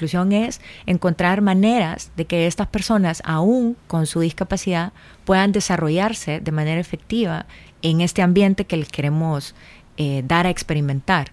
inclusión 0.00 0.32
es 0.32 0.62
encontrar 0.86 1.42
maneras 1.42 2.10
de 2.16 2.24
que 2.24 2.46
estas 2.46 2.68
personas, 2.68 3.22
aún 3.26 3.76
con 3.86 4.06
su 4.06 4.20
discapacidad, 4.20 4.92
puedan 5.26 5.52
desarrollarse 5.52 6.40
de 6.40 6.52
manera 6.52 6.80
efectiva 6.80 7.44
en 7.82 8.00
este 8.00 8.22
ambiente 8.22 8.64
que 8.64 8.78
les 8.78 8.88
queremos 8.88 9.54
eh, 9.98 10.22
dar 10.26 10.46
a 10.46 10.50
experimentar. 10.50 11.32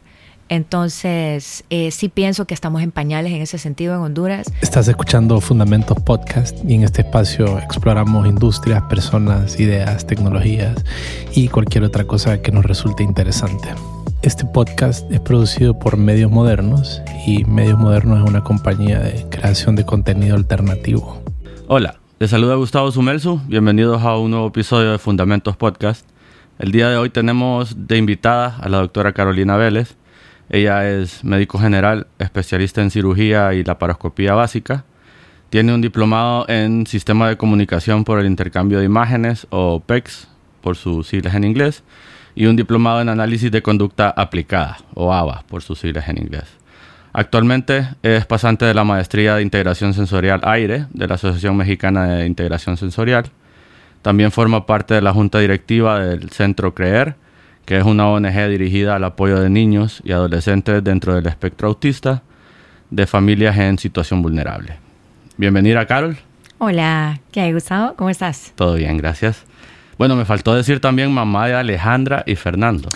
Entonces, 0.49 1.63
eh, 1.69 1.91
sí 1.91 2.09
pienso 2.09 2.45
que 2.45 2.53
estamos 2.53 2.81
en 2.81 2.91
pañales 2.91 3.31
en 3.33 3.41
ese 3.41 3.57
sentido 3.57 3.95
en 3.95 4.01
Honduras. 4.01 4.51
Estás 4.61 4.87
escuchando 4.87 5.39
Fundamentos 5.39 5.97
Podcast 6.01 6.57
y 6.67 6.75
en 6.75 6.83
este 6.83 7.01
espacio 7.01 7.59
exploramos 7.59 8.27
industrias, 8.27 8.83
personas, 8.83 9.59
ideas, 9.59 10.05
tecnologías 10.07 10.83
y 11.33 11.47
cualquier 11.47 11.85
otra 11.85 12.05
cosa 12.05 12.41
que 12.41 12.51
nos 12.51 12.65
resulte 12.65 13.03
interesante. 13.03 13.69
Este 14.23 14.45
podcast 14.45 15.09
es 15.11 15.19
producido 15.19 15.77
por 15.77 15.95
Medios 15.95 16.31
Modernos 16.31 17.03
y 17.27 17.45
Medios 17.45 17.77
Modernos 17.77 18.23
es 18.23 18.27
una 18.27 18.43
compañía 18.43 18.99
de 18.99 19.23
creación 19.29 19.75
de 19.75 19.85
contenido 19.85 20.35
alternativo. 20.35 21.21
Hola, 21.67 21.99
les 22.17 22.31
saluda 22.31 22.55
Gustavo 22.55 22.91
Sumelsu. 22.91 23.39
Bienvenidos 23.47 24.01
a 24.01 24.17
un 24.17 24.31
nuevo 24.31 24.47
episodio 24.47 24.91
de 24.91 24.97
Fundamentos 24.97 25.55
Podcast. 25.55 26.09
El 26.57 26.71
día 26.71 26.89
de 26.89 26.97
hoy 26.97 27.11
tenemos 27.11 27.87
de 27.87 27.97
invitada 27.97 28.57
a 28.57 28.67
la 28.69 28.79
doctora 28.79 29.13
Carolina 29.13 29.55
Vélez. 29.55 29.95
Ella 30.49 30.89
es 30.89 31.23
médico 31.23 31.59
general, 31.59 32.07
especialista 32.17 32.81
en 32.81 32.89
cirugía 32.89 33.53
y 33.53 33.63
laparoscopía 33.63 34.33
básica. 34.33 34.83
Tiene 35.51 35.75
un 35.75 35.81
diplomado 35.81 36.49
en 36.49 36.87
Sistema 36.87 37.29
de 37.29 37.37
Comunicación 37.37 38.03
por 38.03 38.19
el 38.19 38.25
Intercambio 38.25 38.79
de 38.79 38.85
Imágenes 38.85 39.45
o 39.51 39.79
PECS, 39.79 40.27
por 40.61 40.75
sus 40.75 41.07
siglas 41.07 41.35
en 41.35 41.43
inglés 41.43 41.83
y 42.37 42.45
un 42.45 42.55
diplomado 42.55 43.01
en 43.01 43.09
análisis 43.09 43.49
de 43.49 43.63
conducta 43.63 44.11
aplicada, 44.11 44.77
o 44.93 45.11
ABA 45.11 45.43
por 45.47 45.63
sus 45.63 45.79
siglas 45.79 46.07
en 46.07 46.19
inglés. 46.19 46.43
Actualmente 47.11 47.87
es 48.03 48.27
pasante 48.27 48.63
de 48.63 48.75
la 48.75 48.83
maestría 48.83 49.35
de 49.35 49.41
integración 49.41 49.95
sensorial 49.95 50.41
AIRE 50.43 50.85
de 50.91 51.07
la 51.07 51.15
Asociación 51.15 51.57
Mexicana 51.57 52.05
de 52.05 52.27
Integración 52.27 52.77
Sensorial. 52.77 53.31
También 54.03 54.31
forma 54.31 54.67
parte 54.67 54.93
de 54.93 55.01
la 55.01 55.13
junta 55.13 55.39
directiva 55.39 55.99
del 55.99 56.29
Centro 56.29 56.75
CREER, 56.75 57.15
que 57.65 57.79
es 57.79 57.83
una 57.83 58.07
ONG 58.07 58.49
dirigida 58.49 58.95
al 58.95 59.05
apoyo 59.05 59.39
de 59.39 59.49
niños 59.49 60.03
y 60.05 60.11
adolescentes 60.11 60.83
dentro 60.83 61.15
del 61.15 61.25
espectro 61.25 61.69
autista 61.69 62.21
de 62.91 63.07
familias 63.07 63.57
en 63.57 63.79
situación 63.79 64.21
vulnerable. 64.21 64.77
Bienvenida, 65.37 65.87
Carol. 65.87 66.15
Hola, 66.59 67.19
¿qué 67.31 67.41
hay, 67.41 67.53
Gustavo? 67.53 67.95
¿Cómo 67.95 68.11
estás? 68.11 68.53
Todo 68.55 68.75
bien, 68.75 68.97
gracias. 68.97 69.46
Bueno, 69.97 70.15
me 70.15 70.25
faltó 70.25 70.53
decir 70.53 70.79
también 70.79 71.11
mamá 71.11 71.47
de 71.47 71.55
Alejandra 71.55 72.23
y 72.25 72.35
Fernando. 72.35 72.89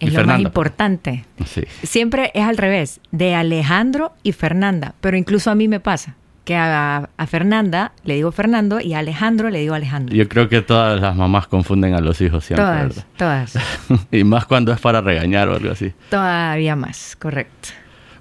Es 0.00 0.12
lo 0.12 0.24
más 0.24 0.40
importante. 0.40 1.24
Sí. 1.44 1.62
Siempre 1.82 2.30
es 2.34 2.44
al 2.44 2.56
revés, 2.56 3.00
de 3.10 3.34
Alejandro 3.34 4.12
y 4.22 4.32
Fernanda, 4.32 4.94
pero 5.00 5.16
incluso 5.16 5.50
a 5.50 5.54
mí 5.54 5.66
me 5.66 5.80
pasa 5.80 6.14
que 6.44 6.56
a, 6.56 7.10
Fernanda 7.26 7.92
le 8.04 8.14
digo 8.14 8.32
Fernando 8.32 8.80
y 8.80 8.94
a 8.94 9.00
Alejandro 9.00 9.50
le 9.50 9.58
digo 9.58 9.74
Alejandro. 9.74 10.16
Yo 10.16 10.26
creo 10.28 10.48
que 10.48 10.62
todas 10.62 10.98
las 10.98 11.14
mamás 11.14 11.46
confunden 11.46 11.94
a 11.94 12.00
los 12.00 12.20
hijos 12.22 12.44
siempre. 12.44 12.64
Todas, 12.64 13.06
todas. 13.18 13.58
y 14.10 14.24
más 14.24 14.46
cuando 14.46 14.72
es 14.72 14.80
para 14.80 15.02
regañar 15.02 15.48
o 15.50 15.56
algo 15.56 15.72
así. 15.72 15.92
Todavía 16.08 16.74
más, 16.74 17.16
correcto. 17.16 17.68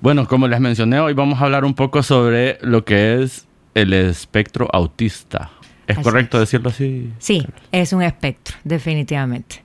Bueno, 0.01 0.27
como 0.27 0.47
les 0.47 0.59
mencioné, 0.59 0.99
hoy 0.99 1.13
vamos 1.13 1.39
a 1.39 1.45
hablar 1.45 1.63
un 1.63 1.73
poco 1.73 2.03
sobre 2.03 2.57
lo 2.61 2.83
que 2.83 3.23
es 3.23 3.47
el 3.75 3.93
espectro 3.93 4.67
autista 4.73 5.51
¿Es 5.87 5.99
correcto 5.99 6.39
decirlo 6.39 6.69
así? 6.69 7.11
Sí, 7.17 7.45
es 7.71 7.93
un 7.93 8.03
espectro, 8.03 8.55
definitivamente. 8.63 9.63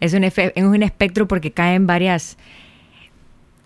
Es 0.00 0.12
un, 0.14 0.24
es 0.24 0.34
un 0.56 0.82
espectro 0.82 1.26
porque 1.26 1.52
caen 1.52 1.86
varias... 1.86 2.36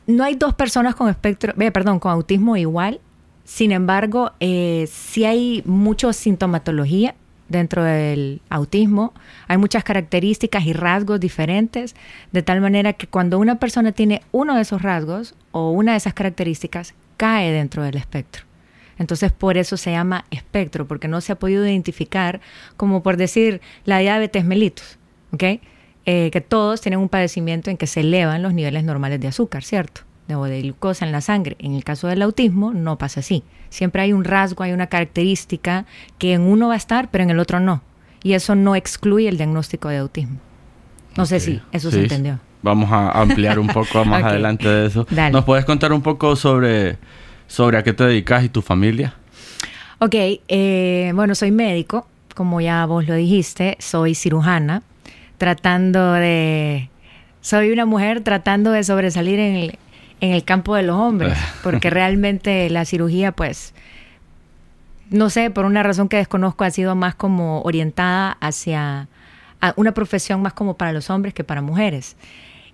No 0.07 0.23
hay 0.23 0.37
dos 0.37 0.55
personas 0.55 0.95
con 0.95 1.09
espectro, 1.09 1.53
eh, 1.59 1.73
perdón, 1.73 1.99
con 1.99 2.13
autismo 2.13 2.57
igual. 2.57 3.01
Sin 3.45 3.73
embargo, 3.73 4.33
eh, 4.39 4.89
sí 4.91 5.25
hay 5.25 5.63
mucha 5.67 6.13
sintomatología 6.13 7.17
dentro 7.49 7.83
del 7.83 8.41
autismo. 8.51 9.13
Hay 9.49 9.57
muchas 9.57 9.83
características 9.83 10.65
y 10.65 10.73
rasgos 10.73 11.19
diferentes, 11.19 11.97
de 12.33 12.43
tal 12.43 12.61
manera 12.61 12.93
que 12.93 13.07
cuando 13.07 13.39
una 13.39 13.59
persona 13.59 13.93
tiene 13.93 14.23
uno 14.31 14.55
de 14.55 14.63
esos 14.63 14.83
rasgos 14.83 15.35
o 15.53 15.71
una 15.71 15.93
de 15.93 15.99
esas 15.99 16.15
características, 16.15 16.95
cae 17.17 17.51
dentro 17.51 17.83
del 17.83 17.97
espectro. 17.97 18.45
Entonces 18.99 19.33
por 19.33 19.59
eso 19.59 19.77
se 19.77 19.91
llama 19.91 20.25
espectro, 20.31 20.87
porque 20.87 21.09
no 21.09 21.21
se 21.21 21.33
ha 21.33 21.39
podido 21.39 21.67
identificar 21.67 22.41
como 22.77 23.03
por 23.03 23.17
decir 23.17 23.61
la 23.85 23.99
diabetes 23.99 24.45
mellitus, 24.45 24.99
¿ok? 25.33 25.45
Eh, 26.09 26.31
que 26.31 26.41
todos 26.41 26.81
tienen 26.81 27.01
un 27.01 27.09
padecimiento 27.09 27.71
en 27.71 27.77
que 27.77 27.87
se 27.87 28.01
elevan 28.01 28.43
los 28.43 28.55
niveles 28.55 28.85
normales 28.85 29.21
de 29.21 29.29
azúcar, 29.29 29.65
¿cierto? 29.65 30.03
O 30.33 30.45
de 30.45 30.63
glucosa 30.63 31.05
en 31.05 31.13
la 31.13 31.21
sangre. 31.21 31.57
En 31.59 31.75
el 31.75 31.85
caso 31.85 32.09
del 32.09 32.23
autismo 32.23 32.73
no 32.73 32.99
pasa 32.99 33.21
así. 33.21 33.45
Siempre 33.71 34.03
hay 34.03 34.13
un 34.13 34.25
rasgo, 34.25 34.65
hay 34.65 34.73
una 34.73 34.87
característica 34.87 35.85
que 36.19 36.33
en 36.33 36.43
uno 36.43 36.69
va 36.69 36.75
a 36.75 36.77
estar, 36.77 37.11
pero 37.11 37.25
en 37.25 37.31
el 37.31 37.39
otro 37.39 37.61
no. 37.61 37.83
Y 38.23 38.33
eso 38.33 38.55
no 38.55 38.75
excluye 38.75 39.29
el 39.29 39.37
diagnóstico 39.37 39.89
de 39.89 39.99
autismo. 39.99 40.39
No 41.17 41.27
sé 41.27 41.41
si 41.41 41.61
eso 41.73 41.91
se 41.91 42.03
entendió. 42.03 42.41
Vamos 42.63 42.91
a 42.91 43.11
ampliar 43.13 43.59
un 43.59 43.69
poco 43.69 44.05
más 44.05 44.25
adelante 44.25 44.69
de 44.69 44.87
eso. 44.87 45.07
¿Nos 45.31 45.45
puedes 45.45 45.65
contar 45.65 45.93
un 45.93 46.03
poco 46.03 46.35
sobre 46.37 46.99
sobre 47.47 47.79
a 47.79 47.83
qué 47.83 47.93
te 47.93 48.05
dedicas 48.05 48.45
y 48.45 48.49
tu 48.49 48.63
familia. 48.63 49.15
Ok, 49.99 50.15
eh, 50.15 51.13
bueno, 51.15 51.35
soy 51.35 51.51
médico, 51.51 52.07
como 52.35 52.61
ya 52.61 52.85
vos 52.87 53.07
lo 53.07 53.15
dijiste, 53.15 53.77
soy 53.81 54.15
cirujana, 54.15 54.83
tratando 55.39 56.13
de... 56.13 56.91
Soy 57.41 57.71
una 57.71 57.87
mujer 57.87 58.23
tratando 58.23 58.73
de 58.73 58.83
sobresalir 58.85 59.39
en 59.39 59.55
el, 59.55 59.79
en 60.21 60.33
el 60.33 60.45
campo 60.45 60.75
de 60.75 60.83
los 60.83 60.97
hombres, 60.97 61.39
porque 61.63 61.91
realmente 61.91 62.69
la 62.71 62.85
cirugía, 62.85 63.33
pues, 63.33 63.73
no 65.11 65.31
sé, 65.31 65.51
por 65.51 65.65
una 65.65 65.83
razón 65.83 66.09
que 66.09 66.17
desconozco, 66.17 66.65
ha 66.65 66.71
sido 66.71 66.95
más 66.95 67.15
como 67.15 67.63
orientada 67.63 68.37
hacia 68.41 69.09
una 69.77 69.93
profesión 69.93 70.43
más 70.43 70.53
como 70.53 70.77
para 70.77 70.93
los 70.93 71.11
hombres 71.11 71.35
que 71.35 71.45
para 71.45 71.63
mujeres. 71.63 72.17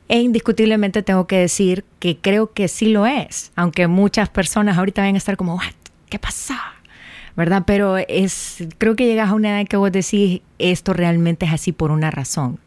E 0.08 0.20
indiscutiblemente 0.20 1.02
tengo 1.02 1.26
que 1.26 1.36
decir 1.36 1.84
que 1.98 2.18
creo 2.18 2.52
que 2.52 2.68
sí 2.68 2.86
lo 2.86 3.06
es, 3.06 3.52
aunque 3.56 3.86
muchas 3.86 4.28
personas 4.28 4.76
ahorita 4.76 5.02
van 5.02 5.14
a 5.14 5.18
estar 5.18 5.36
como, 5.36 5.58
¿qué 6.08 6.18
pasa? 6.18 6.58
¿Verdad? 7.36 7.62
Pero 7.66 7.96
es, 7.96 8.64
creo 8.76 8.94
que 8.94 9.06
llegas 9.06 9.30
a 9.30 9.34
una 9.34 9.50
edad 9.50 9.60
en 9.60 9.66
que 9.66 9.78
vos 9.78 9.90
decís, 9.90 10.42
esto 10.58 10.92
realmente 10.92 11.46
es 11.46 11.52
así 11.52 11.72
por 11.72 11.90
una 11.90 12.10
razón. 12.10 12.58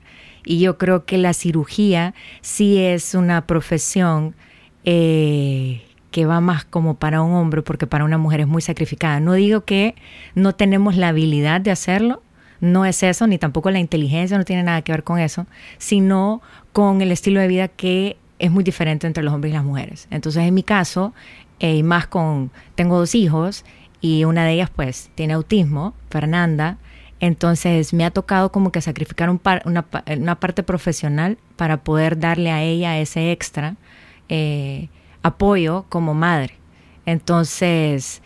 Y 0.44 0.59
yo 0.59 0.78
creo 0.78 1.06
que 1.06 1.18
la 1.18 1.34
cirugía 1.34 2.13
sí 2.41 2.79
es 2.79 3.13
una 3.16 3.46
profesión 3.46 4.35
eh, 4.84 5.81
que 6.12 6.25
va 6.25 6.40
más 6.40 6.66
como 6.66 6.96
para 6.96 7.22
un 7.22 7.34
hombre, 7.34 7.62
porque 7.62 7.88
para 7.88 8.06
una 8.06 8.17
mujer 8.17 8.40
es 8.41 8.47
muy 8.47 8.62
sacrificada. 8.62 9.19
No 9.19 9.34
digo 9.34 9.66
que 9.66 9.96
no 10.34 10.53
tenemos 10.56 10.96
la 10.96 11.09
habilidad 11.09 11.62
de 11.62 11.72
hacerlo, 11.72 12.22
no 12.66 12.86
es 12.86 13.03
eso, 13.03 13.28
ni 13.28 13.38
tampoco 13.38 13.72
la 13.72 13.80
inteligencia, 13.80 14.38
no 14.38 14.46
tiene 14.46 14.64
nada 14.64 14.81
que 14.81 14.92
ver 14.92 15.03
con 15.03 15.20
eso, 15.20 15.46
sino 15.78 16.42
con 16.74 17.02
el 17.02 17.12
estilo 17.12 17.40
de 17.40 17.48
vida 17.48 17.68
que 17.68 18.18
es 18.40 18.52
muy 18.52 18.64
diferente 18.64 19.08
entre 19.08 19.24
los 19.24 19.34
hombres 19.34 19.52
y 19.52 19.56
las 19.56 19.64
mujeres. 19.64 20.08
Entonces, 20.12 20.44
en 20.44 20.53
mi 20.53 20.64
caso, 20.64 21.14
eh, 21.59 21.78
y 21.78 21.84
más 21.84 22.08
con, 22.08 22.52
tengo 22.76 22.98
dos 22.98 23.16
hijos 23.16 23.64
y 24.02 24.26
una 24.26 24.46
de 24.46 24.53
ellas 24.53 24.70
pues 24.76 25.09
tiene 25.16 25.34
autismo, 25.34 25.94
Fernanda, 26.09 26.78
entonces 27.20 27.94
me 27.94 28.03
ha 28.03 28.12
tocado 28.12 28.52
como 28.52 28.72
que 28.72 28.82
sacrificar 28.82 29.30
una, 29.30 30.36
parte 30.36 30.64
profesional 30.64 31.38
para 31.56 31.78
poder 31.78 32.20
darle 32.20 32.52
a 32.52 32.62
ella 32.62 33.00
ese 33.00 33.32
extra 33.32 33.76
eh, 34.28 34.90
apoyo 35.24 35.86
como 35.90 36.14
madre. 36.14 36.56
Entonces, 37.06 38.22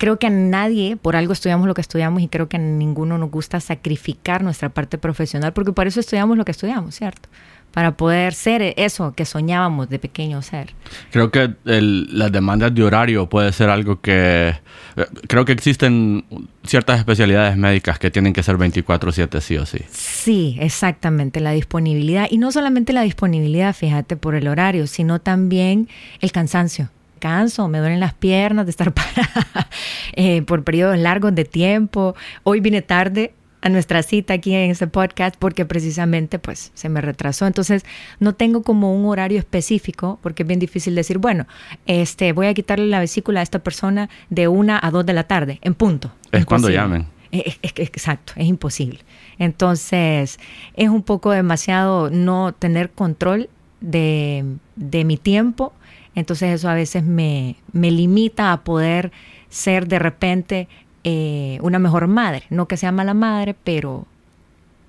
creo 0.00 0.18
que 0.18 0.28
a 0.28 0.30
nadie, 0.30 0.96
por 0.96 1.14
algo 1.14 1.34
estudiamos 1.34 1.66
lo 1.68 1.74
que 1.74 1.82
estudiamos 1.82 2.22
y 2.22 2.28
creo 2.28 2.48
que 2.48 2.56
a 2.56 2.60
ninguno 2.60 3.18
nos 3.18 3.30
gusta 3.30 3.60
sacrificar 3.60 4.42
nuestra 4.42 4.70
parte 4.70 4.96
profesional, 4.96 5.52
porque 5.52 5.72
por 5.72 5.86
eso 5.86 6.00
estudiamos 6.00 6.38
lo 6.38 6.46
que 6.46 6.52
estudiamos, 6.52 6.94
¿cierto? 6.94 7.28
para 7.70 7.96
poder 7.96 8.34
ser 8.34 8.74
eso 8.78 9.12
que 9.14 9.24
soñábamos 9.24 9.88
de 9.88 9.98
pequeño 9.98 10.42
ser. 10.42 10.74
Creo 11.12 11.30
que 11.30 11.54
las 11.64 12.32
demandas 12.32 12.74
de 12.74 12.82
horario 12.82 13.28
puede 13.28 13.52
ser 13.52 13.70
algo 13.70 14.00
que... 14.00 14.54
Eh, 14.96 15.06
creo 15.28 15.44
que 15.44 15.52
existen 15.52 16.24
ciertas 16.64 16.98
especialidades 16.98 17.56
médicas 17.56 18.00
que 18.00 18.10
tienen 18.10 18.32
que 18.32 18.42
ser 18.42 18.56
24/7 18.56 19.40
sí 19.40 19.56
o 19.56 19.66
sí. 19.66 19.78
Sí, 19.92 20.56
exactamente, 20.58 21.38
la 21.38 21.52
disponibilidad. 21.52 22.26
Y 22.28 22.38
no 22.38 22.50
solamente 22.50 22.92
la 22.92 23.02
disponibilidad, 23.02 23.72
fíjate, 23.72 24.16
por 24.16 24.34
el 24.34 24.48
horario, 24.48 24.88
sino 24.88 25.20
también 25.20 25.88
el 26.20 26.32
cansancio 26.32 26.90
canso, 27.20 27.68
me 27.68 27.78
duelen 27.78 28.00
las 28.00 28.14
piernas 28.14 28.66
de 28.66 28.70
estar 28.70 28.92
parada 28.94 29.68
eh, 30.14 30.42
por 30.42 30.64
periodos 30.64 30.98
largos 30.98 31.34
de 31.34 31.44
tiempo. 31.44 32.16
Hoy 32.42 32.58
vine 32.58 32.82
tarde 32.82 33.34
a 33.62 33.68
nuestra 33.68 34.02
cita 34.02 34.34
aquí 34.34 34.54
en 34.54 34.70
este 34.70 34.86
podcast 34.86 35.36
porque 35.38 35.66
precisamente 35.66 36.38
pues 36.38 36.72
se 36.74 36.88
me 36.88 37.00
retrasó. 37.00 37.46
Entonces 37.46 37.84
no 38.18 38.34
tengo 38.34 38.62
como 38.62 38.94
un 38.94 39.06
horario 39.06 39.38
específico 39.38 40.18
porque 40.22 40.42
es 40.42 40.46
bien 40.46 40.60
difícil 40.60 40.94
decir, 40.94 41.18
bueno, 41.18 41.46
este 41.86 42.32
voy 42.32 42.46
a 42.46 42.54
quitarle 42.54 42.86
la 42.86 43.00
vesícula 43.00 43.40
a 43.40 43.42
esta 43.42 43.60
persona 43.60 44.08
de 44.30 44.48
una 44.48 44.80
a 44.82 44.90
dos 44.90 45.04
de 45.06 45.12
la 45.12 45.24
tarde, 45.24 45.58
en 45.62 45.74
punto. 45.74 46.12
Es 46.32 46.46
cuando 46.46 46.70
llamen. 46.70 47.06
exacto, 47.32 48.32
es 48.36 48.46
imposible. 48.46 49.00
Entonces 49.38 50.38
es 50.74 50.88
un 50.88 51.02
poco 51.02 51.30
demasiado 51.30 52.10
no 52.10 52.52
tener 52.52 52.90
control 52.90 53.48
de, 53.80 54.44
de 54.76 55.04
mi 55.04 55.16
tiempo 55.16 55.72
Entonces 56.20 56.54
eso 56.54 56.68
a 56.68 56.74
veces 56.74 57.02
me, 57.02 57.56
me 57.72 57.90
limita 57.90 58.52
a 58.52 58.62
poder 58.62 59.10
ser 59.48 59.88
de 59.88 59.98
repente 59.98 60.68
eh, 61.02 61.58
una 61.62 61.78
mejor 61.78 62.06
madre. 62.06 62.44
No 62.50 62.68
que 62.68 62.76
sea 62.76 62.92
mala 62.92 63.14
madre, 63.14 63.56
pero 63.64 64.06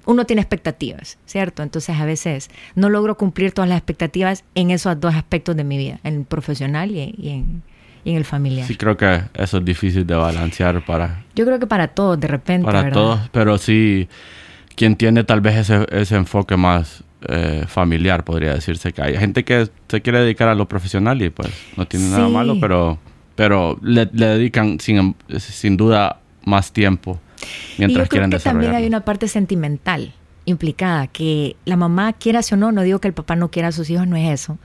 uno 0.05 0.25
tiene 0.25 0.41
expectativas, 0.41 1.17
¿cierto? 1.25 1.63
Entonces 1.63 1.97
a 1.97 2.05
veces 2.05 2.49
no 2.75 2.89
logro 2.89 3.15
cumplir 3.15 3.51
todas 3.51 3.69
las 3.69 3.77
expectativas 3.77 4.43
en 4.55 4.71
esos 4.71 4.99
dos 4.99 5.15
aspectos 5.15 5.55
de 5.55 5.63
mi 5.63 5.77
vida, 5.77 5.99
en 6.03 6.15
el 6.15 6.23
profesional 6.25 6.91
y, 6.91 7.01
en, 7.01 7.63
en, 8.05 8.15
el 8.15 8.25
familiar. 8.25 8.67
Sí, 8.67 8.75
creo 8.75 8.97
que 8.97 9.21
eso 9.35 9.57
es 9.59 9.65
difícil 9.65 10.05
de 10.05 10.15
balancear 10.15 10.83
para... 10.85 11.23
Yo 11.35 11.45
creo 11.45 11.59
que 11.59 11.67
para 11.67 11.87
todos, 11.89 12.19
de 12.19 12.27
repente. 12.27 12.65
Para 12.65 12.91
todos, 12.91 13.29
pero 13.31 13.57
sí, 13.57 14.09
quien 14.75 14.95
tiene 14.95 15.23
tal 15.23 15.41
vez 15.41 15.55
ese, 15.55 15.85
ese 15.91 16.15
enfoque 16.15 16.57
más 16.57 17.03
eh, 17.27 17.65
familiar, 17.67 18.23
podría 18.23 18.53
decirse 18.53 18.93
que 18.93 19.01
hay 19.01 19.17
gente 19.17 19.43
que 19.43 19.69
se 19.87 20.01
quiere 20.01 20.19
dedicar 20.19 20.47
a 20.47 20.55
lo 20.55 20.67
profesional 20.67 21.21
y 21.21 21.29
pues 21.29 21.49
no 21.77 21.85
tiene 21.87 22.09
nada 22.09 22.27
malo, 22.29 22.57
pero, 22.59 22.97
pero 23.35 23.77
le, 23.81 24.09
le 24.13 24.25
dedican 24.27 24.79
sin, 24.79 25.15
sin 25.37 25.77
duda 25.77 26.19
más 26.43 26.71
tiempo 26.71 27.19
mientras 27.77 28.07
y 28.07 28.09
yo 28.09 28.09
creo 28.09 28.29
que 28.29 28.39
también 28.39 28.73
hay 28.73 28.85
una 28.85 29.01
parte 29.01 29.27
sentimental 29.27 30.13
implicada, 30.45 31.07
que 31.07 31.55
la 31.65 31.77
mamá 31.77 32.13
quiera 32.13 32.41
o 32.51 32.55
no, 32.55 32.71
no 32.71 32.81
digo 32.81 32.99
que 32.99 33.07
el 33.07 33.13
papá 33.13 33.35
no 33.35 33.51
quiera 33.51 33.69
a 33.69 33.71
sus 33.71 33.89
hijos, 33.89 34.07
no 34.07 34.15
es 34.15 34.29
eso, 34.29 34.57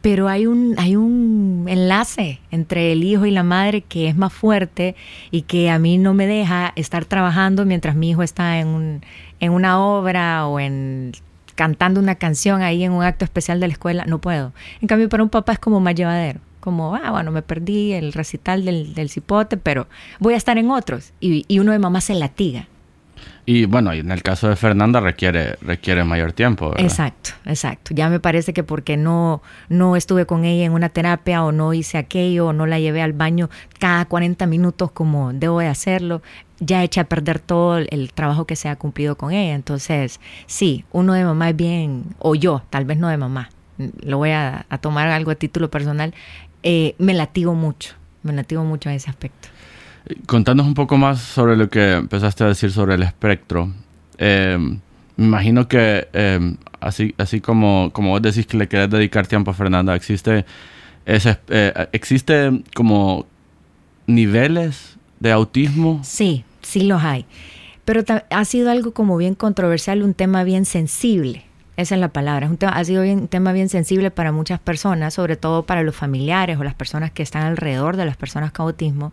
pero 0.00 0.28
hay 0.28 0.46
un, 0.46 0.74
hay 0.78 0.94
un 0.94 1.66
enlace 1.68 2.40
entre 2.50 2.92
el 2.92 3.02
hijo 3.02 3.26
y 3.26 3.32
la 3.32 3.42
madre 3.42 3.80
que 3.80 4.08
es 4.08 4.16
más 4.16 4.32
fuerte 4.32 4.94
y 5.30 5.42
que 5.42 5.68
a 5.70 5.78
mí 5.78 5.98
no 5.98 6.14
me 6.14 6.26
deja 6.26 6.72
estar 6.76 7.04
trabajando 7.04 7.64
mientras 7.64 7.96
mi 7.96 8.10
hijo 8.10 8.22
está 8.22 8.60
en, 8.60 8.68
un, 8.68 9.00
en 9.40 9.52
una 9.52 9.80
obra 9.80 10.46
o 10.46 10.60
en 10.60 11.12
cantando 11.56 11.98
una 11.98 12.14
canción 12.14 12.62
ahí 12.62 12.84
en 12.84 12.92
un 12.92 13.02
acto 13.02 13.24
especial 13.24 13.58
de 13.58 13.66
la 13.66 13.72
escuela, 13.72 14.04
no 14.06 14.20
puedo. 14.20 14.52
En 14.80 14.86
cambio, 14.86 15.08
para 15.08 15.24
un 15.24 15.30
papá 15.30 15.54
es 15.54 15.58
como 15.58 15.80
más 15.80 15.96
llevadero 15.96 16.40
como, 16.66 16.96
ah, 16.96 17.12
bueno, 17.12 17.30
me 17.30 17.42
perdí 17.42 17.92
el 17.92 18.12
recital 18.12 18.64
del, 18.64 18.92
del 18.92 19.08
cipote, 19.08 19.56
pero 19.56 19.86
voy 20.18 20.34
a 20.34 20.36
estar 20.36 20.58
en 20.58 20.68
otros. 20.68 21.12
Y, 21.20 21.44
y 21.46 21.60
uno 21.60 21.70
de 21.70 21.78
mamá 21.78 22.00
se 22.00 22.16
latiga. 22.16 22.66
Y 23.48 23.64
bueno, 23.66 23.92
en 23.92 24.10
el 24.10 24.24
caso 24.24 24.48
de 24.48 24.56
Fernanda 24.56 24.98
requiere, 24.98 25.56
requiere 25.60 26.02
mayor 26.02 26.32
tiempo. 26.32 26.70
¿verdad? 26.70 26.84
Exacto, 26.84 27.30
exacto. 27.44 27.94
Ya 27.94 28.08
me 28.08 28.18
parece 28.18 28.52
que 28.52 28.64
porque 28.64 28.96
no, 28.96 29.40
no 29.68 29.94
estuve 29.94 30.26
con 30.26 30.44
ella 30.44 30.64
en 30.64 30.72
una 30.72 30.88
terapia 30.88 31.44
o 31.44 31.52
no 31.52 31.72
hice 31.72 31.98
aquello 31.98 32.48
o 32.48 32.52
no 32.52 32.66
la 32.66 32.80
llevé 32.80 33.02
al 33.02 33.12
baño 33.12 33.48
cada 33.78 34.04
40 34.04 34.46
minutos 34.46 34.90
como 34.90 35.32
debo 35.32 35.60
de 35.60 35.68
hacerlo, 35.68 36.22
ya 36.60 36.82
eché 36.82 37.00
a 37.00 37.04
perder 37.04 37.38
todo 37.38 37.78
el 37.78 38.12
trabajo 38.12 38.46
que 38.46 38.56
se 38.56 38.68
ha 38.68 38.76
cumplido 38.76 39.16
con 39.16 39.32
ella. 39.32 39.54
Entonces, 39.54 40.20
sí, 40.46 40.84
uno 40.92 41.12
de 41.12 41.24
mamá 41.24 41.50
es 41.50 41.56
bien, 41.56 42.04
o 42.18 42.34
yo, 42.34 42.62
tal 42.70 42.84
vez 42.84 42.98
no 42.98 43.08
de 43.08 43.16
mamá, 43.16 43.50
lo 44.00 44.18
voy 44.18 44.30
a, 44.30 44.66
tomar 44.80 45.08
algo 45.08 45.30
a 45.30 45.34
título 45.34 45.70
personal, 45.70 46.14
eh, 46.62 46.94
me 46.98 47.14
latigo 47.14 47.54
mucho, 47.54 47.94
me 48.22 48.32
latigo 48.32 48.64
mucho 48.64 48.88
en 48.88 48.96
ese 48.96 49.10
aspecto. 49.10 49.48
Contanos 50.26 50.66
un 50.66 50.74
poco 50.74 50.96
más 50.96 51.20
sobre 51.20 51.56
lo 51.56 51.68
que 51.68 51.94
empezaste 51.94 52.44
a 52.44 52.48
decir 52.48 52.70
sobre 52.70 52.94
el 52.94 53.02
espectro. 53.02 53.72
Eh, 54.18 54.56
me 55.16 55.24
imagino 55.24 55.66
que 55.66 56.08
eh, 56.12 56.56
así, 56.80 57.14
así 57.18 57.40
como, 57.40 57.90
como 57.92 58.10
vos 58.10 58.22
decís 58.22 58.46
que 58.46 58.56
le 58.56 58.68
querés 58.68 58.88
dedicar 58.88 59.26
tiempo 59.26 59.50
a 59.50 59.54
Fernanda, 59.54 59.94
existe, 59.94 60.44
existe 61.92 62.62
como 62.74 63.26
niveles 64.06 64.95
de 65.20 65.32
autismo. 65.32 66.00
Sí, 66.02 66.44
sí 66.62 66.82
los 66.82 67.02
hay. 67.02 67.26
Pero 67.84 68.02
ha 68.30 68.44
sido 68.44 68.70
algo 68.70 68.92
como 68.92 69.16
bien 69.16 69.34
controversial, 69.34 70.02
un 70.02 70.14
tema 70.14 70.42
bien 70.44 70.64
sensible. 70.64 71.44
Esa 71.76 71.94
es 71.94 72.00
la 72.00 72.08
palabra. 72.08 72.46
Es 72.46 72.52
un 72.52 72.58
ha 72.62 72.84
sido 72.84 73.02
un 73.02 73.28
tema 73.28 73.52
bien 73.52 73.68
sensible 73.68 74.10
para 74.10 74.32
muchas 74.32 74.58
personas, 74.58 75.14
sobre 75.14 75.36
todo 75.36 75.64
para 75.64 75.82
los 75.82 75.94
familiares 75.94 76.58
o 76.58 76.64
las 76.64 76.74
personas 76.74 77.10
que 77.10 77.22
están 77.22 77.42
alrededor 77.42 77.96
de 77.96 78.06
las 78.06 78.16
personas 78.16 78.50
con 78.50 78.66
autismo, 78.66 79.12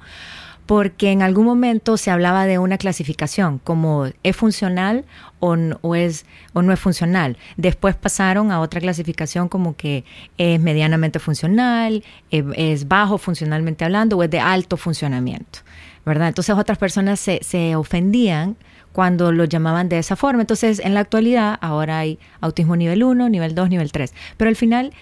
porque 0.65 1.11
en 1.11 1.21
algún 1.21 1.45
momento 1.45 1.97
se 1.97 2.09
hablaba 2.09 2.45
de 2.45 2.57
una 2.57 2.77
clasificación 2.77 3.59
como 3.59 4.07
es 4.23 4.35
funcional 4.35 5.03
o, 5.39 5.95
es, 5.95 6.25
o 6.53 6.61
no 6.61 6.71
es 6.71 6.79
funcional. 6.79 7.37
Después 7.57 7.95
pasaron 7.95 8.49
a 8.49 8.61
otra 8.61 8.79
clasificación 8.79 9.49
como 9.49 9.75
que 9.75 10.05
es 10.37 10.59
medianamente 10.61 11.19
funcional, 11.19 12.03
es 12.31 12.87
bajo 12.87 13.17
funcionalmente 13.17 13.83
hablando 13.83 14.17
o 14.17 14.23
es 14.23 14.29
de 14.29 14.39
alto 14.39 14.77
funcionamiento. 14.77 15.59
¿Verdad? 16.05 16.27
Entonces 16.27 16.55
otras 16.55 16.77
personas 16.77 17.19
se, 17.19 17.39
se 17.43 17.75
ofendían 17.75 18.55
cuando 18.93 19.31
lo 19.31 19.43
llamaban 19.45 19.89
de 19.89 19.97
esa 19.97 20.15
forma. 20.15 20.41
Entonces, 20.41 20.79
en 20.79 20.93
la 20.93 21.01
actualidad, 21.01 21.57
ahora 21.61 21.99
hay 21.99 22.19
autismo 22.39 22.75
nivel 22.75 23.03
1, 23.03 23.27
nivel 23.27 23.55
2, 23.55 23.69
nivel 23.69 23.91
3. 23.91 24.13
Pero 24.37 24.49
al 24.49 24.55
final, 24.55 24.93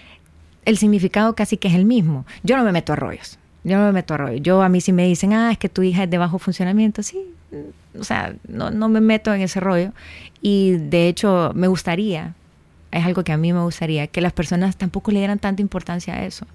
el 0.64 0.78
significado 0.78 1.34
casi 1.34 1.58
que 1.58 1.68
es 1.68 1.74
el 1.74 1.84
mismo. 1.84 2.24
Yo 2.42 2.56
no 2.56 2.64
me 2.64 2.72
meto 2.72 2.94
a 2.94 2.96
rollos. 2.96 3.38
Yo 3.64 3.76
no 3.76 3.84
me 3.84 3.92
meto 3.92 4.14
a 4.14 4.16
rollos. 4.16 4.40
Yo 4.42 4.62
a 4.62 4.68
mí 4.68 4.80
si 4.80 4.92
me 4.92 5.06
dicen, 5.06 5.34
ah, 5.34 5.52
es 5.52 5.58
que 5.58 5.68
tu 5.68 5.82
hija 5.82 6.04
es 6.04 6.10
de 6.10 6.18
bajo 6.18 6.38
funcionamiento, 6.38 7.02
sí. 7.02 7.22
Mm, 7.50 8.00
o 8.00 8.04
sea, 8.04 8.34
no, 8.48 8.70
no 8.70 8.88
me 8.88 9.00
meto 9.00 9.32
en 9.34 9.42
ese 9.42 9.60
rollo. 9.60 9.92
Y 10.40 10.72
de 10.72 11.08
hecho, 11.08 11.52
me 11.54 11.66
gustaría, 11.66 12.34
es 12.90 13.04
algo 13.04 13.22
que 13.24 13.32
a 13.32 13.36
mí 13.36 13.52
me 13.52 13.62
gustaría, 13.62 14.06
que 14.06 14.22
las 14.22 14.32
personas 14.32 14.76
tampoco 14.76 15.10
le 15.10 15.18
dieran 15.18 15.38
tanta 15.38 15.62
importancia 15.62 16.14
a 16.14 16.24
eso 16.24 16.46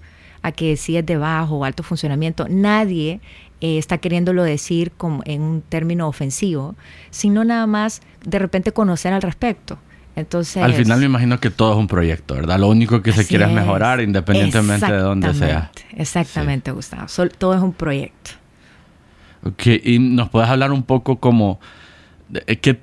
a 0.42 0.52
que 0.52 0.76
si 0.76 0.96
es 0.96 1.04
de 1.04 1.16
bajo 1.16 1.56
o 1.56 1.64
alto 1.64 1.82
funcionamiento. 1.82 2.46
Nadie 2.48 3.20
eh, 3.60 3.78
está 3.78 3.98
queriéndolo 3.98 4.44
decir 4.44 4.92
como 4.96 5.22
en 5.24 5.42
un 5.42 5.62
término 5.62 6.08
ofensivo, 6.08 6.76
sino 7.10 7.44
nada 7.44 7.66
más 7.66 8.02
de 8.24 8.38
repente 8.38 8.72
conocer 8.72 9.12
al 9.12 9.22
respecto. 9.22 9.78
Entonces, 10.16 10.62
al 10.62 10.74
final 10.74 10.98
me 10.98 11.06
imagino 11.06 11.38
que 11.38 11.48
todo 11.50 11.72
es 11.72 11.78
un 11.78 11.86
proyecto, 11.86 12.34
¿verdad? 12.34 12.58
Lo 12.58 12.68
único 12.68 13.02
que 13.02 13.12
se 13.12 13.24
quiere 13.24 13.44
es 13.44 13.52
mejorar 13.52 14.00
independientemente 14.00 14.92
de 14.92 14.98
dónde 14.98 15.32
sea. 15.32 15.70
Exactamente, 15.96 16.72
Gustavo. 16.72 17.06
todo 17.38 17.54
es 17.54 17.60
un 17.60 17.72
proyecto. 17.72 18.32
Ok, 19.44 19.66
y 19.84 20.00
nos 20.00 20.28
puedes 20.28 20.48
hablar 20.48 20.72
un 20.72 20.82
poco 20.82 21.20
como 21.20 21.60
eh, 22.46 22.56
qué, 22.56 22.80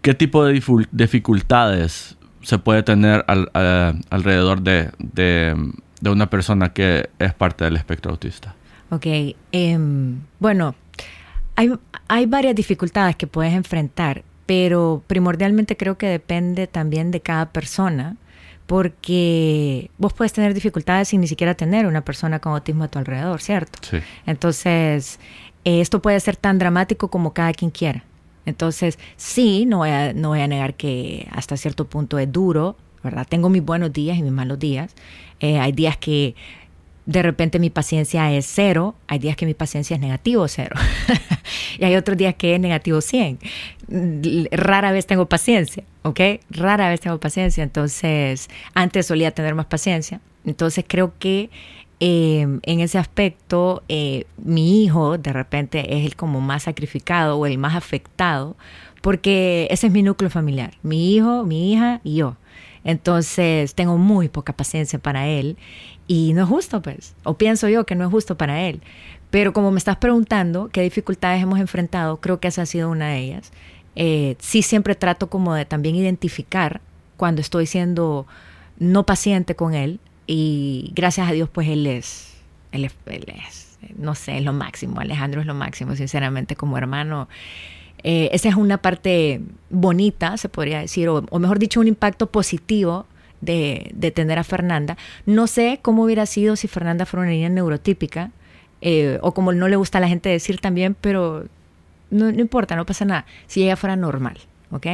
qué 0.00 0.14
tipo 0.14 0.44
de 0.44 0.60
dificultades 0.90 2.16
se 2.42 2.58
puede 2.58 2.82
tener 2.82 3.24
alrededor 3.28 4.62
de, 4.62 4.90
de 6.02 6.10
una 6.10 6.28
persona 6.28 6.72
que 6.72 7.10
es 7.20 7.32
parte 7.32 7.64
del 7.64 7.76
espectro 7.76 8.10
autista? 8.10 8.56
Ok, 8.92 9.06
em, 9.52 10.20
bueno, 10.38 10.74
hay, 11.56 11.72
hay 12.08 12.26
varias 12.26 12.54
dificultades 12.54 13.16
que 13.16 13.26
puedes 13.26 13.54
enfrentar, 13.54 14.22
pero 14.44 15.02
primordialmente 15.06 15.78
creo 15.78 15.96
que 15.96 16.08
depende 16.08 16.66
también 16.66 17.10
de 17.10 17.22
cada 17.22 17.52
persona, 17.52 18.18
porque 18.66 19.90
vos 19.96 20.12
puedes 20.12 20.34
tener 20.34 20.52
dificultades 20.52 21.08
sin 21.08 21.22
ni 21.22 21.26
siquiera 21.26 21.54
tener 21.54 21.86
una 21.86 22.04
persona 22.04 22.38
con 22.38 22.52
autismo 22.52 22.84
a 22.84 22.88
tu 22.88 22.98
alrededor, 22.98 23.40
¿cierto? 23.40 23.78
Sí. 23.80 23.96
Entonces, 24.26 25.18
esto 25.64 26.02
puede 26.02 26.20
ser 26.20 26.36
tan 26.36 26.58
dramático 26.58 27.08
como 27.08 27.32
cada 27.32 27.54
quien 27.54 27.70
quiera. 27.70 28.04
Entonces, 28.44 28.98
sí, 29.16 29.64
no 29.64 29.78
voy, 29.78 29.88
a, 29.88 30.12
no 30.12 30.28
voy 30.28 30.40
a 30.42 30.46
negar 30.46 30.74
que 30.74 31.26
hasta 31.32 31.56
cierto 31.56 31.86
punto 31.86 32.18
es 32.18 32.30
duro, 32.30 32.76
¿verdad? 33.02 33.26
Tengo 33.26 33.48
mis 33.48 33.64
buenos 33.64 33.90
días 33.90 34.18
y 34.18 34.22
mis 34.22 34.32
malos 34.32 34.58
días. 34.58 34.94
Eh, 35.40 35.58
hay 35.58 35.72
días 35.72 35.96
que 35.96 36.34
de 37.06 37.22
repente 37.22 37.58
mi 37.58 37.70
paciencia 37.70 38.32
es 38.32 38.46
cero, 38.46 38.94
hay 39.08 39.18
días 39.18 39.36
que 39.36 39.46
mi 39.46 39.54
paciencia 39.54 39.96
es 39.96 40.00
negativo 40.00 40.46
cero 40.48 40.76
y 41.78 41.84
hay 41.84 41.96
otros 41.96 42.16
días 42.16 42.34
que 42.34 42.54
es 42.54 42.60
negativo 42.60 43.00
100. 43.00 43.38
Rara 44.50 44.92
vez 44.92 45.06
tengo 45.06 45.26
paciencia, 45.26 45.84
¿ok? 46.02 46.20
Rara 46.50 46.88
vez 46.88 47.00
tengo 47.00 47.18
paciencia, 47.18 47.62
entonces 47.62 48.48
antes 48.74 49.06
solía 49.06 49.32
tener 49.32 49.54
más 49.54 49.66
paciencia, 49.66 50.20
entonces 50.44 50.84
creo 50.86 51.12
que 51.18 51.50
eh, 52.00 52.46
en 52.62 52.80
ese 52.80 52.98
aspecto 52.98 53.82
eh, 53.88 54.24
mi 54.36 54.82
hijo 54.82 55.18
de 55.18 55.32
repente 55.32 55.96
es 55.96 56.04
el 56.04 56.16
como 56.16 56.40
más 56.40 56.64
sacrificado 56.64 57.38
o 57.38 57.46
el 57.46 57.58
más 57.58 57.76
afectado 57.76 58.56
porque 59.02 59.66
ese 59.70 59.88
es 59.88 59.92
mi 59.92 60.02
núcleo 60.02 60.30
familiar, 60.30 60.78
mi 60.82 61.14
hijo, 61.14 61.44
mi 61.44 61.72
hija 61.72 62.00
y 62.04 62.16
yo. 62.16 62.36
Entonces 62.84 63.74
tengo 63.74 63.98
muy 63.98 64.28
poca 64.28 64.52
paciencia 64.52 64.98
para 64.98 65.28
él 65.28 65.56
y 66.06 66.32
no 66.34 66.42
es 66.42 66.48
justo, 66.48 66.82
pues, 66.82 67.14
o 67.24 67.34
pienso 67.38 67.68
yo 67.68 67.86
que 67.86 67.94
no 67.94 68.04
es 68.04 68.10
justo 68.10 68.36
para 68.36 68.62
él. 68.62 68.82
Pero 69.30 69.52
como 69.52 69.70
me 69.70 69.78
estás 69.78 69.96
preguntando 69.96 70.68
qué 70.72 70.82
dificultades 70.82 71.42
hemos 71.42 71.58
enfrentado, 71.60 72.20
creo 72.20 72.40
que 72.40 72.48
esa 72.48 72.62
ha 72.62 72.66
sido 72.66 72.90
una 72.90 73.08
de 73.08 73.18
ellas. 73.18 73.52
Eh, 73.94 74.36
sí 74.38 74.62
siempre 74.62 74.94
trato 74.94 75.28
como 75.28 75.54
de 75.54 75.64
también 75.64 75.94
identificar 75.96 76.80
cuando 77.16 77.40
estoy 77.40 77.66
siendo 77.66 78.26
no 78.78 79.04
paciente 79.04 79.54
con 79.54 79.74
él 79.74 80.00
y 80.26 80.92
gracias 80.94 81.28
a 81.28 81.32
Dios 81.32 81.48
pues 81.50 81.68
él 81.68 81.86
es, 81.86 82.34
él 82.72 82.84
es, 82.84 82.94
él 83.06 83.26
es 83.28 83.72
no 83.96 84.14
sé, 84.14 84.38
es 84.38 84.44
lo 84.44 84.52
máximo, 84.52 85.00
Alejandro 85.00 85.40
es 85.40 85.46
lo 85.46 85.54
máximo, 85.54 85.96
sinceramente 85.96 86.56
como 86.56 86.78
hermano 86.78 87.28
eh, 88.04 88.30
esa 88.32 88.48
es 88.48 88.56
una 88.56 88.78
parte 88.78 89.40
bonita, 89.70 90.36
se 90.36 90.48
podría 90.48 90.80
decir, 90.80 91.08
o, 91.08 91.22
mejor 91.38 91.58
dicho, 91.58 91.80
un 91.80 91.88
impacto 91.88 92.26
positivo 92.26 93.06
de, 93.40 94.12
tener 94.14 94.38
a 94.38 94.44
Fernanda. 94.44 94.96
No 95.26 95.46
sé 95.46 95.78
cómo 95.82 96.04
hubiera 96.04 96.26
sido 96.26 96.56
si 96.56 96.68
Fernanda 96.68 97.06
fuera 97.06 97.22
una 97.22 97.32
niña 97.32 97.48
neurotípica, 97.48 98.30
eh, 98.80 99.18
o 99.22 99.32
como 99.32 99.52
no 99.52 99.68
le 99.68 99.76
gusta 99.76 99.98
a 99.98 100.00
la 100.00 100.08
gente 100.08 100.28
decir 100.28 100.60
también, 100.60 100.96
pero 101.00 101.44
no, 102.10 102.28
importa, 102.30 102.76
no 102.76 102.86
pasa 102.86 103.04
nada. 103.04 103.26
Si 103.46 103.62
ella 103.62 103.76
fuera 103.76 103.96
normal, 103.96 104.38
¿ok? 104.70 104.86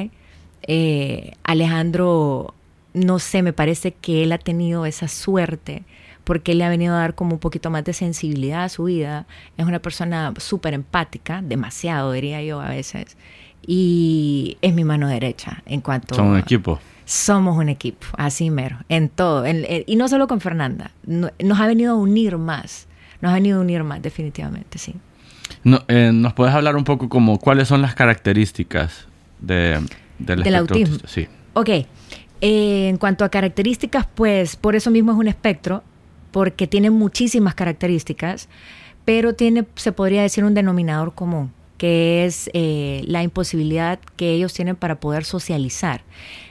Eh, 0.62 1.32
Alejandro, 1.44 2.54
no 2.92 3.18
sé, 3.18 3.42
me 3.42 3.52
parece 3.54 3.92
que 3.92 4.22
él 4.22 4.32
ha 4.32 4.38
tenido 4.38 4.84
esa 4.84 5.08
suerte 5.08 5.84
porque 6.28 6.52
él 6.52 6.58
le 6.58 6.64
ha 6.64 6.68
venido 6.68 6.94
a 6.94 6.98
dar 6.98 7.14
como 7.14 7.32
un 7.32 7.38
poquito 7.38 7.70
más 7.70 7.84
de 7.84 7.94
sensibilidad 7.94 8.64
a 8.64 8.68
su 8.68 8.84
vida. 8.84 9.24
Es 9.56 9.64
una 9.64 9.78
persona 9.78 10.34
súper 10.36 10.74
empática, 10.74 11.40
demasiado 11.40 12.12
diría 12.12 12.42
yo 12.42 12.60
a 12.60 12.68
veces, 12.68 13.16
y 13.66 14.58
es 14.60 14.74
mi 14.74 14.84
mano 14.84 15.08
derecha 15.08 15.62
en 15.64 15.80
cuanto... 15.80 16.14
Son 16.14 16.26
un 16.26 16.38
equipo. 16.38 16.80
Somos 17.06 17.56
un 17.56 17.70
equipo, 17.70 18.06
así 18.18 18.50
mero, 18.50 18.76
en 18.90 19.08
todo. 19.08 19.46
y 19.46 19.96
no 19.96 20.06
solo 20.06 20.26
con 20.28 20.42
Fernanda, 20.42 20.90
nos 21.06 21.60
ha 21.60 21.66
venido 21.66 21.94
a 21.94 21.96
unir 21.96 22.36
más, 22.36 22.88
nos 23.22 23.30
ha 23.30 23.34
venido 23.36 23.56
a 23.56 23.62
unir 23.62 23.82
más, 23.82 24.02
definitivamente, 24.02 24.76
sí. 24.76 24.94
No, 25.64 25.82
eh, 25.88 26.10
¿Nos 26.12 26.34
puedes 26.34 26.54
hablar 26.54 26.76
un 26.76 26.84
poco 26.84 27.08
como 27.08 27.38
cuáles 27.38 27.68
son 27.68 27.80
las 27.80 27.94
características 27.94 29.06
de, 29.40 29.80
del, 30.18 30.54
autismo? 30.56 30.98
Sí. 31.06 31.26
Ok, 31.54 31.70
eh, 31.70 31.86
en 32.42 32.98
cuanto 32.98 33.24
a 33.24 33.30
características, 33.30 34.06
pues 34.14 34.56
por 34.56 34.76
eso 34.76 34.90
mismo 34.90 35.12
es 35.12 35.16
un 35.16 35.28
espectro, 35.28 35.82
porque 36.30 36.66
tiene 36.66 36.90
muchísimas 36.90 37.54
características, 37.54 38.48
pero 39.04 39.34
tiene, 39.34 39.66
se 39.76 39.92
podría 39.92 40.22
decir, 40.22 40.44
un 40.44 40.54
denominador 40.54 41.14
común, 41.14 41.52
que 41.78 42.24
es 42.24 42.50
eh, 42.52 43.02
la 43.06 43.22
imposibilidad 43.22 43.98
que 44.16 44.32
ellos 44.32 44.52
tienen 44.52 44.76
para 44.76 45.00
poder 45.00 45.24
socializar. 45.24 46.02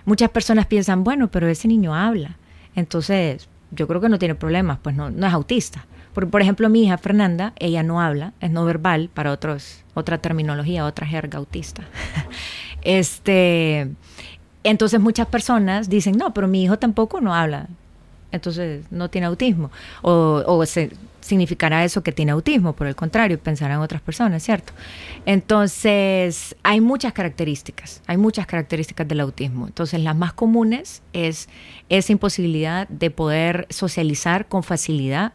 Muchas 0.06 0.30
personas 0.30 0.66
piensan, 0.66 1.04
bueno, 1.04 1.30
pero 1.30 1.48
ese 1.48 1.68
niño 1.68 1.94
habla, 1.94 2.38
entonces 2.76 3.48
yo 3.72 3.88
creo 3.88 4.02
que 4.02 4.10
no 4.10 4.20
tiene 4.20 4.36
problemas, 4.36 4.80
pues 4.82 4.96
no, 4.96 5.12
no 5.12 5.28
es 5.28 5.34
autista. 5.34 5.86
Por, 6.14 6.30
por 6.30 6.42
ejemplo, 6.42 6.68
mi 6.70 6.84
hija 6.84 6.98
Fernanda, 6.98 7.54
ella 7.58 7.84
no 7.84 8.02
habla, 8.02 8.34
es 8.40 8.50
no 8.50 8.66
verbal 8.66 9.10
para 9.14 9.32
otros, 9.32 9.84
otra 9.94 10.18
terminología, 10.18 10.86
otra 10.86 11.06
jerga 11.06 11.38
autista. 11.38 11.84
este, 12.82 13.92
entonces 14.64 15.00
muchas 15.00 15.28
personas 15.28 15.90
dicen, 15.90 16.18
no, 16.18 16.34
pero 16.34 16.48
mi 16.48 16.64
hijo 16.64 16.80
tampoco 16.80 17.22
no 17.22 17.36
habla 17.36 17.68
entonces 18.38 18.86
no 18.90 19.10
tiene 19.10 19.28
autismo. 19.28 19.72
O, 20.02 20.66
se, 20.66 20.92
significará 21.20 21.84
eso 21.84 22.02
que 22.02 22.12
tiene 22.12 22.32
autismo, 22.32 22.74
por 22.74 22.88
el 22.88 22.96
contrario, 22.96 23.38
pensarán 23.38 23.82
otras 23.82 24.02
personas, 24.02 24.44
¿cierto? 24.44 24.74
Entonces, 25.26 26.56
hay 26.64 26.80
muchas 26.80 27.14
características, 27.14 28.02
hay 28.08 28.18
muchas 28.18 28.48
características 28.48 29.08
del 29.08 29.20
autismo. 29.20 29.68
Entonces, 29.68 30.00
las 30.00 30.16
más 30.16 30.34
comunes 30.34 31.02
es 31.14 31.50
esa 31.90 32.12
imposibilidad 32.12 32.88
de 32.88 33.12
poder 33.12 33.68
socializar 33.70 34.48
con 34.48 34.64
facilidad. 34.64 35.34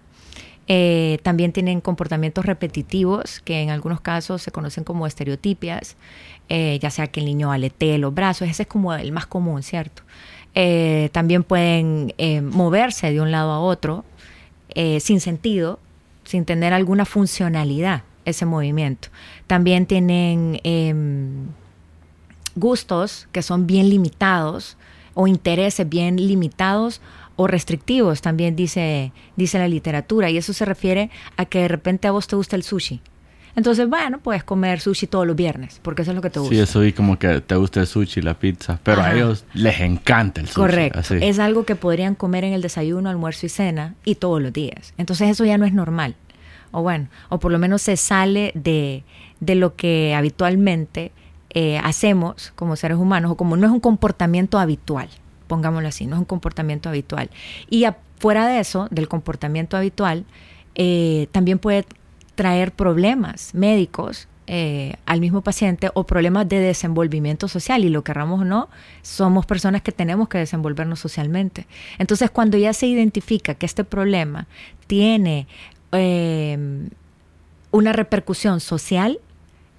Eh, 0.68 1.18
también 1.22 1.52
tienen 1.52 1.80
comportamientos 1.80 2.46
repetitivos 2.46 3.40
que 3.40 3.60
en 3.60 3.70
algunos 3.70 4.00
casos 4.00 4.42
se 4.42 4.52
conocen 4.52 4.84
como 4.84 5.06
estereotipias, 5.06 5.96
eh, 6.48 6.78
ya 6.80 6.90
sea 6.90 7.08
que 7.08 7.20
el 7.20 7.26
niño 7.26 7.52
aletee 7.52 7.98
los 7.98 8.14
brazos, 8.14 8.48
ese 8.48 8.62
es 8.62 8.68
como 8.68 8.94
el 8.94 9.12
más 9.12 9.26
común, 9.26 9.62
¿cierto? 9.62 10.02
Eh, 10.54 11.08
también 11.12 11.44
pueden 11.44 12.14
eh, 12.18 12.42
moverse 12.42 13.10
de 13.10 13.20
un 13.20 13.30
lado 13.30 13.52
a 13.52 13.60
otro 13.60 14.04
eh, 14.74 15.00
sin 15.00 15.20
sentido, 15.20 15.78
sin 16.24 16.44
tener 16.44 16.72
alguna 16.72 17.04
funcionalidad 17.04 18.02
ese 18.24 18.46
movimiento. 18.46 19.08
También 19.46 19.86
tienen 19.86 20.60
em, 20.62 21.48
gustos 22.54 23.28
que 23.32 23.42
son 23.42 23.66
bien 23.66 23.88
limitados 23.88 24.76
o 25.14 25.26
intereses 25.26 25.88
bien 25.88 26.16
limitados 26.16 27.00
o 27.36 27.46
restrictivos, 27.46 28.20
también 28.20 28.54
dice, 28.56 29.12
dice 29.36 29.58
la 29.58 29.68
literatura. 29.68 30.30
Y 30.30 30.36
eso 30.36 30.52
se 30.52 30.64
refiere 30.64 31.10
a 31.36 31.46
que 31.46 31.60
de 31.60 31.68
repente 31.68 32.08
a 32.08 32.12
vos 32.12 32.28
te 32.28 32.36
gusta 32.36 32.56
el 32.56 32.62
sushi 32.62 33.00
entonces, 33.54 33.88
bueno, 33.88 34.18
puedes 34.18 34.44
comer 34.44 34.80
sushi 34.80 35.06
todos 35.06 35.26
los 35.26 35.36
viernes, 35.36 35.78
porque 35.82 36.02
eso 36.02 36.12
es 36.12 36.14
lo 36.14 36.22
que 36.22 36.30
te 36.30 36.40
gusta. 36.40 36.54
Sí, 36.54 36.60
eso 36.60 36.84
y 36.84 36.92
como 36.92 37.18
que 37.18 37.40
te 37.40 37.54
gusta 37.54 37.80
el 37.80 37.86
sushi, 37.86 38.22
la 38.22 38.34
pizza, 38.34 38.78
pero 38.82 39.02
a 39.02 39.14
ellos 39.14 39.44
les 39.52 39.80
encanta 39.80 40.40
el 40.40 40.46
sushi. 40.46 40.60
Correcto. 40.60 41.00
Es 41.20 41.38
algo 41.38 41.64
que 41.64 41.76
podrían 41.76 42.14
comer 42.14 42.44
en 42.44 42.54
el 42.54 42.62
desayuno, 42.62 43.10
almuerzo 43.10 43.46
y 43.46 43.48
cena 43.50 43.94
y 44.04 44.14
todos 44.14 44.40
los 44.40 44.52
días. 44.52 44.94
Entonces, 44.96 45.28
eso 45.28 45.44
ya 45.44 45.58
no 45.58 45.66
es 45.66 45.72
normal. 45.72 46.16
O 46.70 46.82
bueno, 46.82 47.08
o 47.28 47.38
por 47.38 47.52
lo 47.52 47.58
menos 47.58 47.82
se 47.82 47.98
sale 47.98 48.52
de, 48.54 49.04
de 49.40 49.54
lo 49.54 49.76
que 49.76 50.14
habitualmente 50.14 51.12
eh, 51.50 51.78
hacemos 51.84 52.52
como 52.56 52.76
seres 52.76 52.96
humanos, 52.96 53.32
o 53.32 53.36
como 53.36 53.58
no 53.58 53.66
es 53.66 53.72
un 53.72 53.80
comportamiento 53.80 54.58
habitual, 54.58 55.10
pongámoslo 55.48 55.88
así, 55.88 56.06
no 56.06 56.16
es 56.16 56.20
un 56.20 56.24
comportamiento 56.24 56.88
habitual. 56.88 57.28
Y 57.68 57.84
afuera 57.84 58.46
de 58.46 58.60
eso, 58.60 58.88
del 58.90 59.06
comportamiento 59.06 59.76
habitual, 59.76 60.24
eh, 60.74 61.28
también 61.32 61.58
puede 61.58 61.84
traer 62.34 62.72
problemas 62.72 63.54
médicos 63.54 64.28
eh, 64.48 64.94
al 65.06 65.20
mismo 65.20 65.42
paciente 65.42 65.90
o 65.94 66.04
problemas 66.04 66.48
de 66.48 66.58
desenvolvimiento 66.58 67.46
social 67.46 67.84
y 67.84 67.88
lo 67.88 68.02
querramos 68.02 68.40
o 68.40 68.44
no, 68.44 68.68
somos 69.02 69.46
personas 69.46 69.82
que 69.82 69.92
tenemos 69.92 70.28
que 70.28 70.38
desenvolvernos 70.38 70.98
socialmente. 70.98 71.66
Entonces, 71.98 72.30
cuando 72.30 72.58
ya 72.58 72.72
se 72.72 72.86
identifica 72.86 73.54
que 73.54 73.66
este 73.66 73.84
problema 73.84 74.48
tiene 74.88 75.46
eh, 75.92 76.88
una 77.70 77.92
repercusión 77.92 78.60
social, 78.60 79.20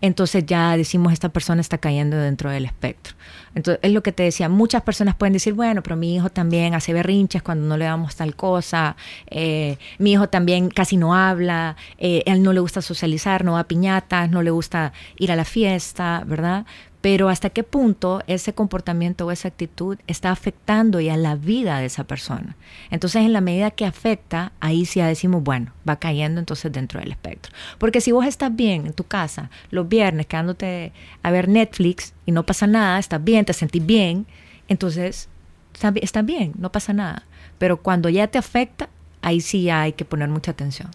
entonces 0.03 0.45
ya 0.45 0.75
decimos 0.75 1.13
esta 1.13 1.29
persona 1.29 1.61
está 1.61 1.77
cayendo 1.77 2.17
dentro 2.17 2.51
del 2.51 2.65
espectro. 2.65 3.15
Entonces 3.55 3.79
es 3.81 3.93
lo 3.93 4.03
que 4.03 4.11
te 4.11 4.23
decía, 4.23 4.49
muchas 4.49 4.81
personas 4.81 5.15
pueden 5.15 5.31
decir, 5.31 5.53
bueno, 5.53 5.81
pero 5.81 5.95
mi 5.95 6.13
hijo 6.13 6.29
también 6.29 6.73
hace 6.73 6.91
berrinches 6.91 7.41
cuando 7.41 7.65
no 7.65 7.77
le 7.77 7.85
damos 7.85 8.17
tal 8.17 8.35
cosa, 8.35 8.97
eh, 9.27 9.77
mi 9.99 10.11
hijo 10.11 10.27
también 10.27 10.67
casi 10.67 10.97
no 10.97 11.15
habla, 11.15 11.77
eh, 11.99 12.21
él 12.25 12.43
no 12.43 12.51
le 12.51 12.59
gusta 12.59 12.81
socializar, 12.81 13.45
no 13.45 13.53
va 13.53 13.61
a 13.61 13.63
piñatas, 13.63 14.29
no 14.29 14.41
le 14.41 14.51
gusta 14.51 14.91
ir 15.17 15.31
a 15.31 15.37
la 15.37 15.45
fiesta, 15.45 16.23
¿verdad? 16.27 16.65
Pero 17.03 17.27
hasta 17.27 17.49
qué 17.49 17.63
punto 17.63 18.21
ese 18.27 18.53
comportamiento 18.53 19.25
o 19.25 19.31
esa 19.31 19.49
actitud 19.49 19.97
está 20.07 20.31
afectando 20.31 21.01
ya 21.01 21.17
la 21.17 21.35
vida 21.35 21.79
de 21.79 21.87
esa 21.87 22.05
persona. 22.05 22.55
Entonces, 22.91 23.23
en 23.23 23.33
la 23.33 23.41
medida 23.41 23.71
que 23.71 23.85
afecta, 23.85 24.53
ahí 24.61 24.85
sí 24.85 24.99
ya 24.99 25.07
decimos, 25.07 25.43
bueno, 25.43 25.73
va 25.87 25.97
cayendo 25.97 26.39
entonces 26.39 26.71
dentro 26.71 27.01
del 27.01 27.11
espectro. 27.11 27.51
Porque 27.77 27.99
si 27.99 28.13
vos 28.13 28.25
estás 28.25 28.55
bien 28.55 28.85
en 28.85 28.93
tu 28.93 29.03
casa 29.03 29.49
los 29.69 29.89
viernes 29.89 30.27
quedándote 30.27 30.93
a 31.23 31.29
ver 31.29 31.49
Netflix 31.49 32.13
y 32.25 32.31
no 32.31 32.45
pasa 32.45 32.67
nada, 32.67 32.97
estás 32.99 33.21
bien, 33.21 33.43
te 33.43 33.51
sentís 33.51 33.85
bien, 33.85 34.25
entonces 34.69 35.27
estás 35.73 36.25
bien, 36.25 36.53
no 36.57 36.71
pasa 36.71 36.93
nada. 36.93 37.23
Pero 37.57 37.81
cuando 37.81 38.07
ya 38.07 38.27
te 38.27 38.37
afecta, 38.37 38.87
ahí 39.21 39.41
sí 39.41 39.63
ya 39.63 39.81
hay 39.81 39.91
que 39.91 40.05
poner 40.05 40.29
mucha 40.29 40.51
atención. 40.51 40.87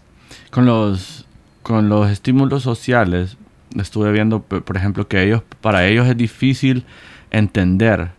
Con 0.49 0.65
los, 0.65 1.27
con 1.61 1.87
los 1.87 2.09
estímulos 2.09 2.63
sociales, 2.63 3.37
estuve 3.77 4.11
viendo, 4.11 4.41
por 4.41 4.77
ejemplo, 4.77 5.07
que 5.07 5.23
ellos, 5.23 5.43
para 5.61 5.87
ellos 5.87 6.07
es 6.07 6.17
difícil 6.17 6.85
entender 7.31 8.11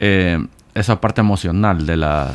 eh, 0.00 0.44
esa 0.74 1.00
parte 1.00 1.20
emocional 1.20 1.86
de 1.86 1.96
la... 1.96 2.34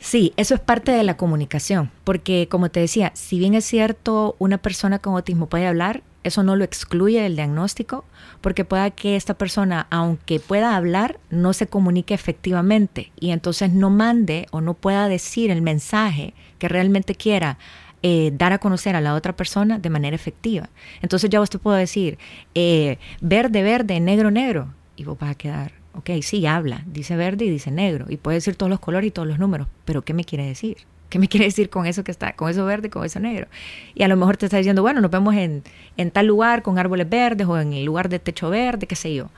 Sí, 0.00 0.32
eso 0.36 0.54
es 0.54 0.60
parte 0.60 0.92
de 0.92 1.02
la 1.02 1.16
comunicación, 1.16 1.90
porque 2.04 2.46
como 2.48 2.70
te 2.70 2.80
decía, 2.80 3.10
si 3.14 3.38
bien 3.38 3.54
es 3.54 3.64
cierto, 3.64 4.36
una 4.38 4.58
persona 4.58 5.00
con 5.00 5.14
autismo 5.14 5.48
puede 5.48 5.66
hablar, 5.66 6.02
eso 6.22 6.44
no 6.44 6.54
lo 6.54 6.64
excluye 6.64 7.20
del 7.20 7.34
diagnóstico, 7.36 8.04
porque 8.40 8.64
pueda 8.64 8.90
que 8.90 9.16
esta 9.16 9.34
persona, 9.34 9.88
aunque 9.90 10.38
pueda 10.38 10.76
hablar, 10.76 11.18
no 11.30 11.52
se 11.52 11.66
comunique 11.66 12.14
efectivamente 12.14 13.12
y 13.18 13.30
entonces 13.30 13.72
no 13.72 13.90
mande 13.90 14.46
o 14.52 14.60
no 14.60 14.74
pueda 14.74 15.08
decir 15.08 15.50
el 15.50 15.62
mensaje 15.62 16.34
que 16.58 16.68
realmente 16.68 17.14
quiera 17.14 17.58
eh, 18.02 18.30
dar 18.32 18.52
a 18.52 18.58
conocer 18.58 18.94
a 18.96 19.00
la 19.00 19.14
otra 19.14 19.34
persona 19.34 19.78
de 19.78 19.90
manera 19.90 20.14
efectiva. 20.14 20.68
Entonces 21.02 21.30
ya 21.30 21.40
vos 21.40 21.50
te 21.50 21.58
puedo 21.58 21.76
decir, 21.76 22.18
eh, 22.54 22.98
verde, 23.20 23.62
verde, 23.62 23.98
negro, 24.00 24.30
negro, 24.30 24.68
y 24.96 25.04
vos 25.04 25.18
vas 25.18 25.30
a 25.30 25.34
quedar, 25.34 25.72
ok, 25.94 26.10
sí, 26.22 26.46
habla, 26.46 26.84
dice 26.86 27.16
verde 27.16 27.44
y 27.46 27.50
dice 27.50 27.70
negro, 27.70 28.06
y 28.08 28.16
puede 28.16 28.36
decir 28.36 28.56
todos 28.56 28.70
los 28.70 28.80
colores 28.80 29.08
y 29.08 29.10
todos 29.10 29.26
los 29.26 29.38
números, 29.38 29.68
pero 29.84 30.02
¿qué 30.02 30.14
me 30.14 30.24
quiere 30.24 30.46
decir? 30.46 30.76
¿Qué 31.08 31.18
me 31.18 31.28
quiere 31.28 31.46
decir 31.46 31.70
con 31.70 31.86
eso 31.86 32.04
que 32.04 32.10
está, 32.10 32.34
con 32.34 32.48
eso 32.50 32.64
verde 32.64 32.90
con 32.90 33.04
eso 33.04 33.18
negro? 33.18 33.48
Y 33.94 34.02
a 34.02 34.08
lo 34.08 34.16
mejor 34.16 34.36
te 34.36 34.46
está 34.46 34.58
diciendo, 34.58 34.82
bueno, 34.82 35.00
nos 35.00 35.10
vemos 35.10 35.34
en, 35.34 35.62
en 35.96 36.10
tal 36.10 36.26
lugar 36.26 36.62
con 36.62 36.78
árboles 36.78 37.08
verdes 37.08 37.46
o 37.46 37.58
en 37.58 37.72
el 37.72 37.84
lugar 37.84 38.08
de 38.08 38.18
techo 38.18 38.50
verde, 38.50 38.86
qué 38.86 38.96
sé 38.96 39.14
yo. 39.14 39.30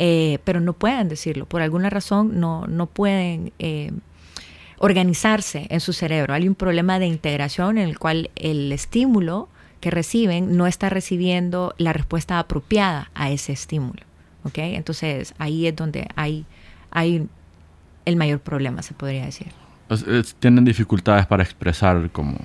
Eh, 0.00 0.38
pero 0.44 0.60
no 0.60 0.74
pueden 0.74 1.08
decirlo, 1.08 1.46
por 1.46 1.60
alguna 1.60 1.90
razón 1.90 2.38
no, 2.38 2.68
no 2.68 2.86
pueden 2.86 3.52
organizarse 4.78 5.66
en 5.70 5.80
su 5.80 5.92
cerebro. 5.92 6.34
Hay 6.34 6.48
un 6.48 6.54
problema 6.54 6.98
de 6.98 7.06
integración 7.06 7.78
en 7.78 7.88
el 7.88 7.98
cual 7.98 8.30
el 8.36 8.72
estímulo 8.72 9.48
que 9.80 9.90
reciben 9.90 10.56
no 10.56 10.66
está 10.66 10.88
recibiendo 10.88 11.74
la 11.78 11.92
respuesta 11.92 12.38
apropiada 12.38 13.10
a 13.14 13.30
ese 13.30 13.52
estímulo. 13.52 14.02
¿ok? 14.44 14.58
Entonces 14.58 15.34
ahí 15.38 15.66
es 15.66 15.76
donde 15.76 16.08
hay, 16.16 16.44
hay 16.90 17.26
el 18.04 18.16
mayor 18.16 18.40
problema, 18.40 18.82
se 18.82 18.94
podría 18.94 19.24
decir. 19.24 19.48
tienen 20.38 20.64
dificultades 20.64 21.26
para 21.26 21.42
expresar 21.42 22.10
como 22.10 22.38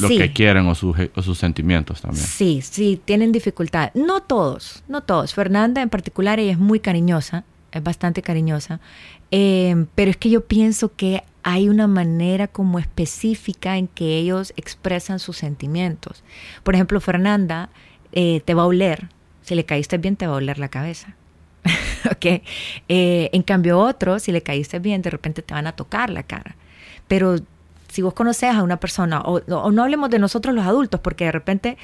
lo 0.00 0.08
que 0.08 0.32
quieren 0.32 0.66
o, 0.66 0.72
o, 0.72 1.22
sus 1.22 1.38
sentimientos 1.38 2.02
también. 2.02 2.24
Sí, 2.24 2.60
sí, 2.62 3.00
tienen 3.04 3.32
dificultad. 3.32 3.90
No 3.94 4.20
todos, 4.20 4.84
no 4.86 5.02
todos. 5.02 5.32
Fernanda 5.32 5.80
en 5.80 5.88
particular, 5.88 6.38
ella 6.38 6.52
es 6.52 6.58
muy 6.58 6.80
cariñosa, 6.80 7.44
es 7.72 7.82
bastante 7.82 8.20
cariñosa, 8.20 8.80
eh, 9.30 9.86
pero 9.94 10.10
es 10.10 10.16
que 10.16 10.30
yo 10.30 10.44
pienso 10.44 10.94
que 10.94 11.22
hay 11.48 11.70
una 11.70 11.86
manera 11.86 12.46
como 12.46 12.78
específica 12.78 13.78
en 13.78 13.88
que 13.88 14.18
ellos 14.18 14.52
expresan 14.58 15.18
sus 15.18 15.38
sentimientos. 15.38 16.22
Por 16.62 16.74
ejemplo, 16.74 17.00
Fernanda 17.00 17.70
eh, 18.12 18.42
te 18.44 18.52
va 18.52 18.64
a 18.64 18.66
oler, 18.66 19.08
si 19.40 19.54
le 19.54 19.64
caíste 19.64 19.96
bien 19.96 20.16
te 20.16 20.26
va 20.26 20.34
a 20.34 20.36
oler 20.36 20.58
la 20.58 20.68
cabeza. 20.68 21.14
¿Ok? 22.12 22.42
Eh, 22.90 23.30
en 23.32 23.42
cambio 23.42 23.78
otro, 23.78 24.18
si 24.18 24.30
le 24.30 24.42
caíste 24.42 24.78
bien, 24.78 25.00
de 25.00 25.08
repente 25.08 25.40
te 25.40 25.54
van 25.54 25.66
a 25.66 25.72
tocar 25.72 26.10
la 26.10 26.22
cara. 26.22 26.54
Pero 27.08 27.36
si 27.88 28.02
vos 28.02 28.12
conoces 28.12 28.54
a 28.54 28.62
una 28.62 28.78
persona, 28.78 29.22
o, 29.22 29.40
o 29.40 29.72
no 29.72 29.82
hablemos 29.82 30.10
de 30.10 30.18
nosotros 30.18 30.54
los 30.54 30.66
adultos, 30.66 31.00
porque 31.00 31.24
de 31.24 31.32
repente 31.32 31.78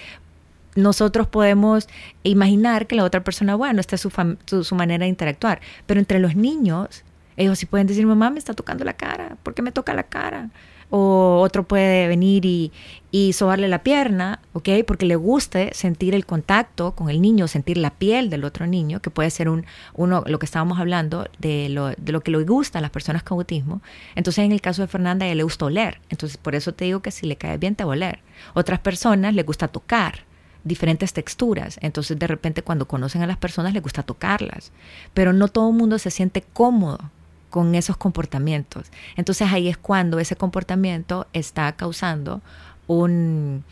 nosotros 0.77 1.27
podemos 1.27 1.89
imaginar 2.23 2.87
que 2.87 2.97
la 2.97 3.05
otra 3.05 3.25
persona, 3.25 3.55
bueno, 3.55 3.81
esta 3.81 3.95
es 3.95 4.03
su, 4.03 4.13
su, 4.45 4.63
su, 4.63 4.75
manera 4.75 5.05
de 5.05 5.09
interactuar. 5.09 5.63
Pero 5.87 6.01
entre 6.01 6.19
los 6.19 6.37
niños, 6.37 7.03
ellos 7.37 7.59
sí 7.59 7.67
pueden 7.67 7.87
decir, 7.87 8.07
mamá 8.07 8.31
me 8.31 8.39
está 8.39 8.55
tocando 8.55 8.85
la 8.85 8.95
cara, 8.95 9.37
¿por 9.43 9.55
qué 9.55 9.63
me 9.63 9.73
toca 9.73 9.95
la 9.95 10.05
cara? 10.05 10.51
O 10.91 11.41
otro 11.41 11.65
puede 11.65 12.07
venir 12.07 12.45
y, 12.45 12.71
y 13.11 13.33
sobarle 13.33 13.69
la 13.69 13.83
pierna, 13.83 14.41
¿ok? 14.53 14.69
Porque 14.87 15.07
le 15.07 15.17
guste 15.17 15.71
sentir 15.73 16.15
el 16.15 16.27
contacto 16.27 16.93
con 16.93 17.11
el 17.11 17.21
niño, 17.21 17.49
sentir 17.49 17.79
la 17.79 17.91
piel 17.91 18.31
del 18.31 18.45
otro 18.45 18.67
niño, 18.67 19.01
que 19.01 19.11
puede 19.11 19.31
ser 19.31 19.49
un, 19.49 19.65
uno, 19.95 20.23
lo 20.27 20.39
que 20.39 20.47
estábamos 20.47 20.79
hablando, 20.79 21.29
de 21.39 21.69
lo, 21.69 21.91
de 21.91 22.13
lo 22.13 22.21
que 22.21 22.31
le 22.31 22.45
gusta 22.45 22.79
a 22.79 22.83
las 22.83 22.91
personas 22.91 23.25
con 23.25 23.39
autismo. 23.39 23.83
Entonces, 24.15 24.45
en 24.45 24.53
el 24.53 24.61
caso 24.61 24.83
de 24.83 24.89
Fernanda, 24.89 25.27
ella 25.27 25.35
le 25.35 25.43
gusta 25.43 25.65
oler. 25.65 26.01
Entonces, 26.11 26.37
por 26.37 26.55
eso 26.55 26.75
te 26.75 26.85
digo 26.85 27.01
que 27.01 27.11
si 27.11 27.27
le 27.27 27.37
cae 27.37 27.59
bien, 27.59 27.75
te 27.75 27.83
va 27.83 27.93
a 27.93 27.97
oler. 27.97 28.21
Otras 28.53 28.79
personas 28.79 29.35
le 29.35 29.43
gusta 29.43 29.69
tocar 29.69 30.21
diferentes 30.65 31.13
texturas. 31.13 31.79
Entonces 31.83 32.19
de 32.19 32.27
repente 32.27 32.63
cuando 32.63 32.89
conocen 32.89 33.23
a 33.23 33.27
las 33.27 33.37
personas 33.37 33.73
les 33.75 33.83
gusta 33.83 34.03
tocarlas. 34.03 34.73
Pero 35.13 35.33
no 35.33 35.49
todo 35.49 35.71
el 35.71 35.77
mundo 35.77 35.99
se 35.99 36.11
siente 36.11 36.43
cómodo 36.43 37.11
con 37.55 37.77
esos 37.77 37.97
comportamientos. 37.97 38.89
Entonces 39.15 39.47
ahí 39.53 39.69
es 39.69 39.77
cuando 39.77 40.19
ese 40.19 40.35
comportamiento 40.35 41.29
está 41.33 41.71
causando 41.77 42.43
un, 42.89 43.63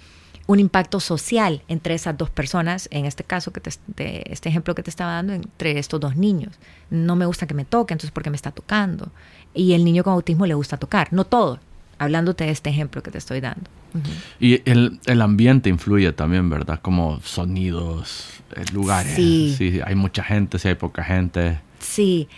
un 0.46 0.60
impacto 0.60 1.00
social 1.00 1.62
entre 1.66 1.94
esas 1.94 2.16
dos 2.16 2.30
personas, 2.30 2.86
en 2.92 3.06
este 3.06 3.24
caso, 3.24 3.52
que 3.52 3.60
te, 3.60 4.32
este 4.32 4.48
ejemplo 4.48 4.76
que 4.76 4.84
te 4.84 4.90
estaba 4.90 5.14
dando, 5.14 5.32
entre 5.32 5.80
estos 5.80 5.98
dos 5.98 6.14
niños. 6.14 6.60
No 6.90 7.16
me 7.16 7.26
gusta 7.26 7.48
que 7.48 7.54
me 7.54 7.64
toque, 7.64 7.92
entonces 7.92 8.12
porque 8.12 8.30
me 8.30 8.36
está 8.36 8.52
tocando. 8.52 9.10
Y 9.52 9.72
el 9.72 9.84
niño 9.84 10.04
con 10.04 10.12
autismo 10.12 10.46
le 10.46 10.54
gusta 10.54 10.76
tocar, 10.76 11.12
no 11.12 11.24
todo, 11.24 11.58
hablándote 11.98 12.44
de 12.44 12.50
este 12.50 12.70
ejemplo 12.70 13.02
que 13.02 13.10
te 13.10 13.18
estoy 13.18 13.40
dando. 13.40 13.68
Uh 13.94 13.98
-huh. 13.98 14.02
Y 14.38 14.70
el, 14.70 15.00
el, 15.06 15.22
ambiente 15.22 15.70
influye 15.70 16.12
también, 16.12 16.48
¿verdad? 16.48 16.78
Como 16.80 17.20
sonidos, 17.22 18.28
eh, 18.54 18.64
lugares. 18.72 19.16
Sí. 19.16 19.56
Si 19.58 19.80
hay 19.84 19.96
mucha 19.96 20.22
gente, 20.22 20.60
si 20.60 20.68
hay 20.68 20.76
poca 20.76 21.02
gente. 21.02 21.60
Sí. 21.80 22.28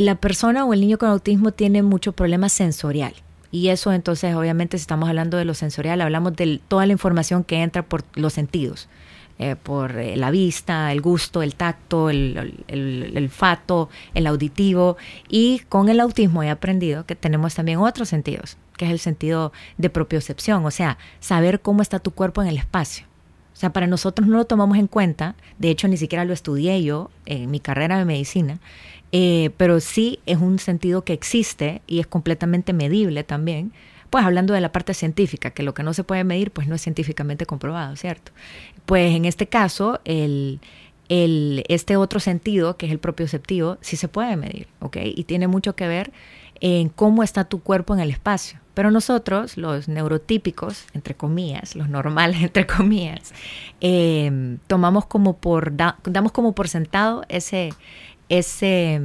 La 0.00 0.16
persona 0.16 0.64
o 0.64 0.74
el 0.74 0.80
niño 0.80 0.98
con 0.98 1.08
autismo 1.08 1.52
tiene 1.52 1.82
mucho 1.82 2.12
problema 2.12 2.48
sensorial. 2.48 3.14
Y 3.50 3.68
eso 3.68 3.92
entonces, 3.92 4.34
obviamente, 4.34 4.76
si 4.76 4.82
estamos 4.82 5.08
hablando 5.08 5.36
de 5.38 5.44
lo 5.44 5.54
sensorial, 5.54 6.00
hablamos 6.00 6.36
de 6.36 6.60
toda 6.68 6.84
la 6.84 6.92
información 6.92 7.44
que 7.44 7.62
entra 7.62 7.82
por 7.82 8.04
los 8.14 8.32
sentidos. 8.34 8.88
Eh, 9.38 9.54
por 9.54 9.98
eh, 9.98 10.16
la 10.16 10.30
vista, 10.30 10.90
el 10.92 11.02
gusto, 11.02 11.42
el 11.42 11.54
tacto, 11.54 12.08
el, 12.08 12.64
el, 12.68 13.02
el, 13.14 13.16
olfato, 13.24 13.90
el 14.14 14.26
auditivo. 14.26 14.96
Y 15.28 15.60
con 15.68 15.88
el 15.88 16.00
autismo 16.00 16.42
he 16.42 16.50
aprendido 16.50 17.04
que 17.04 17.14
tenemos 17.14 17.54
también 17.54 17.78
otros 17.78 18.08
sentidos, 18.08 18.56
que 18.78 18.86
es 18.86 18.90
el 18.90 18.98
sentido 18.98 19.52
de 19.76 19.90
propiocepción, 19.90 20.64
o 20.64 20.70
sea, 20.70 20.96
saber 21.20 21.60
cómo 21.60 21.82
está 21.82 21.98
tu 21.98 22.12
cuerpo 22.12 22.42
en 22.42 22.48
el 22.48 22.56
espacio. 22.56 23.06
O 23.52 23.58
sea, 23.58 23.72
para 23.72 23.86
nosotros 23.86 24.28
no 24.28 24.36
lo 24.36 24.44
tomamos 24.44 24.76
en 24.76 24.86
cuenta, 24.86 25.34
de 25.58 25.70
hecho 25.70 25.88
ni 25.88 25.96
siquiera 25.96 26.26
lo 26.26 26.34
estudié 26.34 26.82
yo 26.82 27.10
en 27.24 27.50
mi 27.50 27.58
carrera 27.58 27.96
de 27.98 28.04
medicina, 28.04 28.58
eh, 29.12 29.50
pero 29.56 29.80
sí 29.80 30.20
es 30.26 30.38
un 30.38 30.58
sentido 30.58 31.04
que 31.04 31.12
existe 31.12 31.82
y 31.86 32.00
es 32.00 32.06
completamente 32.06 32.72
medible 32.72 33.24
también, 33.24 33.72
pues 34.10 34.24
hablando 34.24 34.54
de 34.54 34.60
la 34.60 34.72
parte 34.72 34.94
científica, 34.94 35.50
que 35.50 35.62
lo 35.62 35.74
que 35.74 35.82
no 35.82 35.94
se 35.94 36.04
puede 36.04 36.24
medir 36.24 36.50
pues 36.50 36.68
no 36.68 36.74
es 36.74 36.82
científicamente 36.82 37.46
comprobado, 37.46 37.96
¿cierto? 37.96 38.32
Pues 38.84 39.14
en 39.14 39.24
este 39.24 39.48
caso, 39.48 40.00
el, 40.04 40.60
el, 41.08 41.64
este 41.68 41.96
otro 41.96 42.20
sentido, 42.20 42.76
que 42.76 42.86
es 42.86 42.92
el 42.92 42.98
propioceptivo, 42.98 43.78
sí 43.80 43.96
se 43.96 44.08
puede 44.08 44.36
medir, 44.36 44.68
¿ok? 44.80 44.98
Y 45.02 45.24
tiene 45.24 45.48
mucho 45.48 45.74
que 45.76 45.88
ver 45.88 46.12
en 46.60 46.88
cómo 46.88 47.22
está 47.22 47.44
tu 47.44 47.60
cuerpo 47.60 47.94
en 47.94 48.00
el 48.00 48.10
espacio. 48.10 48.60
Pero 48.74 48.90
nosotros, 48.90 49.56
los 49.56 49.88
neurotípicos, 49.88 50.84
entre 50.92 51.14
comillas, 51.14 51.76
los 51.76 51.88
normales, 51.88 52.40
entre 52.42 52.66
comillas, 52.66 53.32
eh, 53.80 54.58
tomamos 54.66 55.06
como 55.06 55.36
por, 55.36 55.76
da, 55.76 55.98
damos 56.04 56.32
como 56.32 56.54
por 56.54 56.68
sentado 56.68 57.24
ese, 57.28 57.70
ese, 58.28 59.00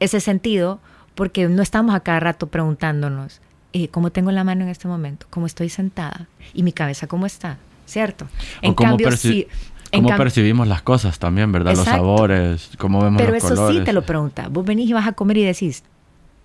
ese 0.00 0.20
sentido, 0.20 0.80
porque 1.14 1.48
no 1.48 1.62
estamos 1.62 1.94
a 1.94 2.00
cada 2.00 2.20
rato 2.20 2.46
preguntándonos, 2.46 3.40
eh, 3.72 3.88
¿cómo 3.88 4.10
tengo 4.10 4.32
la 4.32 4.44
mano 4.44 4.62
en 4.64 4.68
este 4.68 4.88
momento? 4.88 5.26
¿Cómo 5.30 5.46
estoy 5.46 5.68
sentada? 5.68 6.26
¿Y 6.54 6.62
mi 6.62 6.72
cabeza 6.72 7.06
cómo 7.06 7.26
está? 7.26 7.58
¿Cierto? 7.86 8.26
En 8.62 8.74
cambio, 8.74 9.10
si... 9.12 9.46
Cómo 9.92 10.16
percibimos 10.16 10.68
las 10.68 10.82
cosas 10.82 11.18
también, 11.18 11.50
¿verdad? 11.50 11.72
Exacto. 11.72 11.90
Los 11.90 11.98
sabores, 11.98 12.70
cómo 12.78 13.02
vemos 13.02 13.20
Pero 13.20 13.32
los 13.32 13.44
eso 13.44 13.54
colores. 13.54 13.78
sí 13.78 13.84
te 13.84 13.92
lo 13.92 14.02
pregunta. 14.02 14.46
Vos 14.48 14.64
venís 14.64 14.88
y 14.88 14.92
vas 14.92 15.08
a 15.08 15.12
comer 15.12 15.38
y 15.38 15.44
decís, 15.44 15.82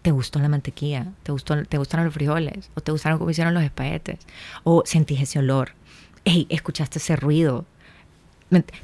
¿te 0.02 0.12
gustó 0.12 0.40
la 0.40 0.50
mantequilla? 0.50 1.08
¿Te, 1.24 1.32
gustó, 1.32 1.64
¿Te 1.64 1.78
gustaron 1.78 2.06
los 2.06 2.14
frijoles? 2.14 2.72
¿O 2.74 2.82
te 2.82 2.92
gustaron 2.92 3.20
cómo 3.20 3.30
hicieron 3.30 3.54
los 3.54 3.64
espaguetes? 3.64 4.20
¿O 4.64 4.82
sentís 4.86 5.22
ese 5.22 5.40
olor? 5.40 5.74
Hey, 6.24 6.48
¿escuchaste 6.50 6.98
ese 6.98 7.16
ruido? 7.16 7.66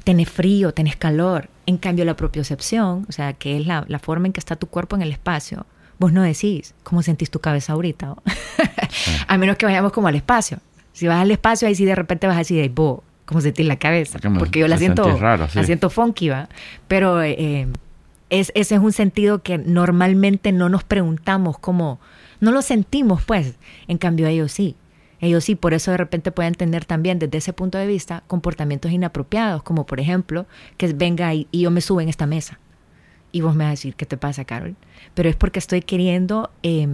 Tenés 0.04 0.30
frío, 0.30 0.72
tenés 0.72 0.94
calor. 0.96 1.48
En 1.66 1.78
cambio, 1.78 2.04
la 2.04 2.16
propiocepción, 2.16 3.06
o 3.08 3.12
sea, 3.12 3.32
que 3.34 3.56
es 3.56 3.66
la, 3.66 3.84
la 3.88 3.98
forma 3.98 4.26
en 4.26 4.32
que 4.32 4.40
está 4.40 4.56
tu 4.56 4.66
cuerpo 4.66 4.96
en 4.96 5.02
el 5.02 5.12
espacio, 5.12 5.66
vos 5.98 6.12
no 6.12 6.22
decís 6.22 6.74
cómo 6.82 7.02
sentís 7.02 7.30
tu 7.30 7.38
cabeza 7.40 7.72
ahorita. 7.74 8.16
sí. 8.90 9.12
a 9.28 9.38
menos 9.38 9.56
que 9.56 9.66
vayamos 9.66 9.92
como 9.92 10.08
al 10.08 10.16
espacio. 10.16 10.58
Si 10.92 11.06
vas 11.06 11.22
al 11.22 11.30
espacio, 11.30 11.68
ahí 11.68 11.74
sí 11.74 11.84
de 11.84 11.94
repente 11.94 12.26
vas 12.26 12.36
a 12.36 12.40
decir, 12.40 12.70
vos, 12.70 13.00
¿cómo 13.24 13.40
sentís 13.40 13.66
la 13.66 13.76
cabeza? 13.76 14.18
Porque, 14.18 14.38
Porque 14.38 14.58
yo 14.60 14.68
la 14.68 14.76
siento, 14.78 15.16
raro, 15.16 15.48
sí. 15.48 15.58
la 15.58 15.64
siento 15.64 15.90
funky, 15.90 16.28
¿va? 16.28 16.48
Pero 16.88 17.22
eh, 17.22 17.68
es, 18.30 18.52
ese 18.54 18.74
es 18.74 18.80
un 18.80 18.92
sentido 18.92 19.42
que 19.42 19.58
normalmente 19.58 20.52
no 20.52 20.68
nos 20.68 20.84
preguntamos 20.84 21.58
cómo, 21.58 22.00
no 22.40 22.50
lo 22.50 22.62
sentimos, 22.62 23.22
pues. 23.22 23.54
En 23.88 23.98
cambio, 23.98 24.26
ellos 24.26 24.52
sí. 24.52 24.76
Ellos 25.22 25.44
sí, 25.44 25.54
por 25.54 25.72
eso 25.72 25.92
de 25.92 25.98
repente 25.98 26.32
pueden 26.32 26.54
tener 26.56 26.84
también 26.84 27.20
desde 27.20 27.38
ese 27.38 27.52
punto 27.52 27.78
de 27.78 27.86
vista 27.86 28.24
comportamientos 28.26 28.90
inapropiados, 28.90 29.62
como 29.62 29.86
por 29.86 30.00
ejemplo, 30.00 30.46
que 30.76 30.92
venga 30.92 31.32
y, 31.32 31.46
yo 31.52 31.70
me 31.70 31.80
subo 31.80 32.00
en 32.00 32.08
esta 32.08 32.26
mesa. 32.26 32.58
Y 33.30 33.40
vos 33.40 33.54
me 33.54 33.62
vas 33.62 33.68
a 33.68 33.70
decir, 33.70 33.94
¿qué 33.94 34.04
te 34.04 34.16
pasa, 34.16 34.44
Carol? 34.44 34.74
Pero 35.14 35.28
es 35.28 35.36
porque 35.36 35.60
estoy 35.60 35.80
queriendo 35.80 36.50
eh, 36.64 36.88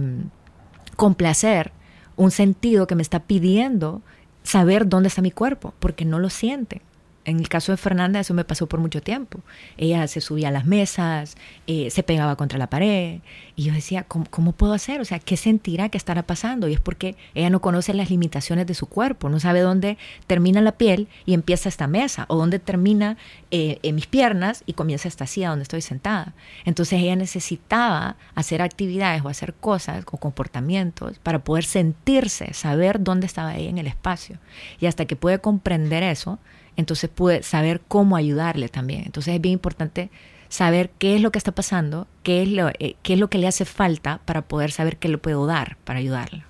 complacer 0.95 1.71
un 2.17 2.29
sentido 2.29 2.85
que 2.85 2.93
me 2.93 3.01
está 3.01 3.21
pidiendo 3.21 4.03
saber 4.43 4.87
dónde 4.87 5.07
está 5.07 5.23
mi 5.23 5.31
cuerpo, 5.31 5.73
porque 5.79 6.05
no 6.05 6.19
lo 6.19 6.29
siente. 6.29 6.83
En 7.29 7.39
el 7.39 7.49
caso 7.49 7.71
de 7.71 7.77
Fernanda 7.77 8.19
eso 8.19 8.33
me 8.33 8.43
pasó 8.43 8.67
por 8.67 8.79
mucho 8.79 9.01
tiempo. 9.01 9.39
Ella 9.77 10.07
se 10.07 10.21
subía 10.21 10.49
a 10.49 10.51
las 10.51 10.65
mesas, 10.65 11.35
eh, 11.67 11.89
se 11.89 12.03
pegaba 12.03 12.35
contra 12.35 12.57
la 12.57 12.69
pared 12.69 13.19
y 13.55 13.63
yo 13.63 13.73
decía, 13.73 14.03
¿cómo, 14.03 14.25
¿cómo, 14.29 14.51
puedo 14.51 14.73
hacer? 14.73 15.01
O 15.01 15.05
sea, 15.05 15.19
¿qué 15.19 15.37
sentirá? 15.37 15.89
¿Qué 15.89 15.97
estará 15.97 16.23
pasando? 16.23 16.67
Y 16.67 16.73
es 16.73 16.79
porque 16.79 17.15
ella 17.35 17.49
no 17.49 17.61
conoce 17.61 17.93
las 17.93 18.09
limitaciones 18.09 18.67
de 18.67 18.73
su 18.73 18.87
cuerpo, 18.87 19.29
no 19.29 19.39
sabe 19.39 19.61
dónde 19.61 19.97
termina 20.27 20.61
la 20.61 20.73
piel 20.73 21.07
y 21.25 21.33
empieza 21.33 21.69
esta 21.69 21.87
mesa 21.87 22.25
o 22.29 22.37
dónde 22.37 22.59
termina 22.59 23.17
eh, 23.51 23.79
en 23.83 23.95
mis 23.95 24.07
piernas 24.07 24.63
y 24.65 24.73
comienza 24.73 25.07
esta 25.07 25.27
silla 25.27 25.49
donde 25.49 25.63
estoy 25.63 25.81
sentada. 25.81 26.33
Entonces 26.65 27.01
ella 27.01 27.15
necesitaba 27.15 28.15
hacer 28.35 28.61
actividades 28.61 29.23
o 29.23 29.29
hacer 29.29 29.53
cosas 29.53 30.03
o 30.11 30.17
comportamientos 30.17 31.19
para 31.19 31.43
poder 31.43 31.63
sentirse, 31.63 32.53
saber 32.53 33.03
dónde 33.03 33.25
estaba 33.25 33.55
ella 33.55 33.69
en 33.69 33.77
el 33.77 33.87
espacio. 33.87 34.37
Y 34.79 34.87
hasta 34.87 35.05
que 35.05 35.15
puede 35.15 35.39
comprender 35.39 36.03
eso, 36.03 36.39
entonces 36.79 37.09
pude 37.09 37.43
saber 37.43 37.81
cómo 37.87 38.15
ayudarle 38.15 38.69
también. 38.69 39.03
Entonces 39.05 39.35
es 39.35 39.41
bien 39.41 39.53
importante 39.53 40.09
saber 40.47 40.89
qué 40.97 41.15
es 41.15 41.21
lo 41.21 41.31
que 41.31 41.37
está 41.37 41.51
pasando, 41.51 42.07
qué 42.23 42.41
es 42.41 42.49
lo, 42.49 42.69
eh, 42.69 42.95
qué 43.03 43.13
es 43.13 43.19
lo 43.19 43.29
que 43.29 43.37
le 43.37 43.47
hace 43.47 43.65
falta 43.65 44.21
para 44.25 44.41
poder 44.41 44.71
saber 44.71 44.97
qué 44.97 45.09
le 45.09 45.17
puedo 45.17 45.45
dar 45.45 45.75
para 45.83 45.99
ayudarla. 45.99 46.45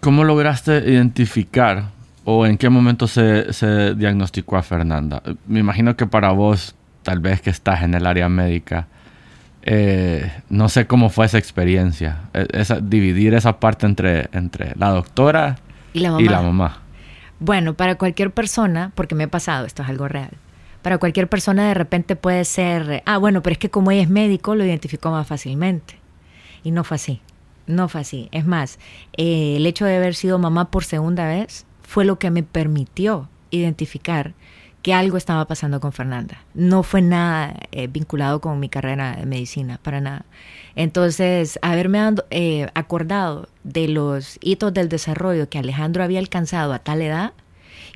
¿Cómo 0.00 0.24
lograste 0.24 0.78
identificar 0.78 1.90
o 2.24 2.46
en 2.46 2.56
qué 2.56 2.70
momento 2.70 3.06
se, 3.06 3.52
se, 3.52 3.94
diagnosticó 3.94 4.56
a 4.56 4.62
Fernanda? 4.62 5.22
Me 5.46 5.60
imagino 5.60 5.94
que 5.94 6.06
para 6.06 6.32
vos, 6.32 6.74
tal 7.02 7.20
vez 7.20 7.42
que 7.42 7.50
estás 7.50 7.82
en 7.82 7.94
el 7.94 8.06
área 8.06 8.28
médica, 8.28 8.86
eh, 9.62 10.32
no 10.48 10.70
sé 10.70 10.86
cómo 10.86 11.10
fue 11.10 11.26
esa 11.26 11.36
experiencia, 11.36 12.22
e, 12.32 12.46
esa, 12.52 12.80
dividir 12.80 13.34
esa 13.34 13.60
parte 13.60 13.84
entre, 13.84 14.30
entre 14.32 14.72
la 14.76 14.88
doctora 14.90 15.58
y 15.92 16.00
la 16.00 16.10
mamá. 16.12 16.22
Y 16.22 16.28
la 16.28 16.42
mamá. 16.42 16.78
Bueno, 17.40 17.74
para 17.74 17.96
cualquier 17.96 18.32
persona, 18.32 18.92
porque 18.94 19.14
me 19.14 19.24
ha 19.24 19.28
pasado, 19.28 19.64
esto 19.64 19.82
es 19.82 19.88
algo 19.88 20.08
real, 20.08 20.30
para 20.82 20.98
cualquier 20.98 21.28
persona 21.28 21.68
de 21.68 21.74
repente 21.74 22.16
puede 22.16 22.44
ser, 22.44 23.02
ah, 23.06 23.18
bueno, 23.18 23.42
pero 23.42 23.52
es 23.52 23.58
que 23.58 23.70
como 23.70 23.90
ella 23.90 24.02
es 24.02 24.08
médico, 24.08 24.54
lo 24.54 24.64
identificó 24.64 25.10
más 25.10 25.26
fácilmente. 25.26 25.98
Y 26.64 26.70
no 26.72 26.82
fue 26.82 26.96
así, 26.96 27.20
no 27.66 27.88
fue 27.88 28.00
así. 28.00 28.28
Es 28.32 28.46
más, 28.46 28.78
eh, 29.16 29.56
el 29.56 29.66
hecho 29.66 29.84
de 29.84 29.96
haber 29.96 30.14
sido 30.14 30.38
mamá 30.38 30.70
por 30.70 30.84
segunda 30.84 31.26
vez 31.26 31.66
fue 31.82 32.04
lo 32.04 32.18
que 32.18 32.30
me 32.30 32.42
permitió 32.42 33.28
identificar 33.50 34.34
que 34.82 34.94
algo 34.94 35.16
estaba 35.16 35.46
pasando 35.46 35.80
con 35.80 35.92
Fernanda. 35.92 36.44
No 36.54 36.82
fue 36.82 37.02
nada 37.02 37.54
eh, 37.72 37.88
vinculado 37.88 38.40
con 38.40 38.58
mi 38.60 38.68
carrera 38.68 39.16
de 39.16 39.26
medicina, 39.26 39.78
para 39.82 40.00
nada. 40.00 40.24
Entonces, 40.78 41.58
haberme 41.60 41.98
ando, 41.98 42.24
eh, 42.30 42.68
acordado 42.74 43.48
de 43.64 43.88
los 43.88 44.38
hitos 44.40 44.72
del 44.72 44.88
desarrollo 44.88 45.48
que 45.48 45.58
Alejandro 45.58 46.04
había 46.04 46.20
alcanzado 46.20 46.72
a 46.72 46.78
tal 46.78 47.02
edad 47.02 47.32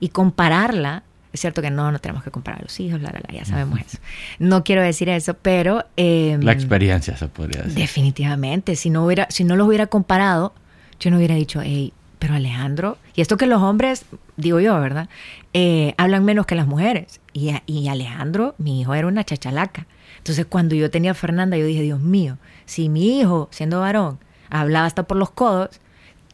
y 0.01 0.09
compararla, 0.09 1.05
es 1.33 1.40
cierto 1.40 1.62
que 1.62 1.71
no, 1.71 1.92
no 1.92 2.01
tenemos 2.01 2.25
que 2.25 2.33
comparar 2.33 2.59
a 2.59 2.64
los 2.64 2.81
hijos, 2.81 3.01
la, 3.01 3.12
la, 3.12 3.21
la, 3.21 3.35
ya 3.38 3.45
sabemos 3.45 3.79
eso. 3.79 3.99
No 4.40 4.64
quiero 4.64 4.83
decir 4.83 5.09
eso, 5.09 5.35
pero... 5.35 5.87
Eh, 5.97 6.37
la 6.40 6.51
experiencia 6.51 7.16
se 7.16 7.29
podría 7.29 7.62
decir. 7.62 7.79
Definitivamente, 7.79 8.75
si 8.75 8.90
no, 8.90 9.07
hubiera, 9.07 9.29
si 9.31 9.45
no 9.45 9.55
los 9.55 9.68
hubiera 9.68 9.87
comparado, 9.87 10.53
yo 10.99 11.12
no 11.12 11.18
hubiera 11.18 11.37
dicho, 11.37 11.61
hey, 11.62 11.92
pero 12.18 12.35
Alejandro, 12.35 12.99
y 13.14 13.21
esto 13.21 13.37
que 13.37 13.47
los 13.47 13.62
hombres, 13.62 14.07
digo 14.37 14.59
yo, 14.59 14.81
¿verdad? 14.81 15.09
Eh, 15.53 15.95
hablan 15.99 16.25
menos 16.25 16.47
que 16.47 16.57
las 16.57 16.66
mujeres. 16.66 17.21
Y, 17.33 17.55
y 17.66 17.87
Alejandro, 17.87 18.57
mi 18.59 18.81
hijo 18.81 18.92
era 18.92 19.07
una 19.07 19.23
chachalaca. 19.23 19.87
Entonces 20.18 20.46
cuando 20.46 20.75
yo 20.75 20.90
tenía 20.90 21.12
a 21.12 21.14
Fernanda, 21.14 21.57
yo 21.57 21.66
dije, 21.66 21.83
Dios 21.83 22.01
mío, 22.01 22.38
si 22.64 22.88
mi 22.88 23.18
hijo, 23.18 23.48
siendo 23.51 23.81
varón, 23.81 24.18
hablaba 24.51 24.87
hasta 24.87 25.05
por 25.05 25.16
los 25.16 25.31
codos, 25.31 25.81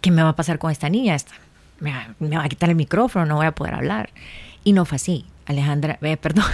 ¿qué 0.01 0.11
me 0.11 0.23
va 0.23 0.31
a 0.31 0.37
pasar 0.37 0.59
con 0.59 0.71
esta 0.71 0.89
niña? 0.89 1.15
Esta? 1.15 1.33
Me, 1.81 1.93
va, 1.93 2.45
a 2.45 2.49
quitar 2.49 2.69
el 2.69 2.77
micrófono, 2.77 3.25
no 3.27 3.37
voy 3.37 3.47
a 3.47 3.53
poder 3.53 3.75
hablar. 3.75 4.11
Y 4.65 4.73
no 4.73 4.85
fue 4.85 4.97
así. 4.97 5.25
Alejandra, 5.47 5.99
eh, 6.03 6.17
perdón, 6.21 6.45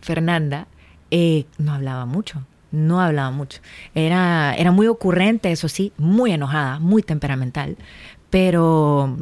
Fernanda 0.00 0.66
eh, 1.10 1.46
no 1.58 1.72
hablaba 1.72 2.04
mucho, 2.04 2.42
no 2.70 3.00
hablaba 3.00 3.30
mucho. 3.30 3.60
Era, 3.94 4.54
era 4.56 4.72
muy 4.72 4.86
ocurrente, 4.88 5.50
eso 5.52 5.68
sí, 5.68 5.92
muy 5.96 6.32
enojada, 6.32 6.78
muy 6.78 7.02
temperamental, 7.02 7.76
pero, 8.30 9.16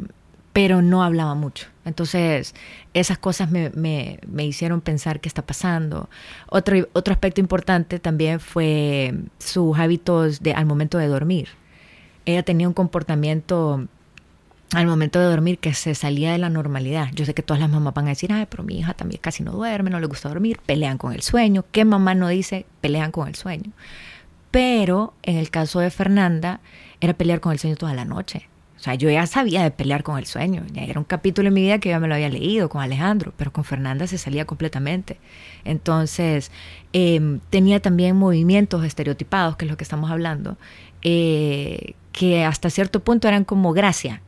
pero 0.51 0.81
no 0.81 1.03
hablaba 1.03 1.35
mucho. 1.35 1.67
Entonces, 1.85 2.55
esas 2.93 3.17
cosas 3.19 3.51
me, 3.51 3.69
me, 3.71 4.19
me, 4.27 4.45
hicieron 4.45 4.81
pensar 4.81 5.21
qué 5.21 5.29
está 5.29 5.45
pasando. 5.45 6.09
Otro, 6.49 6.75
otro 6.93 7.13
aspecto 7.13 7.39
importante 7.39 7.99
también 7.99 8.39
fue 8.39 9.13
sus 9.37 9.77
hábitos 9.77 10.41
de, 10.41 10.53
al 10.53 10.65
momento 10.65 10.97
de 10.97 11.07
dormir. 11.07 11.49
Ella 12.25 12.43
tenía 12.43 12.67
un 12.67 12.73
comportamiento 12.73 13.87
al 14.73 14.87
momento 14.87 15.19
de 15.19 15.25
dormir 15.25 15.59
que 15.59 15.73
se 15.73 15.93
salía 15.95 16.31
de 16.31 16.39
la 16.39 16.49
normalidad. 16.49 17.09
Yo 17.13 17.25
sé 17.25 17.33
que 17.33 17.43
todas 17.43 17.61
las 17.61 17.69
mamás 17.69 17.93
van 17.93 18.07
a 18.07 18.09
decir, 18.09 18.33
ay, 18.33 18.47
pero 18.49 18.63
mi 18.63 18.79
hija 18.79 18.93
también 18.93 19.21
casi 19.21 19.43
no 19.43 19.51
duerme, 19.51 19.91
no 19.91 19.99
le 19.99 20.07
gusta 20.07 20.27
dormir, 20.27 20.59
pelean 20.65 20.97
con 20.97 21.13
el 21.13 21.21
sueño. 21.21 21.65
¿Qué 21.71 21.85
mamá 21.85 22.15
no 22.15 22.27
dice 22.27 22.65
pelean 22.81 23.11
con 23.11 23.27
el 23.27 23.35
sueño? 23.35 23.71
Pero 24.51 25.13
en 25.21 25.37
el 25.37 25.49
caso 25.49 25.79
de 25.79 25.91
Fernanda, 25.91 26.61
era 26.99 27.13
pelear 27.13 27.41
con 27.41 27.51
el 27.51 27.59
sueño 27.59 27.75
toda 27.75 27.93
la 27.93 28.05
noche. 28.05 28.49
O 28.77 28.79
sea, 28.79 28.95
yo 28.95 29.09
ya 29.09 29.25
sabía 29.25 29.63
de 29.63 29.71
pelear 29.71 30.03
con 30.03 30.17
el 30.17 30.25
sueño. 30.25 30.63
Ya 30.73 30.83
era 30.83 30.99
un 30.99 31.05
capítulo 31.05 31.47
en 31.47 31.53
mi 31.53 31.61
vida 31.61 31.79
que 31.79 31.89
ya 31.89 31.99
me 31.99 32.07
lo 32.07 32.15
había 32.15 32.29
leído 32.29 32.69
con 32.69 32.81
Alejandro, 32.81 33.33
pero 33.37 33.51
con 33.51 33.63
Fernanda 33.63 34.05
se 34.07 34.17
salía 34.17 34.45
completamente. 34.45 35.17
Entonces, 35.63 36.51
em, 36.93 37.39
tenía 37.49 37.79
también 37.79 38.15
movimientos 38.15 38.83
estereotipados, 38.83 39.55
que 39.55 39.65
es 39.65 39.71
lo 39.71 39.77
que 39.77 39.83
estamos 39.83 40.11
hablando, 40.11 40.57
eh, 41.01 41.93
que 42.11 42.43
hasta 42.45 42.69
cierto 42.69 43.03
punto 43.03 43.27
eran 43.27 43.45
como 43.45 43.73
gracia 43.73 44.21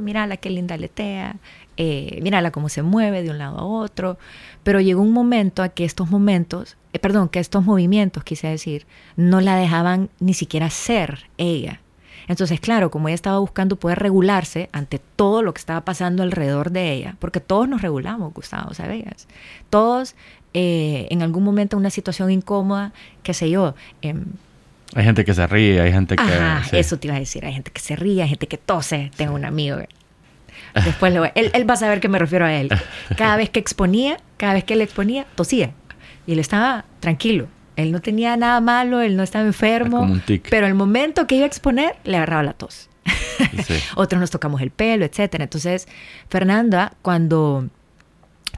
mírala 0.00 0.36
qué 0.36 0.50
linda 0.50 0.76
letea, 0.76 1.36
eh, 1.76 2.18
mírala 2.22 2.50
cómo 2.50 2.68
se 2.68 2.82
mueve 2.82 3.22
de 3.22 3.30
un 3.30 3.38
lado 3.38 3.58
a 3.58 3.64
otro. 3.64 4.18
Pero 4.62 4.80
llegó 4.80 5.02
un 5.02 5.12
momento 5.12 5.62
a 5.62 5.70
que 5.70 5.84
estos 5.84 6.10
momentos, 6.10 6.76
eh, 6.92 6.98
perdón, 6.98 7.28
que 7.28 7.40
estos 7.40 7.64
movimientos, 7.64 8.24
quise 8.24 8.48
decir, 8.48 8.86
no 9.16 9.40
la 9.40 9.56
dejaban 9.56 10.10
ni 10.20 10.34
siquiera 10.34 10.70
ser 10.70 11.30
ella. 11.38 11.80
Entonces, 12.28 12.60
claro, 12.60 12.90
como 12.90 13.08
ella 13.08 13.14
estaba 13.14 13.38
buscando 13.38 13.76
poder 13.76 13.98
regularse 13.98 14.68
ante 14.72 14.98
todo 14.98 15.42
lo 15.42 15.52
que 15.54 15.58
estaba 15.58 15.82
pasando 15.82 16.22
alrededor 16.22 16.70
de 16.70 16.92
ella, 16.92 17.16
porque 17.18 17.40
todos 17.40 17.68
nos 17.68 17.82
regulamos, 17.82 18.32
Gustavo, 18.32 18.74
¿sabes? 18.74 19.28
Todos 19.70 20.14
eh, 20.54 21.06
en 21.10 21.22
algún 21.22 21.44
momento 21.44 21.76
una 21.76 21.90
situación 21.90 22.30
incómoda, 22.30 22.92
qué 23.22 23.34
sé 23.34 23.50
yo, 23.50 23.74
em, 24.02 24.24
hay 24.94 25.04
gente 25.04 25.24
que 25.24 25.34
se 25.34 25.46
ríe, 25.46 25.80
hay 25.80 25.92
gente 25.92 26.14
que... 26.14 26.22
Ajá, 26.22 26.62
eso 26.72 26.98
te 26.98 27.08
iba 27.08 27.16
a 27.16 27.18
decir, 27.18 27.44
hay 27.44 27.52
gente 27.52 27.72
que 27.72 27.80
se 27.80 27.96
ríe, 27.96 28.22
hay 28.22 28.28
gente 28.28 28.46
que 28.46 28.58
tose. 28.58 29.10
Tengo 29.16 29.34
un 29.34 29.44
amigo, 29.44 29.78
después 30.84 31.12
lo, 31.12 31.24
él, 31.24 31.50
él 31.52 31.68
va 31.68 31.74
a 31.74 31.76
saber 31.76 31.98
que 32.00 32.08
me 32.08 32.18
refiero 32.18 32.44
a 32.44 32.54
él. 32.54 32.68
Cada 33.16 33.36
vez 33.36 33.50
que 33.50 33.58
exponía, 33.58 34.18
cada 34.36 34.54
vez 34.54 34.62
que 34.62 34.74
él 34.74 34.82
exponía, 34.82 35.26
tosía. 35.34 35.72
Y 36.26 36.32
él 36.32 36.38
estaba 36.38 36.84
tranquilo. 37.00 37.48
Él 37.76 37.92
no 37.92 38.00
tenía 38.00 38.36
nada 38.36 38.60
malo, 38.60 39.00
él 39.00 39.16
no 39.16 39.22
estaba 39.22 39.44
enfermo. 39.44 39.98
Como 40.00 40.12
un 40.14 40.20
tic. 40.20 40.48
Pero 40.50 40.66
el 40.66 40.74
momento 40.74 41.26
que 41.26 41.36
iba 41.36 41.44
a 41.44 41.48
exponer, 41.48 41.96
le 42.04 42.16
agarraba 42.16 42.42
la 42.42 42.52
tos. 42.52 42.88
Otros 43.96 44.20
nos 44.20 44.30
tocamos 44.30 44.60
el 44.60 44.70
pelo, 44.70 45.04
etcétera. 45.04 45.44
Entonces, 45.44 45.88
Fernanda, 46.28 46.92
cuando 47.02 47.68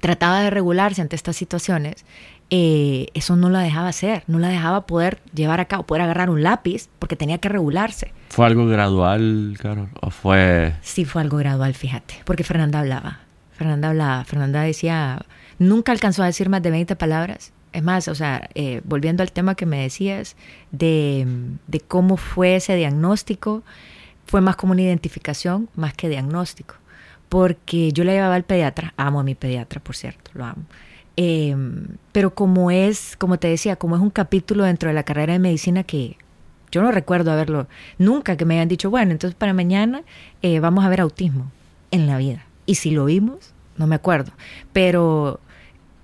trataba 0.01 0.41
de 0.41 0.51
regularse 0.51 1.03
ante 1.03 1.17
estas 1.17 1.37
situaciones, 1.37 2.05
eh, 2.51 3.09
eso 3.15 3.35
no 3.35 3.51
la 3.51 3.61
dejaba 3.61 3.89
hacer, 3.89 4.23
no 4.29 4.39
la 4.39 4.49
dejaba 4.49 4.87
poder 4.87 5.21
llevar 5.35 5.61
a 5.61 5.65
cabo, 5.65 5.85
poder 5.85 6.03
agarrar 6.03 6.31
un 6.31 6.43
lápiz, 6.43 6.89
porque 6.99 7.17
tenía 7.17 7.39
que 7.39 7.49
regularse. 7.49 8.13
¿Fue 8.29 8.47
algo 8.47 8.67
gradual, 8.67 9.57
Carol? 9.61 9.89
¿O 10.01 10.11
fue...? 10.11 10.75
Sí, 10.83 11.05
fue 11.05 11.23
algo 11.23 11.39
gradual, 11.39 11.75
fíjate, 11.75 12.15
porque 12.25 12.45
Fernanda 12.45 12.81
hablaba. 12.81 13.21
Fernanda 13.53 13.89
hablaba, 13.89 14.25
Fernanda 14.25 14.63
decía, 14.63 15.25
nunca 15.59 15.91
alcanzó 15.91 16.23
a 16.23 16.27
decir 16.27 16.49
más 16.49 16.63
de 16.63 16.71
20 16.71 16.95
palabras. 16.95 17.53
Es 17.73 17.83
más, 17.83 18.09
o 18.09 18.15
sea, 18.15 18.49
eh, 18.55 18.81
volviendo 18.85 19.23
al 19.23 19.33
tema 19.33 19.55
que 19.55 19.67
me 19.67 19.83
decías 19.83 20.37
de, 20.71 21.27
de 21.67 21.81
cómo 21.81 22.17
fue 22.17 22.57
ese 22.57 22.75
diagnóstico, 22.75 23.63
fue 24.27 24.41
más 24.41 24.57
como 24.57 24.73
una 24.73 24.83
identificación 24.83 25.69
más 25.75 25.95
que 25.95 26.09
diagnóstico. 26.09 26.77
Porque 27.29 27.93
yo 27.93 28.05
la 28.05 28.13
llevaba 28.13 28.35
al 28.35 28.45
pediatra, 28.45 28.95
amo 28.97 29.21
a 29.21 29.25
mi 29.25 29.35
pediatra, 29.35 29.81
por 29.81 29.97
cierto, 29.97 30.31
lo 30.35 30.45
amo. 30.45 30.63
Em, 31.17 31.87
pero 32.13 32.35
como 32.35 32.71
es, 32.71 33.17
como 33.17 33.39
te 33.39 33.49
decía, 33.49 33.77
como 33.77 33.97
es 33.97 34.03
un 34.03 34.11
capítulo 34.11 34.65
dentro 34.65 34.89
de 34.89 34.95
la 34.95 35.03
carrera 35.03 35.33
de 35.33 35.39
medicina 35.39 35.83
que 35.83 36.17
yo 36.71 36.83
no 36.83 36.93
recuerdo 36.93 37.33
haberlo, 37.33 37.69
nunca 37.99 38.37
que 38.37 38.45
me 38.45 38.55
hayan 38.55 38.69
dicho, 38.69 38.91
bueno, 38.91 39.13
entonces 39.13 39.35
para 39.35 39.55
mañana 39.55 40.03
eh, 40.43 40.61
vamos 40.61 40.85
a 40.85 40.89
ver 40.89 41.01
autismo 41.01 41.51
en 41.91 42.07
la 42.07 42.19
vida. 42.19 42.45
Y 42.67 42.75
si 42.77 42.91
lo 42.91 43.07
vimos, 43.07 43.55
no 43.77 43.87
me 43.87 43.95
acuerdo. 43.95 44.33
Pero 44.73 45.41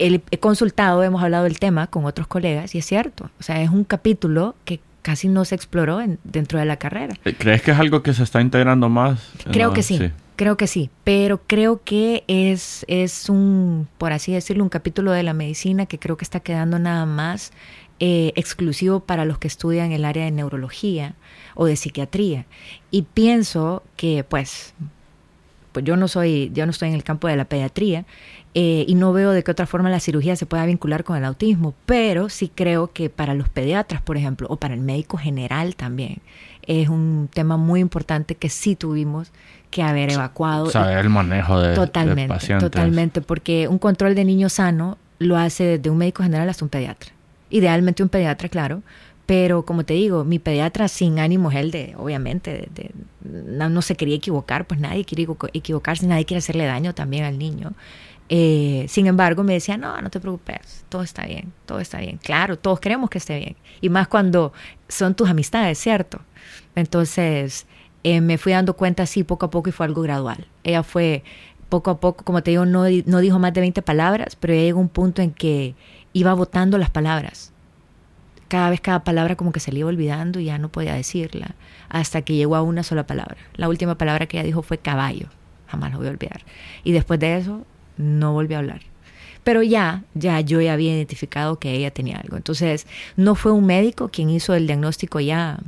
he 0.03 0.39
consultado, 0.39 1.03
hemos 1.03 1.23
hablado 1.23 1.45
del 1.45 1.59
tema 1.59 1.87
con 1.87 2.05
otros 2.05 2.27
colegas 2.27 2.75
y 2.75 2.79
es 2.79 2.87
cierto. 2.87 3.31
O 3.39 3.43
sea, 3.43 3.63
es 3.63 3.71
un 3.71 3.85
capítulo 3.85 4.55
que 4.65 4.81
casi 5.03 5.29
no 5.29 5.45
se 5.45 5.55
exploró 5.55 6.01
dentro 6.25 6.59
de 6.59 6.65
la 6.65 6.77
carrera. 6.77 7.15
¿Crees 7.39 7.63
que 7.63 7.73
es 7.73 7.79
algo 7.79 8.03
que 8.03 8.15
se 8.15 8.23
está 8.23 8.41
integrando 8.41 8.89
más? 8.89 9.33
Creo 9.51 9.73
que 9.73 9.83
sí. 9.83 10.11
Creo 10.37 10.57
que 10.57 10.67
sí, 10.67 10.91
pero 11.05 11.43
creo 11.47 11.83
que 11.85 12.25
es, 12.27 12.85
es 12.89 13.29
un, 13.29 13.87
por 13.99 14.13
así 14.13 14.33
decirlo, 14.33 14.65
un 14.65 14.71
capítulo 14.71 15.13
de 15.13 15.23
la 15.23 15.35
medicina 15.35 15.87
que 15.87 15.99
creo 15.99 16.17
que 16.17 16.25
está 16.25 16.41
quedando 16.41 16.79
nada 16.79 17.05
más 17.05 17.53
eh, 18.01 18.33
exclusivo 18.35 19.01
para 19.01 19.25
los 19.25 19.39
que 19.39 19.47
estudian 19.47 19.93
el 19.93 20.05
área 20.05 20.25
de 20.25 20.31
neurología 20.31 21.15
o 21.55 21.67
de 21.67 21.77
psiquiatría. 21.77 22.47
Y 22.91 23.03
pienso 23.03 23.85
que, 23.95 24.25
pues, 24.25 24.75
pues 25.73 25.85
yo 25.85 25.97
no 25.97 26.09
soy, 26.09 26.51
yo 26.55 26.67
no 26.67 26.71
estoy 26.71 26.89
en 26.89 26.95
el 26.95 27.05
campo 27.05 27.29
de 27.29 27.37
la 27.37 27.45
pediatría 27.47 28.05
eh, 28.55 28.85
y 28.87 28.95
no 28.95 29.13
veo 29.13 29.33
de 29.33 29.43
qué 29.43 29.51
otra 29.51 29.67
forma 29.67 29.89
la 29.89 30.01
cirugía 30.01 30.37
se 30.37 30.47
pueda 30.47 30.67
vincular 30.67 31.05
con 31.05 31.17
el 31.17 31.25
autismo, 31.25 31.75
pero 31.87 32.29
sí 32.29 32.51
creo 32.55 32.93
que 32.93 33.09
para 33.09 33.35
los 33.35 33.49
pediatras, 33.49 34.03
por 34.03 34.17
ejemplo, 34.17 34.47
o 34.51 34.57
para 34.57 34.75
el 34.75 34.81
médico 34.81 35.17
general 35.17 35.75
también, 35.75 36.19
es 36.67 36.89
un 36.89 37.29
tema 37.33 37.57
muy 37.57 37.81
importante 37.81 38.35
que 38.35 38.49
sí 38.49 38.77
tuvimos 38.77 39.33
que 39.71 39.83
haber 39.83 40.13
evacuado. 40.13 40.71
Saber 40.71 40.99
el 40.99 41.09
manejo 41.09 41.59
de, 41.59 41.75
totalmente, 41.75 42.29
pacientes. 42.29 42.71
Totalmente, 42.71 43.23
porque 43.23 43.69
un 43.69 43.79
control 43.79 44.15
de 44.15 44.25
niño 44.25 44.49
sano 44.49 44.99
lo 45.19 45.37
hace 45.39 45.65
desde 45.65 45.89
un 45.89 45.97
médico 45.97 46.23
general 46.23 46.49
hasta 46.49 46.65
un 46.65 46.69
pediatra. 46.69 47.13
Idealmente 47.49 48.03
un 48.03 48.09
pediatra, 48.11 48.49
claro, 48.49 48.83
pero 49.27 49.65
como 49.65 49.85
te 49.85 49.95
digo, 49.95 50.25
mi 50.25 50.39
pediatra 50.39 50.89
sin 50.89 51.19
ánimo 51.19 51.51
es 51.51 51.57
el 51.57 51.71
de, 51.71 51.95
obviamente, 51.97 52.69
de, 52.75 52.91
no, 53.23 53.83
se 53.83 53.95
quería 53.95 54.17
equivocar, 54.17 54.67
pues 54.67 54.81
nadie 54.81 55.05
quiere 55.05 55.27
equivocarse, 55.53 56.07
nadie 56.07 56.25
quiere 56.25 56.39
hacerle 56.39 56.65
daño 56.67 56.95
también 56.95 57.25
al 57.25 57.39
niño. 57.39 57.73
Eh, 58.29 58.87
sin 58.89 59.07
embargo, 59.07 59.45
me 59.45 59.55
decía, 59.55 59.77
no, 59.77 60.01
no 60.01 60.11
te 60.11 60.19
preocupes, 60.19 60.85
todo 60.89 61.03
está 61.03 61.27
bien, 61.27 61.53
todo 61.67 61.81
está 61.81 61.99
bien. 61.99 62.19
Claro, 62.19 62.59
todos 62.59 62.81
queremos 62.81 63.11
que 63.11 63.19
esté 63.19 63.39
bien. 63.39 63.57
Y 63.81 63.91
más 63.91 64.09
cuando 64.09 64.53
son 64.89 65.15
tus 65.15 65.29
amistades, 65.29 65.79
¿cierto? 65.79 66.21
Entonces, 66.75 67.67
eh, 68.05 68.21
me 68.21 68.39
fui 68.39 68.53
dando 68.53 68.75
cuenta 68.75 69.05
así 69.05 69.23
poco 69.23 69.47
a 69.47 69.51
poco 69.51 69.69
y 69.69 69.73
fue 69.73 69.87
algo 69.87 70.03
gradual. 70.03 70.47
Ella 70.65 70.83
fue 70.83 71.23
poco 71.69 71.91
a 71.91 72.01
poco, 72.01 72.25
como 72.25 72.43
te 72.43 72.51
digo, 72.51 72.67
no, 72.67 72.85
no 73.07 73.19
dijo 73.21 73.39
más 73.39 73.55
de 73.55 73.61
20 73.61 73.83
palabras, 73.83 74.37
pero 74.37 74.55
llegó 74.55 74.81
un 74.81 74.89
punto 74.89 75.23
en 75.23 75.33
que 75.33 75.75
iba 76.13 76.35
botando 76.35 76.79
las 76.79 76.91
palabras. 76.91 77.52
Cada 78.53 78.69
vez 78.69 78.83
cada 78.83 79.03
palabra 79.03 79.35
como 79.35 79.51
que 79.51 79.61
se 79.61 79.73
le 79.73 79.79
iba 79.79 79.89
olvidando 79.89 80.39
y 80.39 80.45
ya 80.45 80.59
no 80.59 80.69
podía 80.69 80.93
decirla, 80.93 81.55
hasta 81.89 82.21
que 82.21 82.35
llegó 82.35 82.55
a 82.55 82.61
una 82.61 82.83
sola 82.83 83.07
palabra. 83.07 83.39
La 83.55 83.67
última 83.71 83.97
palabra 83.97 84.27
que 84.27 84.37
ella 84.37 84.45
dijo 84.45 84.61
fue 84.61 84.77
caballo, 84.77 85.29
jamás 85.69 85.91
lo 85.91 85.97
voy 85.97 86.09
a 86.09 86.11
olvidar. 86.11 86.43
Y 86.85 86.93
después 86.93 87.19
de 87.19 87.39
eso, 87.39 87.65
no 87.97 88.35
volvió 88.35 88.59
a 88.59 88.61
hablar. 88.61 88.83
Pero 89.43 89.63
ya, 89.63 90.05
ya 90.13 90.39
yo 90.43 90.61
ya 90.61 90.75
había 90.75 90.95
identificado 90.95 91.59
que 91.59 91.73
ella 91.73 91.93
tenía 91.93 92.19
algo. 92.19 92.37
Entonces, 92.37 92.87
no 93.17 93.37
fue 93.37 93.53
un 93.53 93.65
médico 93.65 94.11
quien 94.11 94.29
hizo 94.29 94.53
el 94.53 94.67
diagnóstico 94.67 95.19
ya 95.19 95.59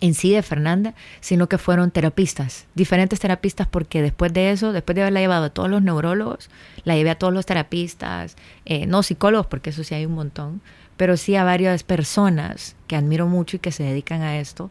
en 0.00 0.14
sí 0.14 0.32
de 0.32 0.42
Fernanda, 0.42 0.94
sino 1.20 1.48
que 1.48 1.58
fueron 1.58 1.92
terapistas, 1.92 2.66
diferentes 2.74 3.20
terapistas, 3.20 3.68
porque 3.68 4.02
después 4.02 4.32
de 4.32 4.50
eso, 4.50 4.72
después 4.72 4.96
de 4.96 5.02
haberla 5.02 5.20
llevado 5.20 5.44
a 5.44 5.50
todos 5.50 5.70
los 5.70 5.80
neurólogos, 5.80 6.50
la 6.82 6.96
llevé 6.96 7.10
a 7.10 7.14
todos 7.14 7.32
los 7.32 7.46
terapistas, 7.46 8.36
eh, 8.64 8.86
no 8.86 9.04
psicólogos, 9.04 9.46
porque 9.46 9.70
eso 9.70 9.84
sí 9.84 9.94
hay 9.94 10.06
un 10.06 10.14
montón, 10.14 10.60
pero 10.96 11.16
sí 11.16 11.36
a 11.36 11.44
varias 11.44 11.82
personas 11.82 12.76
que 12.86 12.96
admiro 12.96 13.26
mucho 13.26 13.56
y 13.56 13.60
que 13.60 13.72
se 13.72 13.82
dedican 13.82 14.22
a 14.22 14.38
esto. 14.38 14.70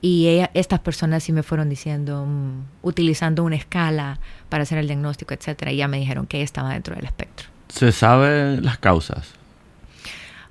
Y 0.00 0.28
ella, 0.28 0.50
estas 0.54 0.78
personas 0.80 1.24
sí 1.24 1.32
me 1.32 1.42
fueron 1.42 1.68
diciendo, 1.68 2.24
mm, 2.24 2.62
utilizando 2.82 3.42
una 3.42 3.56
escala 3.56 4.20
para 4.48 4.62
hacer 4.62 4.78
el 4.78 4.86
diagnóstico, 4.86 5.34
etcétera, 5.34 5.72
y 5.72 5.76
ya 5.76 5.88
me 5.88 5.98
dijeron 5.98 6.26
que 6.26 6.36
ella 6.36 6.44
estaba 6.44 6.72
dentro 6.72 6.94
del 6.94 7.04
espectro. 7.04 7.48
¿Se 7.68 7.90
saben 7.92 8.64
las 8.64 8.78
causas? 8.78 9.32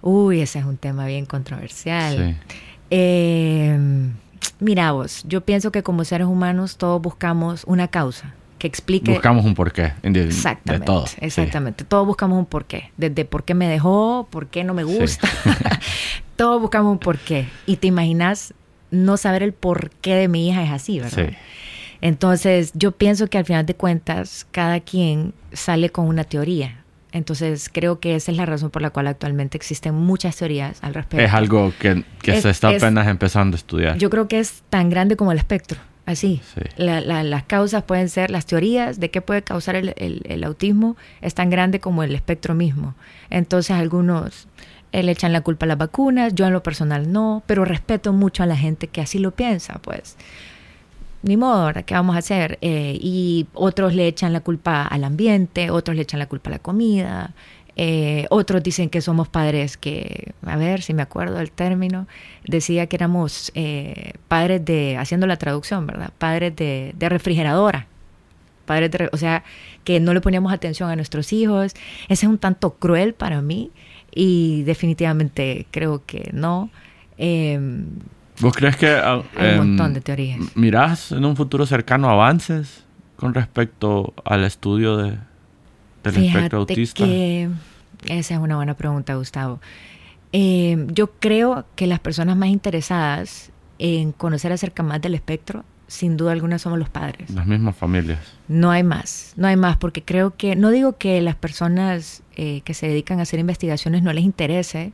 Uy, 0.02 0.42
ese 0.42 0.60
es 0.60 0.66
un 0.66 0.78
tema 0.78 1.06
bien 1.06 1.26
controversial. 1.26 2.18
Sí. 2.18 2.54
Eh, 2.92 4.10
Mira 4.60 4.92
vos, 4.92 5.24
yo 5.28 5.42
pienso 5.42 5.72
que 5.72 5.84
como 5.84 6.04
seres 6.04 6.26
humanos 6.28 6.78
todos 6.78 7.00
buscamos 7.00 7.64
una 7.66 7.88
causa 7.88 8.34
que 8.58 8.68
explique. 8.68 9.12
Buscamos 9.12 9.46
un 9.46 9.54
porqué. 9.54 9.94
Exactamente. 10.04 10.80
De 10.80 10.86
todo. 10.86 11.06
Exactamente. 11.20 11.84
Todos 11.84 12.06
buscamos 12.06 12.38
un 12.40 12.46
porqué. 12.46 12.92
Desde 12.98 13.26
por 13.26 13.44
qué 13.44 13.54
me 13.54 13.68
dejó, 13.68 14.28
por 14.30 14.48
qué 14.48 14.64
no 14.64 14.74
me 14.74 14.84
gusta. 14.84 15.30
todos 16.36 16.62
buscamos 16.62 16.92
un 16.92 17.00
porqué. 17.00 17.48
Y 17.66 17.78
te 17.78 17.88
imaginas 17.88 18.54
no 18.92 19.18
saber 19.18 19.44
el 19.44 19.54
porqué 19.54 20.16
de 20.16 20.28
mi 20.28 20.48
hija 20.50 20.64
es 20.64 20.72
así, 20.72 21.00
¿verdad? 21.00 21.30
Sí. 21.30 21.36
Entonces, 22.02 22.72
yo 22.74 22.92
pienso 22.92 23.28
que 23.28 23.38
al 23.38 23.46
final 23.46 23.66
de 23.66 23.76
cuentas, 23.76 24.48
cada 24.52 24.80
quien 24.80 25.34
sale 25.52 25.90
con 25.90 26.08
una 26.08 26.24
teoría. 26.24 26.84
Entonces, 27.12 27.70
creo 27.72 28.00
que 28.00 28.16
esa 28.16 28.32
es 28.32 28.38
la 28.38 28.46
razón 28.46 28.70
por 28.70 28.82
la 28.82 28.92
cual 28.92 29.08
actualmente 29.08 29.58
existen 29.58 29.96
muchas 29.96 30.36
teorías 30.36 30.78
al 30.84 30.94
respecto. 30.94 31.26
Es 31.26 31.34
algo 31.34 31.74
que, 31.80 32.04
se 32.22 32.50
está 32.50 32.70
apenas 32.70 33.08
empezando 33.08 33.56
a 33.56 33.58
estudiar. 33.58 33.98
Yo 33.98 34.10
creo 34.10 34.28
que 34.28 34.40
es 34.40 34.64
tan 34.70 34.90
grande 34.90 35.16
como 35.16 35.32
el 35.32 35.38
espectro. 35.38 35.80
Así. 36.08 36.42
las 36.78 37.44
causas 37.44 37.84
pueden 37.84 38.08
ser, 38.08 38.32
las 38.32 38.46
teorías 38.46 38.98
de 38.98 39.12
qué 39.12 39.20
puede 39.20 39.42
causar 39.42 39.76
el, 39.76 40.44
autismo 40.46 40.96
es 41.22 41.34
tan 41.34 41.50
grande 41.50 41.82
como 41.82 42.02
el 42.02 42.16
espectro 42.16 42.56
mismo. 42.56 42.96
Entonces, 43.30 43.72
algunos 43.72 44.48
eh, 44.94 45.04
le 45.04 45.12
echan 45.12 45.34
la 45.34 45.42
culpa 45.42 45.66
a 45.66 45.68
las 45.68 45.78
vacunas, 45.78 46.34
yo 46.34 46.48
en 46.48 46.54
lo 46.54 46.64
personal 46.64 47.12
no, 47.12 47.44
pero 47.46 47.66
respeto 47.66 48.14
mucho 48.14 48.42
a 48.42 48.46
la 48.46 48.56
gente 48.56 48.88
que 48.88 49.02
así 49.02 49.20
lo 49.20 49.32
piensa, 49.32 49.80
pues 49.82 50.16
ni 51.24 51.36
modo, 51.36 51.74
¿qué 51.86 51.94
vamos 51.94 52.16
a 52.16 52.20
hacer? 52.20 52.58
Eh, 52.62 52.98
y 53.02 53.48
otros 53.54 53.94
le 53.94 54.08
echan 54.08 54.32
la 54.32 54.40
culpa 54.40 54.84
al 54.84 55.04
ambiente, 55.04 55.72
otros 55.72 55.98
le 55.98 56.04
echan 56.04 56.20
la 56.20 56.28
culpa 56.28 56.50
a 56.50 56.54
la 56.54 56.60
comida, 56.60 57.34
eh, 57.80 58.26
otros 58.32 58.64
dicen 58.64 58.90
que 58.90 59.02
somos 59.02 59.28
padres 59.28 59.78
que, 59.78 60.34
a 60.44 60.58
ver 60.58 60.82
si 60.82 60.96
me 60.96 61.04
acuerdo 61.04 61.36
del 61.36 61.52
término, 61.52 62.08
decía 62.44 62.88
que 62.88 62.96
éramos 62.96 63.52
eh, 63.54 64.14
padres 64.28 64.66
de, 64.66 64.98
haciendo 64.98 65.28
la 65.28 65.38
traducción, 65.38 65.86
¿verdad? 65.86 66.12
Padres 66.18 66.56
de, 66.56 66.96
refrigeradora. 67.00 67.86
Padres 68.66 68.90
de, 68.90 69.10
o 69.12 69.18
sea, 69.18 69.44
que 69.84 70.00
no 70.00 70.16
le 70.16 70.22
poníamos 70.22 70.52
atención 70.52 70.90
a 70.90 70.96
nuestros 70.96 71.32
hijos. 71.32 71.74
Ese 72.10 72.26
es 72.26 72.30
un 72.30 72.40
tanto 72.40 72.74
cruel 72.74 73.14
para 73.14 73.44
mí 73.44 73.70
y 74.12 74.64
definitivamente 74.64 75.68
creo 75.70 76.04
que 76.04 76.32
no. 76.34 76.72
Em, 77.20 77.90
¿Vos 78.40 78.56
crees 78.56 78.76
que... 78.76 78.88
Hay 78.88 79.52
un 79.52 79.58
montón 79.58 79.94
de 79.94 80.02
teorías. 80.02 80.40
¿Mirás 80.56 81.12
en 81.12 81.24
un 81.24 81.36
futuro 81.36 81.68
cercano 81.68 82.10
avances 82.10 82.86
con 83.18 83.36
respecto 83.36 84.16
al 84.26 84.44
estudio 84.44 84.98
de, 84.98 85.18
del 86.12 86.26
espectro 86.26 86.60
autista? 86.60 87.04
Que 87.04 87.50
esa 88.06 88.34
es 88.36 88.40
una 88.40 88.56
buena 88.56 88.76
pregunta, 88.76 89.16
Gustavo. 89.16 89.60
Eh, 90.34 90.86
yo 90.90 91.12
creo 91.20 91.66
que 91.76 91.88
las 91.88 92.00
personas 92.00 92.38
más 92.38 92.50
interesadas 92.50 93.52
en 93.80 94.12
conocer 94.12 94.52
acerca 94.52 94.84
más 94.84 95.02
del 95.02 95.16
espectro, 95.16 95.64
sin 95.88 96.18
duda 96.18 96.34
alguna, 96.34 96.60
somos 96.60 96.80
los 96.80 96.90
padres. 96.90 97.30
Las 97.30 97.48
mismas 97.48 97.76
familias. 97.76 98.20
No 98.48 98.72
hay 98.72 98.84
más, 98.84 99.34
no 99.38 99.48
hay 99.48 99.56
más, 99.56 99.78
porque 99.78 100.04
creo 100.04 100.36
que, 100.36 100.56
no 100.56 100.70
digo 100.70 100.98
que 100.98 101.22
las 101.22 101.36
personas 101.36 102.24
eh, 102.36 102.62
que 102.62 102.74
se 102.74 102.88
dedican 102.88 103.20
a 103.20 103.24
hacer 103.24 103.40
investigaciones 103.40 104.04
no 104.04 104.12
les 104.12 104.24
interese, 104.24 104.92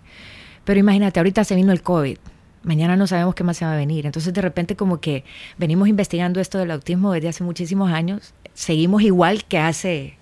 pero 0.65 0.79
imagínate, 0.79 1.19
ahorita 1.19 1.43
se 1.43 1.55
vino 1.55 1.71
el 1.71 1.81
COVID 1.81 2.17
mañana 2.63 2.95
no 2.95 3.07
sabemos 3.07 3.35
qué 3.35 3.43
más 3.43 3.57
se 3.57 3.65
va 3.65 3.73
a 3.73 3.77
venir. 3.77 4.05
Entonces 4.05 4.33
de 4.33 4.41
repente 4.41 4.75
como 4.75 4.99
que 4.99 5.23
venimos 5.57 5.87
investigando 5.87 6.39
esto 6.39 6.57
del 6.57 6.71
autismo 6.71 7.11
desde 7.11 7.29
hace 7.29 7.43
muchísimos 7.43 7.91
años, 7.91 8.33
seguimos 8.53 9.01
igual 9.03 9.45
que 9.45 9.59
hace 9.59 10.17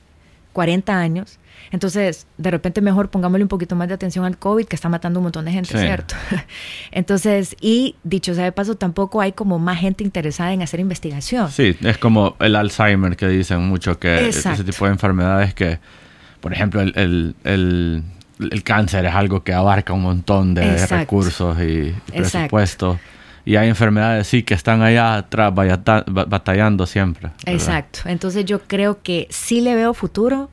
40 0.54 0.98
años. 0.98 1.40
Entonces, 1.72 2.28
de 2.38 2.52
repente 2.52 2.82
mejor 2.82 3.10
pongámosle 3.10 3.44
un 3.44 3.48
poquito 3.48 3.76
más 3.76 3.88
de 3.88 3.94
atención 3.94 4.26
al 4.26 4.38
COVID 4.38 4.66
que 4.66 4.76
está 4.76 4.90
matando 4.90 5.20
un 5.20 5.24
montón 5.24 5.46
de 5.46 5.52
gente, 5.52 5.78
¿cierto? 5.78 6.16
Entonces, 6.92 7.56
y 7.62 7.96
dicho 8.04 8.34
sea 8.34 8.46
de 8.46 8.52
paso, 8.52 8.76
tampoco 8.76 9.22
hay 9.22 9.32
como 9.32 9.60
más 9.60 9.80
gente 9.80 10.04
interesada 10.04 10.54
en 10.54 10.62
hacer 10.62 10.80
investigación. 10.80 11.52
Sí, 11.52 11.78
es 11.82 11.98
como 11.98 12.36
el 12.40 12.56
Alzheimer 12.56 13.16
que 13.16 13.28
dicen 13.28 13.62
mucho 13.62 14.00
que 14.00 14.30
ese 14.30 14.64
tipo 14.64 14.86
de 14.86 14.92
enfermedades 14.92 15.54
que, 15.54 15.80
por 16.42 16.52
ejemplo, 16.52 16.82
el 16.82 17.36
el 18.50 18.64
cáncer 18.64 19.06
es 19.06 19.14
algo 19.14 19.44
que 19.44 19.54
abarca 19.54 19.94
un 19.94 20.02
montón 20.02 20.54
de 20.54 20.86
recursos 20.88 21.58
y, 21.62 21.94
presupuestos. 22.12 22.98
Y 23.46 23.56
hay 23.56 23.70
enfermedades, 23.70 24.28
sí, 24.28 24.44
que 24.44 24.54
están 24.54 24.82
allá 24.82 25.16
atrás 25.16 25.54
batallando 25.54 26.86
siempre. 26.86 27.32
Exacto. 27.46 28.02
Entonces 28.06 28.46
yo 28.46 28.62
creo 28.62 29.02
que 29.02 29.28
sí 29.30 29.62
le 29.62 29.76
veo 29.76 29.94
futuro, 29.94 30.50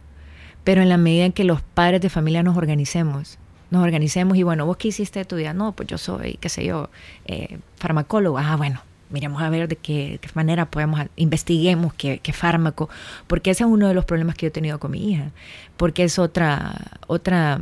pero 0.64 0.83
en 0.83 0.88
la 0.88 0.96
medida 0.96 1.24
en 1.24 1.33
que 1.33 1.44
los 1.44 1.62
padres 1.62 2.01
de 2.01 2.11
familia 2.11 2.42
nos 2.42 2.57
organicemos, 2.57 3.38
nos 3.70 3.83
organicemos 3.83 4.37
y 4.37 4.42
bueno, 4.42 4.64
¿vos 4.66 4.77
qué 4.79 4.88
hiciste 4.88 5.18
de 5.18 5.24
tu 5.24 5.37
vida? 5.37 5.53
No, 5.53 5.72
pues 5.72 5.88
yo 5.88 5.98
soy, 5.98 6.38
qué 6.40 6.48
sé 6.48 6.64
yo, 6.64 6.88
eh, 7.27 7.59
farmacólogo. 7.77 8.38
Ah, 8.38 8.57
bueno, 8.57 8.81
miremos 9.11 9.42
a 9.42 9.51
ver 9.51 9.68
de 9.68 9.77
qué, 9.77 10.18
manera 10.35 10.66
podemos, 10.66 11.01
investiguemos 11.16 11.92
qué, 11.94 12.20
qué, 12.22 12.33
fármaco, 12.33 12.88
porque 13.27 13.51
ese 13.51 13.64
es 13.64 13.70
uno 13.70 13.88
de 13.88 13.94
los 13.94 14.05
problemas 14.05 14.35
que 14.35 14.46
yo 14.46 14.48
he 14.48 14.53
tenido 14.53 14.79
con 14.79 14.92
mi 14.92 15.12
hija, 15.12 15.31
porque 15.77 16.05
es 16.05 16.18
otra, 16.18 16.74
otra, 17.07 17.61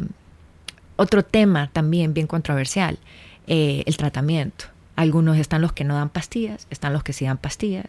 otro 0.96 1.24
tema 1.24 1.70
también 1.72 2.14
bien 2.14 2.26
controversial, 2.26 2.98
eh, 3.46 3.82
el 3.86 3.96
tratamiento. 3.96 4.75
Algunos 4.96 5.36
están 5.36 5.60
los 5.60 5.72
que 5.72 5.84
no 5.84 5.94
dan 5.94 6.08
pastillas, 6.08 6.66
están 6.70 6.92
los 6.92 7.02
que 7.02 7.12
sí 7.12 7.26
dan 7.26 7.36
pastillas, 7.36 7.86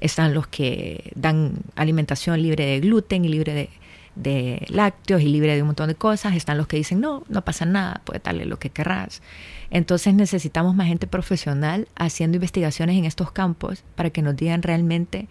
están 0.00 0.34
los 0.34 0.48
que 0.48 1.12
dan 1.14 1.52
alimentación 1.76 2.42
libre 2.42 2.66
de 2.66 2.80
gluten 2.80 3.24
y 3.24 3.28
libre 3.28 3.70
de, 4.14 4.66
lácteos 4.68 5.22
y 5.22 5.28
libre 5.28 5.54
de 5.54 5.62
un 5.62 5.68
montón 5.68 5.86
de 5.86 5.94
cosas, 5.94 6.34
están 6.34 6.58
los 6.58 6.66
que 6.66 6.76
dicen 6.76 7.00
no, 7.00 7.22
no 7.28 7.44
pasa 7.44 7.64
nada, 7.64 8.00
puede 8.04 8.20
darle 8.22 8.44
lo 8.44 8.58
que 8.58 8.70
querrás. 8.70 9.22
Entonces 9.70 10.14
necesitamos 10.14 10.74
más 10.74 10.88
gente 10.88 11.06
profesional 11.06 11.86
haciendo 11.94 12.36
investigaciones 12.36 12.96
en 12.96 13.04
estos 13.04 13.30
campos 13.30 13.84
para 13.94 14.10
que 14.10 14.22
nos 14.22 14.34
digan 14.34 14.62
realmente 14.62 15.28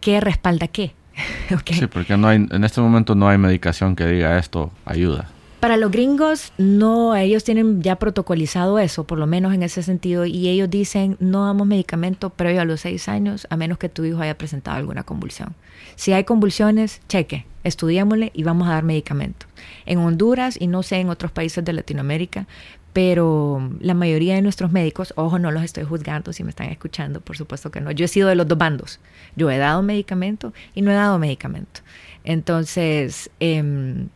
qué 0.00 0.20
respalda 0.20 0.68
qué. 0.68 0.94
Sí, 1.66 1.86
porque 1.86 2.14
en 2.14 2.64
este 2.64 2.80
momento 2.80 3.14
no 3.14 3.28
hay 3.28 3.36
medicación 3.36 3.94
que 3.94 4.06
diga 4.06 4.38
esto 4.38 4.70
ayuda. 4.86 5.28
Para 5.62 5.76
los 5.76 5.92
gringos, 5.92 6.52
no, 6.58 7.14
ellos 7.14 7.44
tienen 7.44 7.82
ya 7.82 7.94
protocolizado 7.94 8.80
eso, 8.80 9.04
por 9.04 9.16
lo 9.16 9.28
menos 9.28 9.54
en 9.54 9.62
ese 9.62 9.84
sentido, 9.84 10.26
y 10.26 10.48
ellos 10.48 10.68
dicen, 10.68 11.16
no 11.20 11.46
damos 11.46 11.68
medicamento 11.68 12.30
previo 12.30 12.62
a 12.62 12.64
los 12.64 12.80
seis 12.80 13.08
años, 13.08 13.46
a 13.48 13.56
menos 13.56 13.78
que 13.78 13.88
tu 13.88 14.04
hijo 14.04 14.20
haya 14.20 14.36
presentado 14.36 14.76
alguna 14.76 15.04
convulsión. 15.04 15.54
Si 15.94 16.12
hay 16.12 16.24
convulsiones, 16.24 17.00
cheque, 17.08 17.46
estudiémosle 17.62 18.32
y 18.34 18.42
vamos 18.42 18.66
a 18.66 18.72
dar 18.72 18.82
medicamentos. 18.82 19.48
En 19.86 20.00
Honduras 20.00 20.60
y 20.60 20.66
no 20.66 20.82
sé 20.82 20.96
en 20.96 21.10
otros 21.10 21.30
países 21.30 21.64
de 21.64 21.72
Latinoamérica, 21.72 22.48
pero 22.92 23.70
la 23.78 23.94
mayoría 23.94 24.34
de 24.34 24.42
nuestros 24.42 24.72
médicos, 24.72 25.14
ojo, 25.14 25.38
no 25.38 25.52
los 25.52 25.62
estoy 25.62 25.84
juzgando 25.84 26.32
si 26.32 26.42
me 26.42 26.50
están 26.50 26.70
escuchando, 26.70 27.20
por 27.20 27.36
supuesto 27.36 27.70
que 27.70 27.80
no. 27.80 27.92
Yo 27.92 28.06
he 28.06 28.08
sido 28.08 28.28
de 28.28 28.34
los 28.34 28.48
dos 28.48 28.58
bandos. 28.58 28.98
Yo 29.36 29.48
he 29.48 29.58
dado 29.58 29.80
medicamento 29.80 30.52
y 30.74 30.82
no 30.82 30.90
he 30.90 30.94
dado 30.94 31.20
medicamento. 31.20 31.82
Entonces, 32.24 33.30
em, 33.38 34.08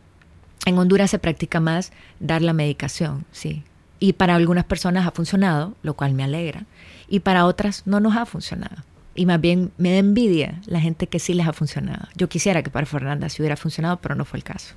en 0.67 0.77
Honduras 0.77 1.11
se 1.11 1.19
practica 1.19 1.59
más 1.59 1.91
dar 2.19 2.41
la 2.41 2.53
medicación, 2.53 3.25
sí. 3.31 3.63
Y 3.99 4.13
para 4.13 4.35
algunas 4.35 4.65
personas 4.65 5.07
ha 5.07 5.11
funcionado, 5.11 5.75
lo 5.81 5.95
cual 5.95 6.13
me 6.13 6.23
alegra, 6.23 6.65
y 7.07 7.21
para 7.21 7.45
otras 7.45 7.83
no 7.85 7.99
nos 7.99 8.15
ha 8.15 8.25
funcionado. 8.25 8.83
Y 9.15 9.25
más 9.25 9.41
bien 9.41 9.71
me 9.77 9.91
da 9.91 9.97
envidia 9.97 10.61
la 10.65 10.79
gente 10.79 11.07
que 11.07 11.19
sí 11.19 11.33
les 11.33 11.47
ha 11.47 11.53
funcionado. 11.53 12.07
Yo 12.15 12.29
quisiera 12.29 12.61
que 12.61 12.69
para 12.69 12.85
Fernanda 12.85 13.29
sí 13.29 13.41
hubiera 13.41 13.57
funcionado, 13.57 13.97
pero 13.99 14.13
no 14.13 14.25
fue 14.25 14.37
el 14.37 14.43
caso. 14.43 14.75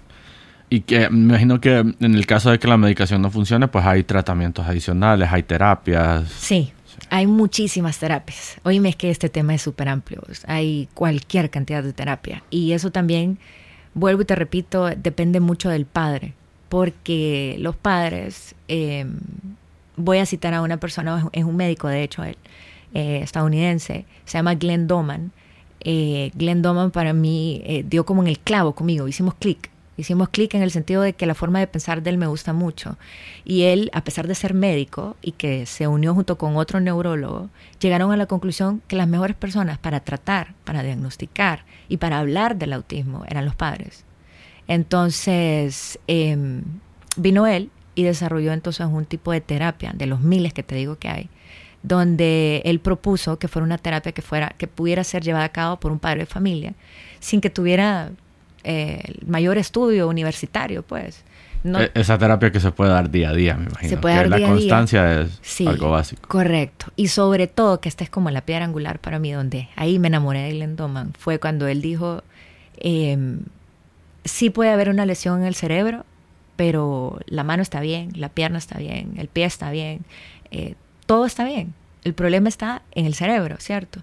Y 0.70 0.82
que 0.82 1.10
me 1.10 1.34
imagino 1.34 1.60
que 1.60 1.78
en 1.78 2.14
el 2.14 2.26
caso 2.26 2.50
de 2.50 2.58
que 2.58 2.68
la 2.68 2.76
medicación 2.76 3.20
no 3.20 3.30
funcione, 3.30 3.68
pues 3.68 3.84
hay 3.84 4.04
tratamientos 4.04 4.66
adicionales, 4.66 5.28
hay 5.30 5.42
terapias. 5.42 6.30
Sí, 6.30 6.72
hay 7.10 7.26
muchísimas 7.26 7.98
terapias. 7.98 8.56
Oíme, 8.62 8.90
es 8.90 8.96
que 8.96 9.10
este 9.10 9.28
tema 9.28 9.54
es 9.54 9.62
súper 9.62 9.88
amplio. 9.88 10.22
Hay 10.46 10.88
cualquier 10.94 11.50
cantidad 11.50 11.82
de 11.82 11.92
terapia. 11.92 12.44
Y 12.50 12.72
eso 12.72 12.92
también, 12.92 13.38
vuelvo 13.94 14.22
y 14.22 14.24
te 14.24 14.34
repito, 14.34 14.88
depende 14.90 15.40
mucho 15.40 15.68
del 15.68 15.86
padre. 15.86 16.34
Porque 16.68 17.56
los 17.58 17.74
padres, 17.76 18.54
eh, 18.68 19.06
voy 19.96 20.18
a 20.18 20.26
citar 20.26 20.54
a 20.54 20.62
una 20.62 20.76
persona, 20.78 21.28
es 21.32 21.44
un 21.44 21.56
médico, 21.56 21.88
de 21.88 22.02
hecho, 22.02 22.22
él, 22.22 22.36
eh, 22.94 23.20
estadounidense, 23.22 24.04
se 24.24 24.38
llama 24.38 24.54
Glenn 24.54 24.86
Doman. 24.86 25.32
Eh, 25.80 26.30
Glenn 26.34 26.62
Doman 26.62 26.90
para 26.90 27.12
mí 27.12 27.84
dio 27.88 28.04
como 28.04 28.22
en 28.22 28.28
el 28.28 28.38
clavo 28.38 28.74
conmigo, 28.74 29.08
hicimos 29.08 29.34
clic 29.34 29.69
Hicimos 30.00 30.30
clic 30.30 30.54
en 30.54 30.62
el 30.62 30.70
sentido 30.70 31.02
de 31.02 31.12
que 31.12 31.26
la 31.26 31.34
forma 31.34 31.58
de 31.58 31.66
pensar 31.66 32.02
de 32.02 32.08
él 32.08 32.16
me 32.16 32.26
gusta 32.26 32.52
mucho. 32.54 32.96
Y 33.44 33.64
él, 33.64 33.90
a 33.92 34.02
pesar 34.02 34.26
de 34.26 34.34
ser 34.34 34.54
médico 34.54 35.16
y 35.20 35.32
que 35.32 35.66
se 35.66 35.86
unió 35.86 36.14
junto 36.14 36.38
con 36.38 36.56
otro 36.56 36.80
neurólogo, 36.80 37.50
llegaron 37.80 38.10
a 38.10 38.16
la 38.16 38.24
conclusión 38.26 38.82
que 38.88 38.96
las 38.96 39.08
mejores 39.08 39.36
personas 39.36 39.78
para 39.78 40.00
tratar, 40.00 40.54
para 40.64 40.82
diagnosticar 40.82 41.64
y 41.88 41.98
para 41.98 42.18
hablar 42.18 42.56
del 42.56 42.72
autismo 42.72 43.24
eran 43.28 43.44
los 43.44 43.54
padres. 43.54 44.04
Entonces, 44.68 45.98
em, 46.06 46.62
vino 47.16 47.46
él 47.46 47.70
y 47.94 48.04
desarrolló 48.04 48.52
entonces 48.52 48.86
un 48.86 49.04
tipo 49.04 49.32
de 49.32 49.42
terapia, 49.42 49.92
de 49.94 50.06
los 50.06 50.20
miles 50.20 50.54
que 50.54 50.62
te 50.62 50.76
digo 50.76 50.96
que 50.96 51.08
hay, 51.08 51.28
donde 51.82 52.62
él 52.64 52.80
propuso 52.80 53.38
que 53.38 53.48
fuera 53.48 53.66
una 53.66 53.78
terapia 53.78 54.12
que 54.12 54.22
fuera 54.22 54.54
que 54.56 54.66
pudiera 54.66 55.04
ser 55.04 55.22
llevada 55.22 55.44
a 55.44 55.52
cabo 55.52 55.78
por 55.78 55.92
un 55.92 55.98
padre 55.98 56.20
de 56.20 56.26
familia 56.26 56.74
sin 57.20 57.40
que 57.40 57.50
tuviera 57.50 58.12
el 58.64 59.20
mayor 59.26 59.58
estudio 59.58 60.08
universitario, 60.08 60.82
pues, 60.82 61.24
E-, 61.64 61.90
esa 61.94 62.18
terapia 62.18 62.50
que 62.50 62.60
se 62.60 62.72
puede 62.72 62.90
dar 62.90 63.10
día 63.10 63.30
a 63.30 63.32
día, 63.32 63.54
me 63.56 63.66
imagino. 63.66 63.90
Se 63.90 63.96
puede 63.96 64.14
dar 64.16 64.28
la 64.28 64.40
constancia 64.40 65.22
es 65.22 65.60
algo 65.66 65.90
básico. 65.90 66.26
Correcto. 66.28 66.86
Y 66.96 67.08
sobre 67.08 67.46
todo, 67.46 67.80
que 67.80 67.88
esta 67.88 68.04
es 68.04 68.10
como 68.10 68.30
la 68.30 68.40
piedra 68.42 68.64
angular 68.64 68.98
para 68.98 69.18
mí, 69.18 69.32
donde 69.32 69.68
ahí 69.76 69.98
me 69.98 70.08
enamoré 70.08 70.40
de 70.40 70.52
Glenn 70.52 70.76
Doman, 70.76 71.12
fue 71.18 71.38
cuando 71.38 71.66
él 71.66 71.82
dijo, 71.82 72.22
eh, 72.78 73.38
sí 74.24 74.50
puede 74.50 74.70
haber 74.70 74.88
una 74.88 75.06
lesión 75.06 75.40
en 75.40 75.46
el 75.46 75.54
cerebro, 75.54 76.04
pero 76.56 77.20
la 77.26 77.44
mano 77.44 77.62
está 77.62 77.80
bien, 77.80 78.10
la 78.14 78.28
pierna 78.28 78.58
está 78.58 78.78
bien, 78.78 79.14
el 79.16 79.28
pie 79.28 79.44
está 79.44 79.70
bien, 79.70 80.04
eh, 80.50 80.74
todo 81.06 81.26
está 81.26 81.44
bien. 81.44 81.74
El 82.04 82.14
problema 82.14 82.48
está 82.48 82.82
en 82.92 83.04
el 83.04 83.14
cerebro, 83.14 83.56
¿cierto? 83.58 84.00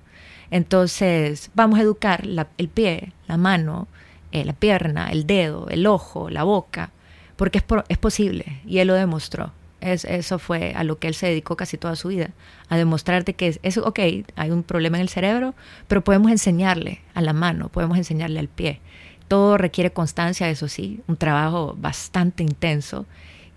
Entonces, 0.52 1.50
vamos 1.56 1.80
a 1.80 1.82
educar 1.82 2.24
el 2.58 2.70
pie, 2.70 3.12
la 3.28 3.38
mano, 3.38 3.88
eh, 4.32 4.46
la 4.46 4.54
pierna, 4.54 5.10
el 5.10 5.26
dedo, 5.26 5.68
el 5.70 5.88
ojo, 5.88 6.30
la 6.30 6.44
boca, 6.44 6.92
porque 7.36 7.60
es, 7.60 7.66
es 7.90 7.98
posible 7.98 8.62
y 8.66 8.80
él 8.80 8.88
lo 8.88 8.94
demostró. 8.94 9.54
Es, 9.80 10.06
eso 10.06 10.40
fue 10.40 10.74
a 10.76 10.84
lo 10.84 10.98
que 10.98 11.08
él 11.08 11.14
se 11.14 11.28
dedicó 11.28 11.56
casi 11.56 11.78
toda 11.78 11.96
su 11.96 12.08
vida, 12.08 12.32
a 12.68 12.78
demostrarte 12.78 13.34
que 13.34 13.48
es, 13.48 13.60
es, 13.62 13.78
ok, 13.78 14.00
hay 14.36 14.52
un 14.52 14.64
problema 14.64 14.98
en 14.98 15.02
el 15.02 15.10
cerebro, 15.10 15.54
pero 15.88 16.04
podemos 16.04 16.32
enseñarle 16.32 17.02
a 17.14 17.22
la 17.22 17.34
mano, 17.34 17.70
podemos 17.70 17.98
enseñarle 17.98 18.40
al 18.40 18.48
pie. 18.48 18.80
Todo 19.28 19.58
requiere 19.58 19.92
constancia, 19.92 20.50
eso 20.50 20.68
sí, 20.68 21.02
un 21.08 21.18
trabajo 21.18 21.76
bastante 21.78 22.44
intenso 22.44 23.06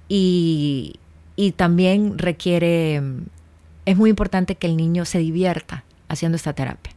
y, 0.09 0.97
y 1.37 1.53
también 1.53 2.19
requiere, 2.19 3.01
es 3.87 3.97
muy 3.97 4.11
importante 4.11 4.57
que 4.57 4.67
el 4.67 4.77
niño 4.77 5.07
se 5.07 5.21
divierta 5.21 5.85
haciendo 6.09 6.37
esta 6.37 6.53
terapia, 6.53 6.93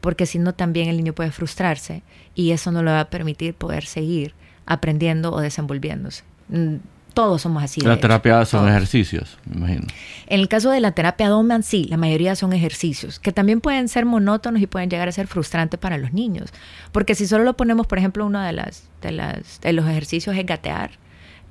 porque 0.00 0.26
si 0.26 0.38
no 0.38 0.54
también 0.54 0.88
el 0.88 0.96
niño 0.96 1.12
puede 1.12 1.30
frustrarse 1.30 2.02
y 2.34 2.52
eso 2.52 2.72
no 2.72 2.82
le 2.82 2.90
va 2.90 3.00
a 3.00 3.10
permitir 3.10 3.54
poder 3.54 3.84
seguir 3.84 4.34
aprendiendo 4.66 5.32
o 5.32 5.40
desenvolviéndose. 5.40 6.24
Mm, 6.48 6.76
todos 7.14 7.42
somos 7.42 7.64
así. 7.64 7.80
La 7.80 7.98
terapia 7.98 8.44
son 8.44 8.68
ejercicios, 8.68 9.38
me 9.44 9.56
imagino. 9.56 9.86
En 10.28 10.38
el 10.38 10.46
caso 10.46 10.70
de 10.70 10.78
la 10.78 10.92
terapia 10.92 11.28
Doman, 11.28 11.64
sí, 11.64 11.86
la 11.90 11.96
mayoría 11.96 12.36
son 12.36 12.52
ejercicios, 12.52 13.18
que 13.18 13.32
también 13.32 13.60
pueden 13.60 13.88
ser 13.88 14.04
monótonos 14.04 14.62
y 14.62 14.68
pueden 14.68 14.88
llegar 14.88 15.08
a 15.08 15.12
ser 15.12 15.26
frustrantes 15.26 15.80
para 15.80 15.98
los 15.98 16.12
niños. 16.12 16.52
Porque 16.92 17.16
si 17.16 17.26
solo 17.26 17.42
lo 17.42 17.56
ponemos, 17.56 17.88
por 17.88 17.98
ejemplo, 17.98 18.24
uno 18.24 18.40
de, 18.40 18.52
las, 18.52 18.88
de, 19.02 19.10
las, 19.10 19.60
de 19.60 19.72
los 19.72 19.88
ejercicios 19.88 20.36
es 20.36 20.46
gatear 20.46 20.92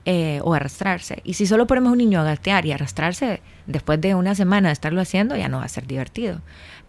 eh, 0.06 0.40
o 0.42 0.54
arrastrarse. 0.54 1.22
Y 1.26 1.34
si 1.34 1.46
solo 1.46 1.68
ponemos 1.68 1.90
a 1.90 1.92
un 1.92 1.98
niño 1.98 2.22
a 2.22 2.24
gatear 2.24 2.66
y 2.66 2.72
arrastrarse, 2.72 3.42
después 3.66 4.00
de 4.00 4.16
una 4.16 4.36
semana 4.36 4.70
de 4.70 4.74
estarlo 4.74 5.02
haciendo, 5.02 5.36
ya 5.36 5.50
no 5.50 5.58
va 5.58 5.66
a 5.66 5.68
ser 5.68 5.86
divertido. 5.86 6.40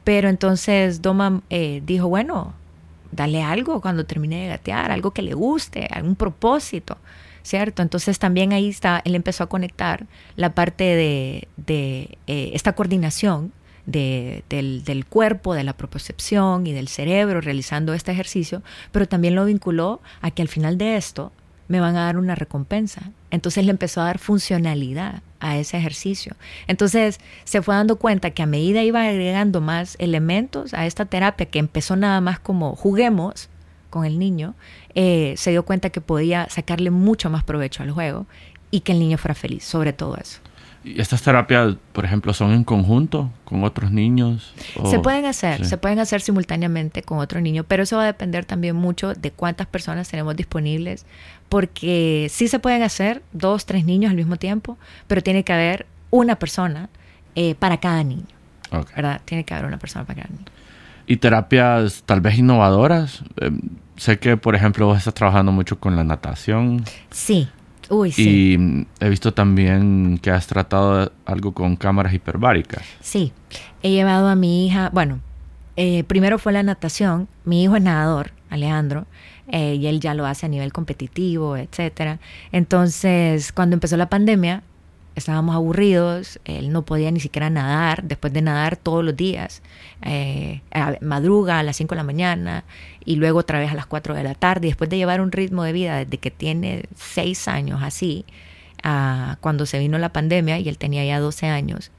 Pero 0.08 0.30
entonces 0.30 1.02
Doman 1.02 1.42
eh, 1.50 1.82
dijo, 1.84 2.08
bueno, 2.08 2.54
dale 3.12 3.42
algo 3.42 3.82
cuando 3.82 4.06
termine 4.06 4.40
de 4.40 4.48
gatear, 4.48 4.90
algo 4.90 5.10
que 5.10 5.20
le 5.20 5.34
guste, 5.34 5.86
algún 5.90 6.16
propósito. 6.16 6.96
¿cierto? 7.42 7.82
Entonces 7.82 8.18
también 8.18 8.54
ahí 8.54 8.70
está, 8.70 9.02
él 9.04 9.14
empezó 9.14 9.44
a 9.44 9.50
conectar 9.50 10.06
la 10.34 10.54
parte 10.54 10.84
de, 10.84 11.48
eh, 12.26 12.50
esta 12.54 12.72
coordinación 12.72 13.52
del, 13.84 14.82
del, 14.82 15.04
cuerpo, 15.04 15.52
de 15.52 15.64
la 15.64 15.74
propiocepción 15.74 16.66
y 16.66 16.72
del 16.72 16.88
cerebro 16.88 17.42
realizando 17.42 17.92
este 17.92 18.10
ejercicio, 18.10 18.62
pero 18.92 19.06
también 19.06 19.34
lo 19.34 19.44
vinculó 19.44 20.00
a 20.22 20.30
que 20.30 20.40
al 20.40 20.48
final 20.48 20.78
de 20.78 20.96
esto 20.96 21.32
me 21.68 21.80
van 21.80 21.96
a 21.96 22.06
dar 22.06 22.16
una 22.16 22.34
recompensa. 22.34 23.10
Entonces 23.30 23.62
le 23.62 23.72
empezó 23.72 24.00
a 24.00 24.04
dar 24.04 24.18
funcionalidad 24.18 25.22
a 25.40 25.56
ese 25.58 25.76
ejercicio. 25.76 26.36
Entonces 26.66 27.20
se 27.44 27.62
fue 27.62 27.74
dando 27.74 27.96
cuenta 27.96 28.30
que 28.30 28.42
a 28.42 28.46
medida 28.46 28.82
iba 28.82 29.02
agregando 29.02 29.60
más 29.60 29.96
elementos 29.98 30.74
a 30.74 30.86
esta 30.86 31.04
terapia, 31.04 31.46
que 31.46 31.58
empezó 31.58 31.96
nada 31.96 32.20
más 32.20 32.38
como 32.38 32.76
juguemos, 32.76 33.48
con 33.90 34.04
el 34.04 34.18
niño, 34.18 34.54
eh, 34.94 35.34
se 35.36 35.50
dio 35.50 35.64
cuenta 35.64 35.90
que 35.90 36.00
podía 36.00 36.48
sacarle 36.50 36.90
mucho 36.90 37.30
más 37.30 37.44
provecho 37.44 37.82
al 37.82 37.90
juego 37.90 38.26
y 38.70 38.80
que 38.80 38.92
el 38.92 38.98
niño 38.98 39.18
fuera 39.18 39.34
feliz, 39.34 39.64
sobre 39.64 39.92
todo 39.92 40.16
eso. 40.16 40.40
¿Y 40.84 41.00
estas 41.00 41.22
terapias, 41.22 41.76
por 41.92 42.04
ejemplo, 42.04 42.32
son 42.32 42.52
en 42.52 42.64
conjunto 42.64 43.30
con 43.44 43.64
otros 43.64 43.90
niños? 43.90 44.54
Se 44.86 44.98
pueden 44.98 45.24
hacer, 45.26 45.64
se 45.64 45.76
pueden 45.76 45.98
hacer 45.98 46.20
simultáneamente 46.20 47.02
con 47.02 47.18
otro 47.18 47.40
niño, 47.40 47.64
pero 47.64 47.82
eso 47.82 47.96
va 47.96 48.04
a 48.04 48.06
depender 48.06 48.44
también 48.44 48.76
mucho 48.76 49.14
de 49.14 49.30
cuántas 49.30 49.66
personas 49.66 50.08
tenemos 50.08 50.36
disponibles, 50.36 51.04
porque 51.48 52.28
sí 52.30 52.48
se 52.48 52.58
pueden 52.58 52.82
hacer 52.82 53.22
dos, 53.32 53.66
tres 53.66 53.84
niños 53.84 54.10
al 54.10 54.16
mismo 54.16 54.36
tiempo, 54.36 54.78
pero 55.06 55.22
tiene 55.22 55.44
que 55.44 55.52
haber 55.52 55.86
una 56.10 56.36
persona 56.36 56.88
eh, 57.34 57.54
para 57.54 57.78
cada 57.78 58.02
niño. 58.04 58.26
¿Verdad? 58.94 59.20
Tiene 59.24 59.44
que 59.44 59.54
haber 59.54 59.66
una 59.66 59.78
persona 59.78 60.04
para 60.04 60.22
cada 60.22 60.34
niño 60.34 60.44
y 61.08 61.16
terapias 61.16 62.02
tal 62.04 62.20
vez 62.20 62.38
innovadoras. 62.38 63.24
Em, 63.40 63.60
sé 63.96 64.18
que, 64.18 64.36
por 64.36 64.54
ejemplo, 64.54 64.86
vos 64.86 64.98
estás 64.98 65.14
trabajando 65.14 65.50
mucho 65.50 65.80
con 65.80 65.96
la 65.96 66.04
natación. 66.04 66.84
Sí. 67.10 67.48
Uy, 67.90 68.12
sí. 68.12 68.56
Y 68.58 68.86
he 69.04 69.08
visto 69.08 69.32
también 69.32 70.18
que 70.20 70.30
has 70.30 70.46
tratado 70.46 71.12
algo 71.24 71.52
con 71.52 71.76
cámaras 71.76 72.12
hiperbáricas. 72.12 72.82
Sí. 73.00 73.32
He 73.82 73.90
llevado 73.90 74.28
a 74.28 74.34
mi 74.34 74.66
hija, 74.66 74.90
bueno, 74.92 75.20
eh, 75.76 76.04
primero 76.04 76.38
fue 76.38 76.52
la 76.52 76.62
natación. 76.62 77.28
Mi 77.44 77.62
hijo 77.62 77.76
es 77.76 77.82
nadador, 77.82 78.32
Alejandro, 78.50 79.06
eh, 79.46 79.74
y 79.76 79.86
él 79.86 80.00
ya 80.00 80.14
lo 80.14 80.26
hace 80.26 80.46
a 80.46 80.48
nivel 80.48 80.72
competitivo, 80.72 81.56
etcétera. 81.56 82.18
Entonces, 82.52 83.52
cuando 83.52 83.74
empezó 83.74 83.96
la 83.96 84.08
pandemia, 84.08 84.62
estábamos 85.18 85.54
aburridos, 85.54 86.40
él 86.44 86.72
no 86.72 86.82
podía 86.82 87.10
ni 87.10 87.20
siquiera 87.20 87.50
nadar, 87.50 88.04
después 88.04 88.32
de 88.32 88.42
nadar 88.42 88.76
todos 88.76 89.04
los 89.04 89.16
días, 89.16 89.62
eh, 90.02 90.62
madruga 91.00 91.58
a 91.58 91.62
las 91.62 91.76
5 91.76 91.94
de 91.94 91.96
la 91.96 92.04
mañana 92.04 92.64
y 93.04 93.16
luego 93.16 93.40
otra 93.40 93.58
vez 93.58 93.70
a 93.70 93.74
las 93.74 93.86
4 93.86 94.14
de 94.14 94.22
la 94.22 94.34
tarde, 94.34 94.68
y 94.68 94.70
después 94.70 94.88
de 94.90 94.96
llevar 94.96 95.20
un 95.20 95.32
ritmo 95.32 95.62
de 95.64 95.72
vida 95.72 95.98
desde 95.98 96.18
que 96.18 96.30
tiene 96.30 96.84
6 96.96 97.48
años 97.48 97.80
así, 97.82 98.24
cuando 99.40 99.66
se 99.66 99.78
vino 99.78 99.98
la 99.98 100.12
pandemia 100.12 100.58
y 100.58 100.68
él 100.68 100.78
tenía 100.78 101.04
ya 101.04 101.20
12 101.20 101.46
años, 101.46 101.90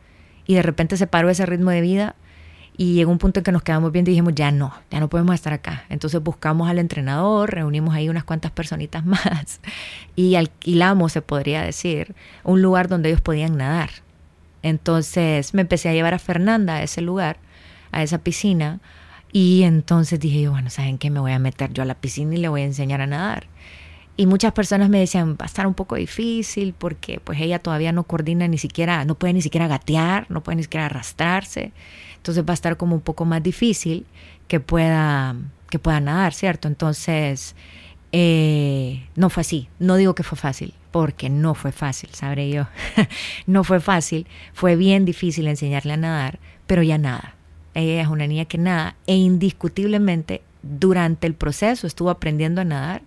y 0.47 0.55
de 0.55 0.63
repente 0.63 0.97
se 0.97 1.07
paró 1.07 1.29
ese 1.29 1.45
ritmo 1.45 1.69
de 1.69 1.81
vida 1.81 2.15
y 2.79 2.93
llegó 2.93 3.11
un 3.11 3.17
punto 3.17 3.41
en 3.41 3.43
que 3.43 3.51
nos 3.51 3.61
quedamos 3.61 3.91
viendo 3.91 4.09
y 4.09 4.13
dijimos, 4.13 4.33
ya 4.35 4.51
no, 4.51 4.73
ya 4.89 5.01
no 5.01 5.09
podemos 5.09 5.35
estar 5.35 5.51
acá. 5.51 5.83
Entonces 5.89 6.23
buscamos 6.23 6.69
al 6.69 6.79
entrenador, 6.79 7.53
reunimos 7.53 7.93
ahí 7.93 8.07
unas 8.07 8.23
cuantas 8.23 8.53
personitas 8.53 9.05
más 9.05 9.59
y 10.15 10.35
alquilamos, 10.35 11.11
se 11.11 11.21
podría 11.21 11.61
decir, 11.61 12.15
un 12.45 12.61
lugar 12.61 12.87
donde 12.87 13.09
ellos 13.09 13.19
podían 13.19 13.57
nadar. 13.57 13.89
Entonces 14.63 15.53
me 15.53 15.59
empecé 15.59 15.89
a 15.89 15.93
llevar 15.93 16.13
a 16.13 16.19
Fernanda 16.19 16.75
a 16.75 16.81
ese 16.81 17.01
lugar, 17.01 17.35
a 17.91 18.01
esa 18.01 18.19
piscina, 18.19 18.79
y 19.33 19.63
entonces 19.63 20.17
dije 20.17 20.43
yo, 20.43 20.51
bueno, 20.51 20.69
¿saben 20.69 20.97
qué? 20.97 21.09
Me 21.09 21.19
voy 21.19 21.33
a 21.33 21.39
meter 21.39 21.73
yo 21.73 21.83
a 21.83 21.85
la 21.85 21.95
piscina 21.95 22.35
y 22.35 22.37
le 22.37 22.47
voy 22.47 22.61
a 22.61 22.65
enseñar 22.65 23.01
a 23.01 23.07
nadar. 23.07 23.47
Y 24.15 24.25
muchas 24.25 24.53
personas 24.53 24.89
me 24.89 24.99
decían, 24.99 25.33
va 25.33 25.43
a 25.43 25.45
estar 25.45 25.67
un 25.67 25.73
poco 25.73 25.95
difícil 25.95 26.73
porque 26.77 27.19
pues 27.23 27.39
ella 27.41 27.59
todavía 27.59 27.91
no 27.91 28.03
coordina 28.03 28.47
ni 28.47 28.57
siquiera, 28.57 29.03
no 29.03 29.15
puede 29.15 29.33
ni 29.33 29.41
siquiera 29.41 29.67
gatear, 29.67 30.27
no 30.29 30.43
puede 30.43 30.57
ni 30.57 30.63
siquiera 30.63 30.87
arrastrarse. 30.87 31.71
Entonces 32.19 32.43
va 32.45 32.51
a 32.51 32.53
estar 32.53 32.77
como 32.77 32.95
un 32.95 33.01
poco 33.01 33.25
más 33.25 33.41
difícil 33.41 34.05
que 34.47 34.59
pueda, 34.59 35.35
que 35.69 35.79
pueda 35.79 35.99
nadar, 36.01 36.33
¿cierto? 36.33 36.67
Entonces, 36.67 37.55
eh, 38.11 39.07
no 39.15 39.29
fue 39.29 39.41
así. 39.41 39.69
No 39.79 39.95
digo 39.95 40.15
que 40.15 40.23
fue 40.23 40.37
fácil, 40.37 40.73
porque 40.91 41.29
no 41.29 41.55
fue 41.55 41.71
fácil, 41.71 42.09
sabré 42.11 42.49
yo. 42.49 42.67
no 43.47 43.63
fue 43.63 43.79
fácil, 43.79 44.27
fue 44.53 44.75
bien 44.75 45.05
difícil 45.05 45.47
enseñarle 45.47 45.93
a 45.93 45.97
nadar, 45.97 46.39
pero 46.67 46.83
ya 46.83 46.97
nada. 46.97 47.35
Ella 47.73 48.01
es 48.01 48.07
una 48.07 48.27
niña 48.27 48.45
que 48.45 48.57
nada 48.57 48.95
e 49.07 49.15
indiscutiblemente 49.15 50.41
durante 50.61 51.25
el 51.27 51.35
proceso 51.35 51.87
estuvo 51.87 52.09
aprendiendo 52.09 52.61
a 52.61 52.65
nadar, 52.65 53.01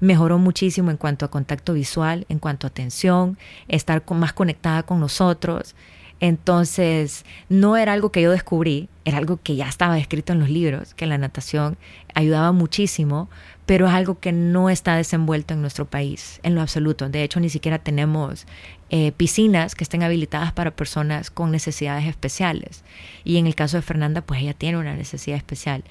mejoró 0.00 0.38
muchísimo 0.38 0.90
en 0.90 0.96
cuanto 0.96 1.24
a 1.24 1.30
contacto 1.30 1.72
visual, 1.72 2.26
en 2.28 2.38
cuanto 2.38 2.66
a 2.66 2.68
atención, 2.68 3.38
estar 3.66 4.04
más 4.12 4.32
conectada 4.32 4.84
con 4.84 5.00
nosotros, 5.00 5.74
entonces, 6.22 7.24
no 7.48 7.76
era 7.76 7.92
algo 7.92 8.12
que 8.12 8.22
yo 8.22 8.30
descubrí, 8.30 8.88
era 9.04 9.18
algo 9.18 9.40
que 9.42 9.56
ya 9.56 9.68
estaba 9.68 9.98
escrito 9.98 10.32
en 10.32 10.38
los 10.38 10.48
libros, 10.48 10.94
que 10.94 11.06
la 11.06 11.18
natación 11.18 11.76
ayudaba 12.14 12.52
muchísimo, 12.52 13.28
pero 13.66 13.88
es 13.88 13.92
algo 13.92 14.20
que 14.20 14.30
no 14.30 14.70
está 14.70 14.94
desenvuelto 14.94 15.52
en 15.52 15.62
nuestro 15.62 15.84
país, 15.84 16.38
en 16.44 16.54
lo 16.54 16.60
absoluto. 16.60 17.08
De 17.08 17.24
hecho, 17.24 17.40
ni 17.40 17.48
siquiera 17.48 17.80
tenemos 17.80 18.46
eh, 18.90 19.10
piscinas 19.10 19.74
que 19.74 19.82
estén 19.82 20.04
habilitadas 20.04 20.52
para 20.52 20.70
personas 20.70 21.32
con 21.32 21.50
necesidades 21.50 22.06
especiales. 22.06 22.84
Y 23.24 23.38
en 23.38 23.48
el 23.48 23.56
caso 23.56 23.78
de 23.78 23.82
Fernanda, 23.82 24.20
pues 24.20 24.42
ella 24.42 24.54
tiene 24.54 24.78
una 24.78 24.94
necesidad 24.94 25.36
especial. 25.36 25.82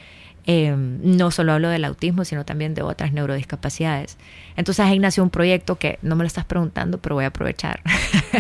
Em, 0.47 0.99
no 1.03 1.29
solo 1.29 1.53
hablo 1.53 1.69
del 1.69 1.85
autismo, 1.85 2.25
sino 2.25 2.45
también 2.45 2.73
de 2.73 2.81
otras 2.81 3.13
neurodiscapacidades. 3.13 4.17
Entonces 4.55 4.83
ahí 4.85 4.97
nació 4.97 5.21
un 5.21 5.29
proyecto 5.29 5.77
que 5.77 5.99
no 6.01 6.15
me 6.15 6.23
lo 6.23 6.27
estás 6.27 6.45
preguntando, 6.45 6.97
pero 6.97 7.13
voy 7.15 7.25
a 7.25 7.27
aprovechar, 7.27 7.81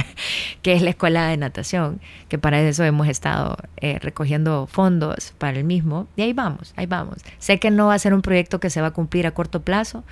que 0.63 0.73
es 0.73 0.81
la 0.81 0.89
escuela 0.89 1.27
de 1.27 1.37
natación, 1.37 2.01
que 2.27 2.39
para 2.39 2.59
eso 2.59 2.83
hemos 2.83 3.07
estado 3.07 3.57
eh, 3.77 3.99
recogiendo 4.01 4.65
fondos 4.65 5.33
para 5.37 5.59
el 5.59 5.63
mismo. 5.63 6.07
Y 6.15 6.23
ahí 6.23 6.33
vamos, 6.33 6.73
ahí 6.75 6.87
vamos. 6.87 7.17
Sé 7.37 7.59
que 7.59 7.69
no 7.69 7.87
va 7.87 7.93
a 7.93 7.99
ser 7.99 8.15
un 8.15 8.23
proyecto 8.23 8.59
que 8.59 8.71
se 8.71 8.81
va 8.81 8.87
a 8.87 8.91
cumplir 8.91 9.27
a 9.27 9.31
corto 9.31 9.61
plazo, 9.61 10.03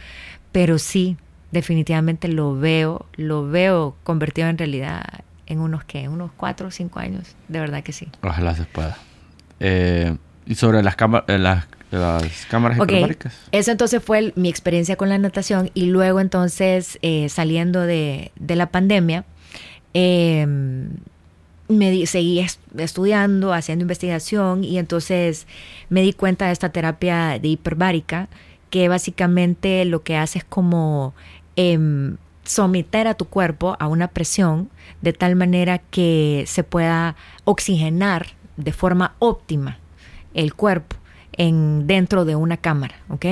pero 0.51 0.77
sí, 0.77 1.17
definitivamente 1.51 2.27
lo 2.27 2.55
veo, 2.55 3.07
lo 3.15 3.47
veo 3.47 3.95
convertido 4.03 4.47
en 4.47 4.59
realidad 4.59 5.23
en 5.47 5.59
unos 5.59 5.83
que, 5.85 6.07
unos 6.07 6.29
cuatro 6.37 6.67
o 6.67 6.71
cinco 6.71 6.99
años, 6.99 7.35
de 7.47 7.59
verdad 7.59 7.81
que 7.81 7.93
sí. 7.93 8.07
Ojalá 8.21 8.53
se 8.53 8.65
pueda. 8.65 8.95
Eh, 9.59 10.15
y 10.45 10.55
sobre 10.55 10.83
las, 10.83 10.95
eh, 11.27 11.39
las 11.39 11.67
de 11.91 11.97
las 11.97 12.45
cámaras 12.45 12.77
hiperbáricas. 12.77 13.35
Eso 13.51 13.71
entonces 13.71 14.03
fue 14.03 14.33
mi 14.35 14.49
experiencia 14.49 14.95
con 14.95 15.09
la 15.09 15.17
natación 15.17 15.71
y 15.73 15.85
luego 15.85 16.19
entonces 16.19 16.99
eh, 17.01 17.29
saliendo 17.29 17.81
de, 17.81 18.31
la 18.47 18.67
pandemia, 18.67 19.25
em, 19.93 20.89
me 21.67 22.05
seguí 22.05 22.45
estudiando, 22.77 23.53
haciendo 23.53 23.83
investigación 23.83 24.63
y 24.63 24.77
entonces 24.77 25.47
me 25.89 26.01
di 26.01 26.13
cuenta 26.13 26.47
de 26.47 26.53
esta 26.53 26.69
terapia 26.69 27.39
de 27.39 27.47
hiperbárica 27.47 28.27
que 28.69 28.87
básicamente 28.87 29.85
lo 29.85 30.03
que 30.03 30.17
hace 30.17 30.39
es 30.39 30.43
como 30.43 31.13
em, 31.55 32.17
someter 32.43 33.07
a 33.07 33.13
tu 33.13 33.25
cuerpo 33.25 33.75
a 33.79 33.87
una 33.87 34.07
presión 34.07 34.69
de 35.01 35.13
tal 35.13 35.35
manera 35.35 35.77
que 35.77 36.43
se 36.47 36.63
pueda 36.63 37.15
oxigenar 37.45 38.27
de 38.57 38.73
forma 38.73 39.15
óptima 39.19 39.77
el 40.33 40.53
cuerpo 40.53 40.95
en, 41.39 41.87
dentro 41.87 42.25
de 42.25 42.35
una 42.35 42.57
cámara, 42.57 42.95
¿ok? 43.09 43.25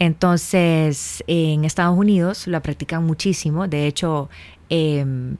Entonces, 0.00 1.22
en 1.28 1.64
Estados 1.64 1.96
Unidos 1.96 2.48
la 2.48 2.60
practican 2.60 3.04
muchísimo, 3.04 3.68
de 3.68 3.86
hecho, 3.86 4.30
em, 4.70 5.36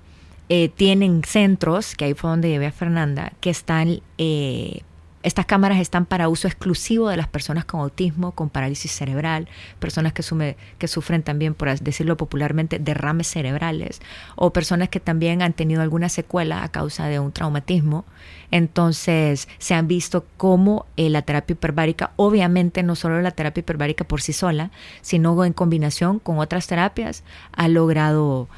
eh, 0.49 0.69
tienen 0.69 1.23
centros, 1.25 1.97
que 1.97 2.05
ahí 2.05 2.15
fue 2.15 2.31
donde 2.31 2.51
llevé 2.51 2.67
a 2.67 2.73
Fernanda, 2.73 3.33
que 3.41 3.49
están 3.51 4.03
eh, 4.19 4.83
estas 5.23 5.47
cámaras 5.47 5.79
están 5.79 6.07
para 6.07 6.29
uso 6.29 6.49
exclusivo 6.49 7.09
de 7.09 7.17
las 7.17 7.29
personas 7.29 7.65
con 7.65 7.81
autismo, 7.81 8.33
con 8.33 8.51
parálisis 8.51 8.93
cerebral, 8.93 9.49
personas 9.79 10.13
que, 10.13 10.57
que 10.79 10.89
sufren 10.89 11.23
también, 11.23 11.55
por 11.55 11.79
decirlo 11.79 12.17
popularmente, 12.17 12.79
derrames 12.79 13.29
cerebrales, 13.29 14.01
o 14.37 14.53
personas 14.53 14.89
que 14.89 15.01
también 15.01 15.43
han 15.43 15.53
tenido 15.53 15.83
alguna 15.83 16.09
secuela 16.09 16.63
a 16.65 16.69
causa 16.71 17.07
de 17.07 17.19
un 17.19 17.33
traumatismo. 17.33 18.05
Entonces, 18.51 19.49
se 19.59 19.75
han 19.75 19.89
visto 19.89 20.27
cómo 20.37 20.87
eh, 20.97 21.09
la 21.09 21.23
terapia 21.23 21.55
hiperbárica, 21.55 22.13
obviamente 22.17 22.83
no 22.83 22.97
solo 22.97 23.23
la 23.23 23.31
terapia 23.31 23.61
hiperbárica 23.61 24.05
por 24.05 24.21
sí 24.21 24.33
sola, 24.33 24.71
sino 25.01 25.45
en 25.45 25.53
combinación 25.53 26.19
con 26.19 26.39
otras 26.39 26.67
terapias, 26.67 27.25
ha 27.53 27.69
logrado 27.69 28.49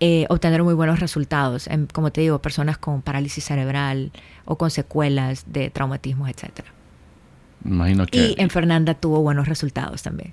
eh, 0.00 0.26
obtener 0.28 0.62
muy 0.62 0.74
buenos 0.74 1.00
resultados, 1.00 1.66
en, 1.66 1.86
como 1.86 2.10
te 2.10 2.20
digo, 2.20 2.40
personas 2.40 2.78
con 2.78 3.02
parálisis 3.02 3.44
cerebral 3.44 4.12
o 4.44 4.56
con 4.56 4.70
secuelas 4.70 5.44
de 5.46 5.70
traumatismos, 5.70 6.28
etcétera. 6.28 6.68
Imagino 7.64 8.06
que... 8.06 8.18
Y 8.18 8.34
en 8.38 8.50
Fernanda 8.50 8.94
tuvo 8.94 9.20
buenos 9.20 9.48
resultados 9.48 10.02
también. 10.02 10.32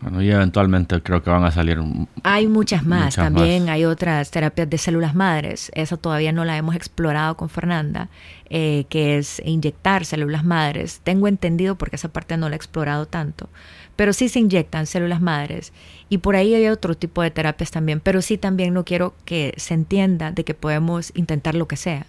Bueno, 0.00 0.20
y 0.20 0.30
eventualmente 0.30 1.02
creo 1.02 1.22
que 1.22 1.30
van 1.30 1.44
a 1.44 1.50
salir. 1.50 1.78
Hay 2.24 2.46
muchas 2.46 2.84
más. 2.84 3.14
También 3.14 3.70
hay 3.70 3.86
otras 3.86 4.30
terapias 4.30 4.68
de 4.68 4.76
células 4.76 5.14
madres. 5.14 5.70
Esa 5.74 5.96
todavía 5.96 6.30
no 6.30 6.44
la 6.44 6.58
hemos 6.58 6.76
explorado 6.76 7.38
con 7.38 7.48
Fernanda, 7.48 8.10
eh, 8.50 8.84
que 8.90 9.16
es 9.16 9.40
inyectar 9.46 10.04
células 10.04 10.44
madres. 10.44 11.00
Tengo 11.04 11.26
entendido 11.26 11.76
porque 11.76 11.96
esa 11.96 12.08
parte 12.08 12.36
no 12.36 12.50
la 12.50 12.54
he 12.54 12.56
explorado 12.56 13.06
tanto. 13.06 13.48
Pero 13.96 14.12
sí 14.12 14.28
se 14.28 14.40
inyectan 14.40 14.86
células 14.86 15.20
madres. 15.20 15.72
Y 16.08 16.18
por 16.18 16.36
ahí 16.36 16.54
hay 16.54 16.68
otro 16.68 16.96
tipo 16.96 17.22
de 17.22 17.30
terapias 17.30 17.70
también. 17.70 18.00
Pero 18.00 18.22
sí 18.22 18.38
también 18.38 18.74
no 18.74 18.84
quiero 18.84 19.14
que 19.24 19.54
se 19.56 19.74
entienda 19.74 20.32
de 20.32 20.44
que 20.44 20.54
podemos 20.54 21.12
intentar 21.14 21.54
lo 21.54 21.68
que 21.68 21.76
sea. 21.76 22.06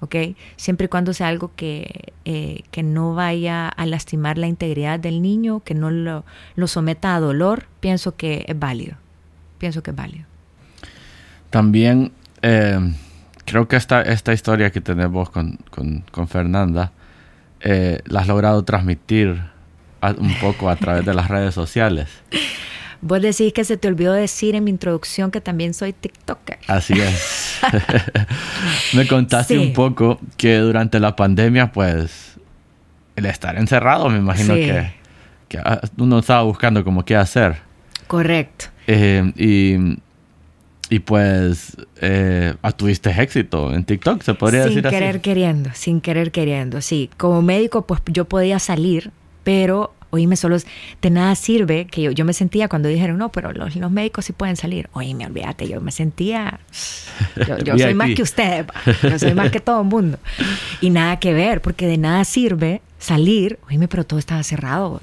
¿ok? 0.00 0.14
Siempre 0.56 0.86
y 0.86 0.88
cuando 0.88 1.12
sea 1.12 1.28
algo 1.28 1.52
que, 1.56 2.12
eh, 2.24 2.62
que 2.70 2.82
no 2.82 3.14
vaya 3.14 3.68
a 3.68 3.86
lastimar 3.86 4.38
la 4.38 4.46
integridad 4.46 5.00
del 5.00 5.22
niño, 5.22 5.60
que 5.60 5.74
no 5.74 5.90
lo, 5.90 6.24
lo, 6.56 6.66
someta 6.66 7.14
a 7.14 7.20
dolor, 7.20 7.66
pienso 7.80 8.16
que 8.16 8.44
es 8.46 8.58
válido. 8.58 8.96
Pienso 9.58 9.82
que 9.82 9.90
es 9.90 9.96
válido. 9.96 10.24
También 11.50 12.12
eh, 12.42 12.78
creo 13.44 13.66
que 13.68 13.76
esta, 13.76 14.02
esta 14.02 14.32
historia 14.32 14.70
que 14.70 14.80
tenemos 14.80 15.30
con, 15.30 15.58
con, 15.70 16.04
con 16.10 16.28
Fernanda 16.28 16.92
eh, 17.60 18.00
la 18.06 18.20
has 18.20 18.28
logrado 18.28 18.64
transmitir 18.64 19.42
un 20.18 20.34
poco 20.40 20.68
a 20.68 20.76
través 20.76 21.04
de 21.04 21.14
las 21.14 21.28
redes 21.28 21.54
sociales. 21.54 22.08
Vos 23.00 23.22
decís 23.22 23.52
que 23.52 23.64
se 23.64 23.76
te 23.76 23.86
olvidó 23.86 24.12
decir 24.12 24.56
en 24.56 24.64
mi 24.64 24.70
introducción 24.70 25.30
que 25.30 25.40
también 25.40 25.72
soy 25.72 25.92
TikToker. 25.92 26.58
Así 26.66 26.94
es. 26.94 27.60
Me 28.92 29.06
contaste 29.06 29.58
un 29.58 29.72
poco 29.72 30.18
que 30.36 30.58
durante 30.58 30.98
la 30.98 31.14
pandemia, 31.14 31.70
pues, 31.70 32.36
el 33.14 33.26
estar 33.26 33.56
encerrado, 33.56 34.08
me 34.08 34.18
imagino 34.18 34.54
que, 34.54 35.58
ah, 35.58 35.80
uno 35.96 36.18
estaba 36.18 36.42
buscando 36.42 36.84
como 36.84 37.04
qué 37.04 37.16
hacer. 37.16 37.56
Correcto. 38.06 38.66
Eh, 38.86 39.32
y, 39.36 39.98
y 40.90 40.98
pues 41.00 41.76
eh, 42.00 42.54
tuviste 42.76 43.10
éxito 43.10 43.74
en 43.74 43.84
TikTok, 43.84 44.22
se 44.22 44.34
podría 44.34 44.64
decir 44.64 44.86
así. 44.86 44.94
Sin 44.94 44.98
querer 44.98 45.20
queriendo, 45.20 45.70
sin 45.74 46.00
querer 46.00 46.30
queriendo, 46.30 46.80
sí. 46.80 47.10
Como 47.16 47.42
médico, 47.42 47.86
pues 47.86 48.00
yo 48.06 48.24
podía 48.24 48.58
salir, 48.58 49.10
pero 49.48 49.94
Oíme, 50.10 50.36
solo 50.36 50.58
de 51.02 51.10
nada 51.10 51.34
sirve 51.34 51.86
que 51.86 52.02
yo, 52.02 52.10
yo 52.10 52.26
me 52.26 52.34
sentía 52.34 52.68
cuando 52.68 52.88
dijeron, 52.88 53.16
no, 53.16 53.30
pero 53.30 53.52
los, 53.52 53.76
los 53.76 53.90
médicos 53.90 54.26
sí 54.26 54.32
pueden 54.34 54.56
salir. 54.56 54.88
Oíme, 54.92 55.26
olvídate, 55.26 55.68
yo 55.68 55.80
me 55.80 55.90
sentía, 55.90 56.60
yo, 57.64 57.78
soy 57.78 57.94
más 57.94 58.14
que 58.14 58.22
usted, 58.30 58.66
yo 59.02 59.18
soy 59.18 59.34
más 59.34 59.50
que 59.50 59.60
todo 59.60 59.82
el 59.82 59.86
mundo. 59.86 60.18
Y 60.80 60.90
nada 60.90 61.18
que 61.18 61.32
ver, 61.34 61.60
porque 61.60 61.86
de 61.86 61.98
nada 61.98 62.24
sirve 62.24 62.80
salir, 62.98 63.58
oíme, 63.68 63.88
pero 63.88 64.04
todo 64.04 64.18
estaba 64.18 64.42
cerrado. 64.42 65.00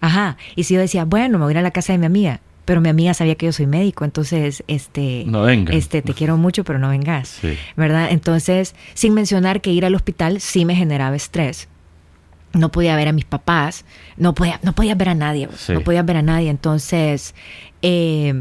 Ajá, 0.00 0.36
y 0.56 0.64
si 0.64 0.74
yo 0.74 0.80
decía, 0.80 1.04
bueno, 1.04 1.38
me 1.38 1.44
voy 1.44 1.52
a 1.52 1.54
ir 1.54 1.58
a 1.58 1.62
la 1.62 1.70
casa 1.70 1.92
de 1.92 1.98
mi 1.98 2.06
amiga, 2.06 2.40
pero 2.64 2.80
mi 2.80 2.88
amiga 2.88 3.14
sabía 3.14 3.36
que 3.36 3.46
yo 3.46 3.52
soy 3.52 3.66
médico, 3.66 4.04
entonces, 4.04 4.64
este, 4.66 5.24
no 5.26 5.42
venga. 5.42 5.72
este, 5.72 6.02
te 6.02 6.14
quiero 6.14 6.36
mucho, 6.36 6.64
pero 6.64 6.80
no 6.80 6.88
vengas, 6.88 7.40
¿verdad? 7.76 8.08
Entonces, 8.10 8.74
sin 8.94 9.14
mencionar 9.14 9.60
que 9.60 9.70
ir 9.70 9.84
al 9.84 9.94
hospital 9.94 10.40
sí 10.40 10.64
me 10.64 10.74
generaba 10.74 11.14
estrés, 11.14 11.68
no 12.52 12.70
podía 12.70 12.96
ver 12.96 13.08
a 13.08 13.12
mis 13.12 13.24
papás, 13.24 13.84
no 14.16 14.34
podía, 14.34 14.58
no 14.62 14.72
podía 14.74 14.94
ver 14.94 15.10
a 15.10 15.14
nadie, 15.14 15.48
no 15.68 15.80
podía 15.80 16.02
ver 16.02 16.18
a 16.18 16.22
nadie. 16.22 16.50
Entonces, 16.50 17.34
eh, 17.82 18.34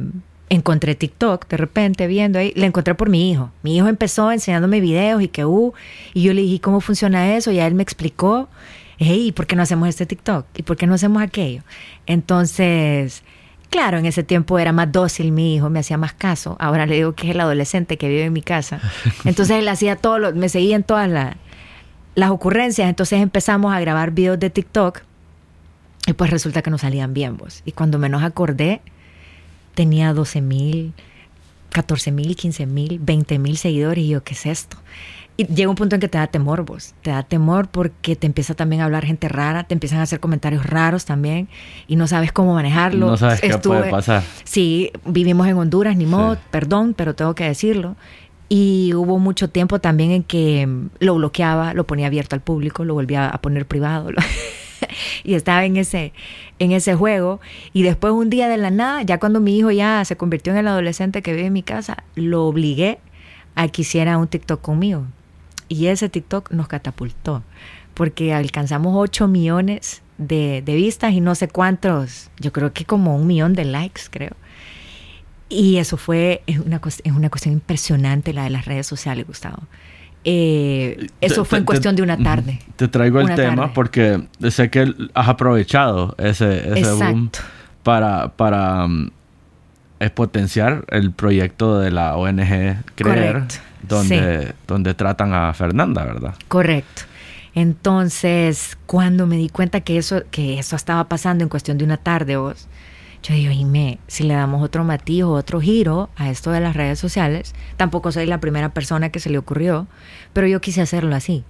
encontré 0.49 0.95
TikTok 0.95 1.47
de 1.47 1.58
repente 1.58 2.08
viendo 2.08 2.39
ahí, 2.39 2.53
le 2.55 2.66
encontré 2.66 2.95
por 2.95 3.10
mi 3.10 3.30
hijo. 3.32 3.51
Mi 3.64 3.78
hijo 3.78 3.88
empezó 3.88 4.32
enseñándome 4.32 4.80
videos 4.80 5.22
y 5.22 5.28
que, 5.28 5.45
uh, 5.45 5.74
y 6.14 6.24
yo 6.24 6.34
le 6.34 6.41
dije, 6.41 6.62
¿cómo 6.62 6.82
funciona 6.82 7.36
eso? 7.36 7.51
Y 7.51 7.60
él 7.60 7.76
me 7.76 7.84
explicó, 7.84 8.49
hey, 8.97 9.32
¿por 9.32 9.45
qué 9.45 9.55
no 9.55 9.64
hacemos 9.64 9.89
este 9.89 10.05
TikTok? 10.05 10.45
¿Y 10.55 10.64
por 10.64 10.78
qué 10.78 10.88
no 10.88 10.95
hacemos 10.95 11.22
aquello? 11.22 11.64
Entonces, 12.05 13.24
claro, 13.70 13.97
en 13.97 14.05
ese 14.05 14.24
tiempo 14.24 14.58
era 14.60 14.72
más 14.72 14.91
dócil 14.91 15.32
mi 15.32 15.55
hijo, 15.55 15.70
me 15.70 15.80
hacía 15.80 15.97
más 15.97 16.14
caso. 16.14 16.55
Ahora 16.60 16.86
le 16.86 16.95
digo 16.95 17.14
que 17.14 17.28
es 17.28 17.36
el 17.36 17.41
adolescente 17.41 17.97
que 17.97 18.08
vive 18.08 18.24
en 18.24 18.34
mi 18.34 18.41
casa. 18.41 18.80
Entonces 19.26 19.58
él 19.58 19.68
hacía 19.68 19.97
todo, 19.97 20.20
lo, 20.20 20.34
me 20.34 20.49
seguía 20.49 20.76
en 20.76 20.84
todas 20.84 21.10
las 21.10 21.36
las 22.18 22.32
ocurrencias. 22.32 22.89
Entonces 22.89 23.22
empezamos 23.22 23.74
a 23.74 23.80
grabar 23.80 24.09
videos 24.09 24.39
de 24.39 24.49
TikTok 24.49 25.01
y 26.07 26.13
pues 26.13 26.32
resulta 26.32 26.63
que 26.63 26.72
no 26.72 26.80
salían 26.80 27.13
bien 27.13 27.38
vos. 27.38 27.61
Y 27.63 27.74
cuando 27.74 27.99
menos 27.99 28.24
acordé, 28.24 28.82
tenía 29.76 30.13
12 30.13 30.41
mil, 30.41 30.93
14 31.70 32.11
mil, 32.11 32.36
15 32.36 32.65
mil, 32.65 32.99
20 32.99 33.38
mil 33.38 33.55
seguidores 33.55 34.03
y 34.03 34.07
yo, 34.09 34.24
¿qué 34.24 34.34
es 34.34 34.47
esto? 34.47 34.78
Y 35.39 35.45
llega 35.45 35.70
un 35.70 35.76
punto 35.76 35.95
en 35.95 36.01
que 36.01 36.07
te 36.07 36.18
da 36.18 36.26
temor 36.26 36.65
vos, 36.65 36.95
te 37.03 37.11
da 37.11 37.22
temor 37.22 37.68
porque 37.68 38.15
te 38.15 38.26
empieza 38.26 38.55
también 38.55 38.82
a 38.82 38.86
hablar 38.86 39.05
gente 39.05 39.30
rara, 39.30 39.65
te 39.65 39.76
empiezan 39.76 39.99
a 39.99 40.01
hacer 40.01 40.20
comentarios 40.20 40.65
raros 40.65 41.05
también 41.05 41.47
y 41.88 41.97
no 41.97 42.07
sabes 42.07 42.32
cómo 42.32 42.55
manejarlo. 42.55 43.11
No 43.11 43.18
sabes 43.18 43.41
qué 43.41 43.55
puede 43.59 43.91
pasar. 43.91 44.24
Sí, 44.43 44.91
vivimos 45.05 45.45
en 45.45 45.55
Honduras, 45.57 45.95
ni 45.95 46.07
modo, 46.07 46.39
perdón, 46.49 46.95
pero 46.97 47.13
tengo 47.13 47.36
que 47.36 47.43
decirlo. 47.43 47.95
Y 48.50 48.93
hubo 48.93 49.20
mucho 49.20 49.50
tiempo 49.50 49.80
también 49.80 50.12
en 50.12 50.24
que 50.24 50.66
mm, 50.66 50.89
lo 51.00 51.16
bloqueaba, 51.16 51.74
lo 51.74 51.86
ponía 51.86 52.08
abierto 52.08 52.36
al 52.36 52.41
público, 52.41 52.86
lo 52.86 52.93
volvía 52.93 53.28
a 53.28 53.41
poner 53.41 53.66
privado. 53.66 54.10
y 55.24 55.34
estaba 55.34 55.66
en 55.66 55.78
ese, 55.78 56.14
en 56.60 56.72
ese 56.72 56.95
juego. 56.95 57.41
Y 57.74 57.84
después 57.84 58.14
un 58.14 58.30
día 58.30 58.48
de 58.48 58.58
la 58.58 58.72
nada, 58.72 59.02
ya 59.04 59.20
cuando 59.20 59.39
mi 59.39 59.58
hijo 59.58 59.72
ya 59.72 60.04
se 60.06 60.16
convirtió 60.16 60.54
en 60.54 60.60
el 60.60 60.68
adolescente 60.68 61.22
que 61.22 61.34
vive 61.34 61.48
en 61.48 61.54
mi 61.54 61.64
casa, 61.64 62.04
lo 62.16 62.45
obligué 62.45 63.00
a 63.56 63.68
que 63.68 63.82
hiciera 63.82 64.18
un 64.18 64.28
TikTok 64.28 64.62
conmigo. 64.62 65.06
Y 65.68 65.88
ese 65.88 66.08
TikTok 66.08 66.52
nos 66.52 66.68
catapultó, 66.68 67.43
porque 67.93 68.34
alcanzamos 68.34 68.93
8 68.95 69.28
millones 69.28 70.02
de, 70.18 70.62
de 70.66 70.76
vistas 70.76 71.12
y 71.12 71.20
no 71.20 71.36
sé 71.36 71.50
cuántos, 71.50 72.30
yo 72.39 72.54
creo 72.54 72.72
que 72.72 72.86
como 72.86 73.18
un 73.18 73.28
millón 73.28 73.54
de 73.54 73.66
likes, 73.66 74.04
creo. 74.10 74.32
Y 75.50 75.78
eso 75.78 75.98
fue 75.98 76.41
una, 76.66 76.82
es 77.04 77.12
una 77.12 77.30
cuestión 77.30 77.54
impresionante 77.54 78.34
la 78.34 78.43
de 78.43 78.50
las 78.50 78.66
redes 78.66 78.86
sociales, 78.86 79.26
Gustavo. 79.26 79.64
Eh, 80.30 81.08
eso 81.22 81.45
fue 81.45 81.60
en 81.60 81.64
cuestión 81.64 81.95
de 81.95 82.02
una 82.02 82.18
tarde. 82.18 82.60
Te 82.76 82.89
traigo 82.89 83.22
el 83.22 83.34
tema 83.36 83.74
porque 83.74 84.28
sé 84.50 84.70
que 84.70 84.93
has 85.14 85.28
aprovechado 85.30 86.16
ese, 86.18 86.80
ese 86.80 86.91
boom 86.91 87.32
para, 87.84 88.30
para 88.36 88.86
um, 88.86 89.10
potenciar 90.16 90.84
el 90.89 91.12
proyecto 91.12 91.80
de 91.80 91.91
la 91.91 92.18
ONG 92.18 92.84
Creer, 92.95 93.43
donde, 93.88 94.54
donde 94.68 94.93
tratan 94.93 95.34
a 95.34 95.54
Fernanda, 95.54 96.04
¿verdad? 96.04 96.36
Correcto. 96.50 97.04
Entonces, 97.56 98.78
cuando 98.86 99.26
me 99.28 99.38
di 99.38 99.48
cuenta 99.48 99.80
que 99.82 99.98
eso, 99.98 100.24
que 100.30 100.60
eso 100.60 100.76
estaba 100.76 101.06
pasando 101.06 101.43
en 101.43 101.50
cuestión 101.50 101.78
de 101.78 101.86
una 101.86 101.98
tarde, 101.98 102.36
vos, 102.36 102.68
yo 103.24 103.34
digo, 103.34 103.53
me 103.65 103.99
si 104.07 104.24
le 104.24 104.34
damos 104.34 104.63
otro 104.63 104.84
matiz 104.84 105.24
o 105.24 105.32
otro 105.32 105.59
giro 105.59 106.09
a 106.15 106.30
esto 106.30 106.51
de 106.51 106.59
las 106.59 106.76
redes 106.76 106.99
sociales, 106.99 107.53
tampoco 107.76 108.11
soy 108.11 108.26
la 108.26 108.39
primera 108.39 108.70
persona 108.70 109.09
que 109.09 109.20
se 109.20 109.30
le 109.30 109.38
ocurrió, 109.38 109.88
pero 110.34 110.47
yo 110.47 110.61
quise 110.61 110.82
hacerlo 110.82 111.15
así. 111.15 111.43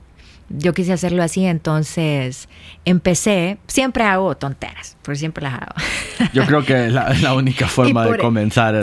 yo 0.50 0.74
quise 0.74 0.94
hacerlo 0.94 1.24
así, 1.24 1.46
entonces 1.46 2.48
empecé, 2.86 3.58
siempre 3.68 4.06
hago 4.06 4.38
tonteras, 4.38 4.96
porque 5.02 5.20
siempre 5.20 5.44
las 5.44 5.56
hago. 5.56 5.74
Yo 6.34 6.46
creo 6.46 6.64
que 6.64 6.88
es 6.88 6.94
la, 6.94 7.34
única 7.34 7.68
forma 7.68 8.06
de 8.06 8.18
comenzar 8.18 8.76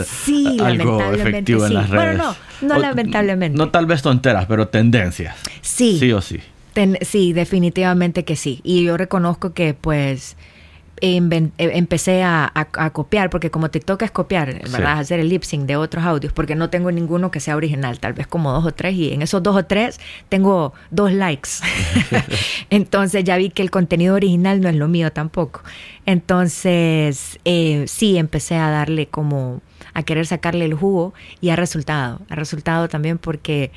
algo 0.60 1.02
efectivo 1.12 1.64
en 1.64 1.74
las 1.74 1.88
redes. 1.88 2.18
Bueno, 2.18 2.36
no, 2.60 2.68
no 2.68 2.78
lamentablemente. 2.78 3.56
No 3.56 3.70
tal 3.70 3.86
vez 3.86 4.02
tonteras, 4.02 4.44
pero 4.44 4.68
tendencias. 4.68 5.36
Sí. 5.62 5.98
Sí 5.98 6.12
o 6.12 6.20
sí. 6.20 6.38
sí, 7.00 7.32
definitivamente 7.32 8.24
que 8.26 8.36
sí. 8.36 8.60
Y 8.62 8.84
yo 8.84 8.98
reconozco 8.98 9.54
que 9.54 9.72
pues 9.72 10.36
empecé 11.00 12.22
a, 12.22 12.68
copiar, 12.92 13.30
porque 13.30 13.50
como 13.50 13.70
TikTok 13.70 14.02
es 14.02 14.10
copiar, 14.10 14.54
¿verdad? 14.70 14.98
Hacer 14.98 15.20
el 15.20 15.28
lip 15.28 15.42
sync 15.42 15.66
de 15.66 15.76
otros 15.76 16.04
audios, 16.04 16.32
porque 16.32 16.54
no 16.54 16.70
tengo 16.70 16.90
ninguno 16.90 17.30
que 17.30 17.40
sea 17.40 17.56
original, 17.56 17.98
tal 17.98 18.12
vez 18.12 18.26
como 18.26 18.52
dos 18.52 18.64
o 18.64 18.72
tres, 18.72 18.94
y 18.94 19.12
en 19.12 19.22
esos 19.22 19.42
dos 19.42 19.56
o 19.56 19.64
tres 19.64 20.00
tengo 20.28 20.72
dos 20.90 21.12
likes. 21.12 21.50
Entonces 22.70 23.24
ya 23.24 23.36
vi 23.36 23.50
que 23.50 23.62
el 23.62 23.70
contenido 23.70 24.14
original 24.14 24.60
no 24.60 24.68
es 24.68 24.76
lo 24.76 24.88
mío 24.88 25.12
tampoco. 25.12 25.62
Entonces, 26.06 27.38
eh, 27.44 27.84
sí, 27.86 28.16
empecé 28.16 28.56
a 28.56 28.70
darle 28.70 29.06
como 29.06 29.60
a 29.92 30.02
querer 30.02 30.26
sacarle 30.26 30.64
el 30.64 30.74
jugo 30.74 31.14
y 31.40 31.50
ha 31.50 31.56
resultado. 31.56 32.20
Ha 32.28 32.34
resultado 32.34 32.88
también 32.88 33.18
porque 33.18 33.70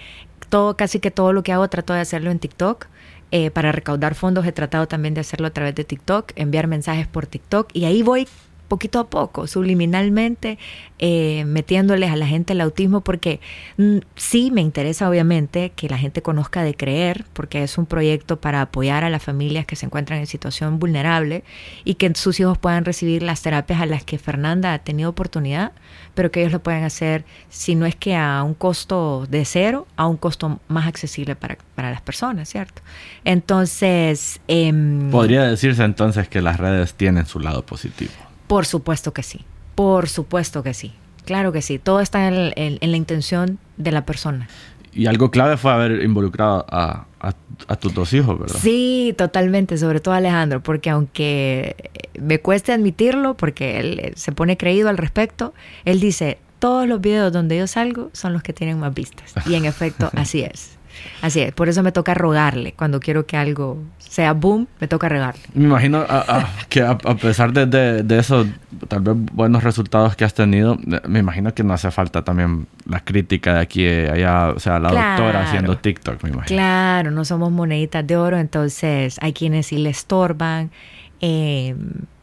todo, 0.49 0.78
casi 0.78 0.99
que 0.99 1.11
todo 1.11 1.34
lo 1.34 1.43
que 1.43 1.51
hago 1.51 1.68
trato 1.68 1.93
de 1.93 1.99
hacerlo 1.99 2.32
en 2.32 2.39
TikTok 2.39 2.88
eh, 3.32 3.51
para 3.51 3.71
recaudar 3.71 4.15
fondos 4.15 4.45
he 4.45 4.51
tratado 4.51 4.88
también 4.88 5.13
de 5.13 5.21
hacerlo 5.21 5.47
a 5.47 5.51
través 5.51 5.75
de 5.75 5.84
TikTok, 5.84 6.32
enviar 6.36 6.67
mensajes 6.67 7.07
por 7.07 7.28
TikTok 7.28 7.69
y 7.73 7.86
ahí 7.86 8.03
voy 8.03 8.28
poquito 8.68 8.99
a 8.99 9.07
poco, 9.07 9.47
subliminalmente, 9.47 10.57
eh, 10.99 11.43
metiéndoles 11.45 12.11
a 12.11 12.15
la 12.15 12.28
gente 12.28 12.53
el 12.53 12.61
autismo, 12.61 13.01
porque 13.01 13.39
mm, 13.78 13.97
sí 14.15 14.51
me 14.51 14.61
interesa 14.61 15.09
obviamente 15.09 15.72
que 15.76 15.89
la 15.89 15.97
gente 15.97 16.22
conozca 16.22 16.63
de 16.63 16.76
creer, 16.76 17.26
porque 17.34 17.63
es 17.63 17.78
un 17.78 17.86
proyecto 17.86 18.39
para 18.39 18.61
apoyar 18.61 19.03
a 19.03 19.09
las 19.09 19.24
familias 19.24 19.65
que 19.65 19.76
se 19.76 19.86
encuentran 19.86 20.20
en 20.20 20.28
situación 20.28 20.80
vulnerable 20.80 21.43
y 21.84 21.95
que 21.95 22.11
sus 22.15 22.39
hijos 22.39 22.57
puedan 22.57 22.86
recibir 22.86 23.24
las 23.24 23.41
terapias 23.41 23.82
a 23.82 23.86
las 23.86 24.03
que 24.03 24.18
Fernanda 24.18 24.74
ha 24.74 24.80
tenido 24.80 25.09
oportunidad, 25.09 25.72
pero 26.13 26.32
que 26.32 26.41
ellos 26.41 26.51
lo 26.51 26.59
puedan 26.59 26.84
hacer, 26.84 27.26
si 27.49 27.76
no 27.76 27.86
es 27.86 27.95
que 27.95 28.15
a 28.15 28.43
un 28.43 28.53
costo 28.53 29.26
de 29.30 29.45
cero, 29.45 29.88
a 29.95 30.07
un 30.07 30.18
costo 30.18 30.59
más 30.68 30.88
accesible 30.88 31.36
para, 31.36 31.57
para 31.76 31.91
las 31.91 32.01
personas, 32.01 32.49
¿cierto? 32.49 32.82
Entonces... 33.24 34.41
Em, 34.47 35.09
Podría 35.11 35.43
decirse 35.43 35.84
entonces 35.84 36.28
que 36.28 36.41
las 36.41 36.57
redes 36.57 36.93
tienen 36.95 37.26
su 37.26 37.39
lado 37.39 37.65
positivo. 37.65 38.26
Por 38.48 38.66
supuesto 38.66 39.14
que 39.14 39.24
sí, 39.24 39.45
por 39.76 40.10
supuesto 40.10 40.64
que 40.64 40.74
sí. 40.74 40.93
Claro 41.26 41.52
que 41.52 41.62
sí, 41.62 41.78
todo 41.78 42.00
está 42.00 42.28
en, 42.28 42.80
la 42.80 42.98
intención 42.98 43.60
de 43.76 43.91
la 43.91 44.06
persona. 44.06 44.48
Y 44.93 45.08
algo 45.08 45.30
clave 45.30 45.58
fue 45.58 45.72
haber 45.72 46.02
involucrado 46.02 46.66
a, 46.70 47.06
tus 47.80 47.93
dos 47.93 48.14
hijos, 48.14 48.39
¿verdad? 48.39 48.56
Sí, 48.60 49.14
totalmente, 49.18 49.78
sobre 49.78 50.00
todo 50.00 50.14
Alejandro, 50.14 50.64
porque 50.64 50.89
aunque 50.89 51.76
me 52.20 52.39
cueste 52.39 52.72
admitirlo, 52.72 53.36
porque 53.36 53.80
él 53.80 54.14
se 54.16 54.32
pone 54.32 54.56
creído 54.56 54.88
al 54.88 54.98
respecto, 54.98 55.54
él 55.84 56.00
dice, 56.00 56.38
todos 56.60 56.88
los 56.88 57.02
videos 57.02 57.34
donde 57.34 57.58
yo 57.58 57.68
salgo 57.68 58.10
son 58.14 58.34
los 58.34 58.41
que 58.41 58.54
tienen 58.54 58.80
más 58.80 58.93
vistas. 58.93 59.34
Y 59.45 59.56
en 59.56 59.66
efecto, 59.66 60.10
así 60.16 60.41
es. 60.41 60.76
Así 61.22 61.41
es, 61.41 61.54
por 61.54 61.70
eso 61.70 61.84
me 61.84 61.91
toca 61.91 62.14
rogarle. 62.14 62.74
Cuando 62.74 63.00
quiero 63.00 63.26
que 63.26 63.38
algo 63.38 63.82
sea 63.98 64.34
boom, 64.34 64.68
me 64.80 64.88
toca 64.88 65.10
rogarle. 65.10 65.41
Me 65.54 65.66
imagino 65.66 66.06
que 66.70 66.82
a, 66.82 66.98
pesar 66.98 67.54
de, 67.54 67.66
de, 68.04 68.20
esos 68.20 68.48
tal 68.88 69.02
vez 69.02 69.16
buenos 69.34 69.64
resultados 69.64 70.16
que 70.16 70.26
has 70.26 70.34
tenido, 70.34 70.78
me 71.08 71.20
imagino 71.20 71.54
que 71.54 71.64
no 71.64 71.74
hace 71.74 71.91
falta 71.91 72.24
también 72.24 72.68
la 72.86 73.00
crítica 73.02 73.56
de 73.56 73.60
aquí 73.60 73.88
allá, 73.88 74.50
o 74.56 74.60
sea, 74.60 74.80
la 74.80 74.89
doctora 74.89 75.43
haciendo 75.43 75.78
TikTok, 75.78 76.24
me 76.24 76.30
imagino. 76.30 76.56
Claro, 76.56 77.12
no 77.12 77.26
somos 77.26 77.52
moneditas 77.52 78.06
de 78.06 78.18
oro, 78.18 78.38
entonces 78.38 79.18
hay 79.22 79.34
quienes 79.34 79.68
sí 79.68 79.78
le 79.78 79.89
estorban. 79.89 80.72
Eh, 81.20 81.76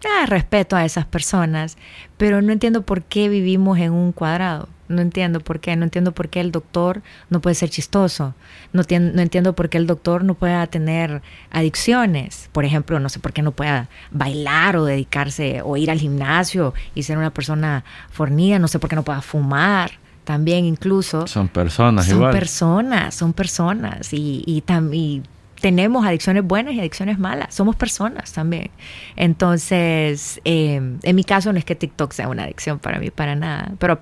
ah, 0.04 0.26
respeto 0.26 0.76
a 0.76 0.84
esas 0.84 1.04
personas, 1.04 1.76
pero 2.16 2.42
no 2.42 2.52
entiendo 2.52 2.82
por 2.82 3.02
qué 3.02 3.28
vivimos 3.28 3.78
en 3.78 3.92
un 3.92 4.12
cuadrado. 4.12 4.68
No 4.88 5.00
entiendo 5.00 5.40
por 5.40 5.60
qué, 5.60 5.76
no 5.76 5.84
entiendo 5.84 6.12
por 6.12 6.28
qué 6.28 6.40
el 6.40 6.52
doctor 6.52 7.02
no 7.30 7.40
puede 7.40 7.54
ser 7.54 7.70
chistoso, 7.70 8.34
no, 8.72 8.82
no, 8.82 9.22
entiendo 9.22 9.54
por 9.54 9.68
qué 9.68 9.78
el 9.78 9.86
doctor 9.86 10.24
no 10.24 10.34
pueda 10.34 10.66
tener 10.66 11.22
adicciones, 11.50 12.50
por 12.52 12.64
ejemplo, 12.64 13.00
no 13.00 13.08
sé 13.08 13.18
por 13.18 13.32
qué 13.32 13.42
no 13.42 13.52
pueda 13.52 13.88
bailar 14.10 14.76
o 14.76 14.84
dedicarse 14.84 15.62
o 15.64 15.76
ir 15.76 15.90
al 15.90 15.98
gimnasio 15.98 16.74
y 16.94 17.02
ser 17.02 17.16
una 17.16 17.30
persona 17.30 17.84
fornida, 18.10 18.58
no 18.58 18.68
sé 18.68 18.78
por 18.78 18.90
qué 18.90 18.96
no 18.96 19.04
pueda 19.04 19.22
fumar 19.22 19.92
también 20.24 20.64
incluso. 20.64 21.26
Son 21.26 21.48
personas 21.48 22.06
son 22.06 22.16
igual. 22.16 22.32
Son 22.32 22.40
personas, 22.40 23.14
son 23.14 23.32
personas 23.32 24.12
y, 24.12 24.42
y, 24.46 24.62
y 24.92 25.22
tenemos 25.64 26.04
adicciones 26.04 26.44
buenas 26.44 26.74
y 26.74 26.80
adicciones 26.80 27.18
malas. 27.18 27.54
Somos 27.54 27.74
personas 27.74 28.34
también. 28.34 28.70
Entonces, 29.16 30.38
eh, 30.44 30.98
en 31.02 31.16
mi 31.16 31.24
caso 31.24 31.54
no 31.54 31.58
es 31.58 31.64
que 31.64 31.74
TikTok 31.74 32.12
sea 32.12 32.28
una 32.28 32.42
adicción 32.42 32.78
para 32.78 32.98
mí, 32.98 33.10
para 33.10 33.34
nada, 33.34 33.72
pero 33.78 33.98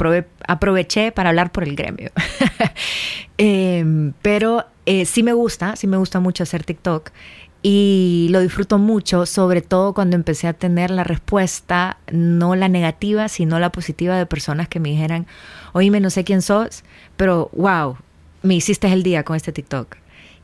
aproveché 0.48 1.12
para 1.12 1.28
hablar 1.28 1.52
por 1.52 1.62
el 1.62 1.76
gremio. 1.76 2.10
Em, 3.38 4.12
pero 4.22 4.66
eh, 4.86 5.04
sí 5.04 5.22
me 5.22 5.32
gusta, 5.32 5.76
sí 5.76 5.86
me 5.86 5.96
gusta 5.98 6.18
mucho 6.18 6.42
hacer 6.42 6.64
TikTok 6.64 7.10
y 7.62 8.26
lo 8.30 8.40
disfruto 8.40 8.78
mucho, 8.78 9.24
sobre 9.24 9.62
todo 9.62 9.94
cuando 9.94 10.16
empecé 10.16 10.48
a 10.48 10.54
tener 10.54 10.90
la 10.90 11.04
respuesta, 11.04 11.98
no 12.10 12.56
la 12.56 12.68
negativa, 12.68 13.28
sino 13.28 13.60
la 13.60 13.70
positiva 13.70 14.18
de 14.18 14.26
personas 14.26 14.66
que 14.68 14.80
me 14.80 14.88
dijeran, 14.90 15.28
oíme, 15.74 16.00
no 16.00 16.10
sé 16.10 16.24
quién 16.24 16.42
sos, 16.42 16.82
pero 17.16 17.50
wow, 17.52 17.98
me 18.42 18.54
hiciste 18.54 18.92
el 18.92 19.04
día 19.04 19.22
con 19.22 19.36
este 19.36 19.52
TikTok 19.52 20.01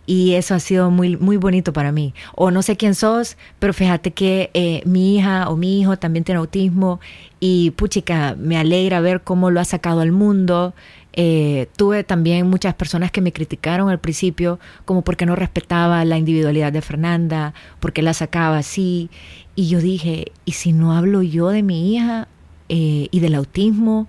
y 0.08 0.36
eso 0.36 0.54
ha 0.54 0.58
sido 0.58 0.90
muy, 0.90 1.18
muy 1.18 1.36
bonito 1.36 1.74
para 1.74 1.92
mí. 1.92 2.14
O 2.34 2.50
no 2.50 2.62
sé 2.62 2.78
quién 2.78 2.94
sos, 2.94 3.36
pero 3.58 3.74
fíjate 3.74 4.12
que 4.12 4.50
eh, 4.54 4.80
mi 4.86 5.16
hija 5.16 5.50
o 5.50 5.56
mi 5.56 5.78
hijo 5.78 5.98
también 5.98 6.24
tiene 6.24 6.38
autismo 6.38 6.98
y 7.40 7.72
puchica, 7.72 8.34
me 8.38 8.56
alegra 8.56 9.00
ver 9.00 9.20
cómo 9.20 9.50
lo 9.50 9.60
ha 9.60 9.66
sacado 9.66 10.00
al 10.00 10.10
mundo. 10.10 10.72
Eh, 11.12 11.68
tuve 11.76 12.04
también 12.04 12.48
muchas 12.48 12.74
personas 12.74 13.10
que 13.12 13.20
me 13.20 13.34
criticaron 13.34 13.90
al 13.90 14.00
principio, 14.00 14.58
como 14.86 15.02
porque 15.02 15.26
no 15.26 15.36
respetaba 15.36 16.02
la 16.06 16.16
individualidad 16.16 16.72
de 16.72 16.80
Fernanda, 16.80 17.52
porque 17.78 18.00
la 18.00 18.14
sacaba 18.14 18.56
así. 18.56 19.10
Y 19.56 19.68
yo 19.68 19.78
dije, 19.78 20.32
¿y 20.46 20.52
si 20.52 20.72
no 20.72 20.96
hablo 20.96 21.20
yo 21.20 21.50
de 21.50 21.62
mi 21.62 21.94
hija 21.94 22.28
eh, 22.70 23.08
y 23.10 23.20
del 23.20 23.34
autismo? 23.34 24.08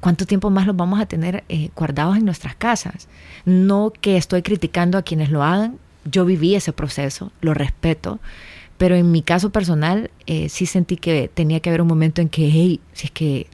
¿Cuánto 0.00 0.26
tiempo 0.26 0.50
más 0.50 0.66
los 0.66 0.76
vamos 0.76 1.00
a 1.00 1.06
tener 1.06 1.44
eh, 1.48 1.70
guardados 1.74 2.16
en 2.16 2.24
nuestras 2.24 2.54
casas? 2.54 3.08
No 3.44 3.92
que 4.00 4.16
estoy 4.16 4.42
criticando 4.42 4.96
a 4.98 5.02
quienes 5.02 5.30
lo 5.30 5.42
hagan, 5.42 5.78
yo 6.04 6.24
viví 6.24 6.54
ese 6.54 6.72
proceso, 6.72 7.32
lo 7.40 7.54
respeto, 7.54 8.20
pero 8.76 8.94
en 8.94 9.10
mi 9.10 9.22
caso 9.22 9.50
personal 9.50 10.10
eh, 10.26 10.48
sí 10.48 10.66
sentí 10.66 10.96
que 10.96 11.30
tenía 11.32 11.60
que 11.60 11.70
haber 11.70 11.82
un 11.82 11.88
momento 11.88 12.20
en 12.20 12.28
que, 12.28 12.48
hey, 12.48 12.80
si 12.92 13.06
es 13.06 13.10
que 13.10 13.46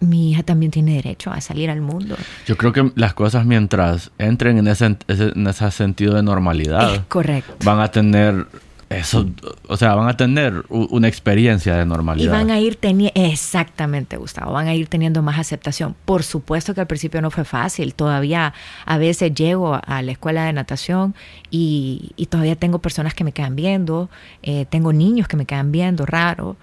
mi 0.00 0.30
hija 0.30 0.44
también 0.44 0.70
tiene 0.70 0.94
derecho 0.94 1.32
a 1.32 1.40
salir 1.40 1.70
al 1.70 1.80
mundo. 1.80 2.16
Yo 2.46 2.56
creo 2.56 2.72
que 2.72 2.92
las 2.94 3.14
cosas 3.14 3.44
mientras 3.44 4.12
entren 4.18 4.58
en 4.58 4.68
ese, 4.68 4.96
en 5.08 5.46
ese 5.46 5.70
sentido 5.72 6.14
de 6.14 6.22
normalidad, 6.22 7.04
correcto. 7.08 7.56
van 7.64 7.80
a 7.80 7.88
tener 7.90 8.46
eso, 8.90 9.26
o 9.66 9.76
sea, 9.76 9.94
van 9.94 10.08
a 10.08 10.16
tener 10.16 10.64
una 10.70 11.08
experiencia 11.08 11.76
de 11.76 11.84
normalidad. 11.84 12.26
Y 12.26 12.28
van 12.28 12.50
a 12.50 12.58
ir 12.58 12.76
teniendo, 12.76 13.12
exactamente, 13.20 14.16
Gustavo, 14.16 14.52
van 14.52 14.66
a 14.66 14.74
ir 14.74 14.88
teniendo 14.88 15.22
más 15.22 15.38
aceptación. 15.38 15.94
Por 16.06 16.22
supuesto 16.22 16.74
que 16.74 16.80
al 16.80 16.86
principio 16.86 17.20
no 17.20 17.30
fue 17.30 17.44
fácil, 17.44 17.94
todavía 17.94 18.54
a 18.86 18.96
veces 18.96 19.34
llego 19.34 19.78
a 19.84 20.02
la 20.02 20.12
escuela 20.12 20.44
de 20.44 20.54
natación 20.54 21.14
y, 21.50 22.14
todavía 22.30 22.56
tengo 22.56 22.78
personas 22.78 23.14
que 23.14 23.24
me 23.24 23.32
quedan 23.32 23.56
viendo, 23.56 24.08
eh, 24.42 24.64
tengo 24.70 24.92
niños 24.92 25.28
que 25.28 25.36
me 25.36 25.44
quedan 25.44 25.70
viendo, 25.70 26.06
raro, 26.06 26.56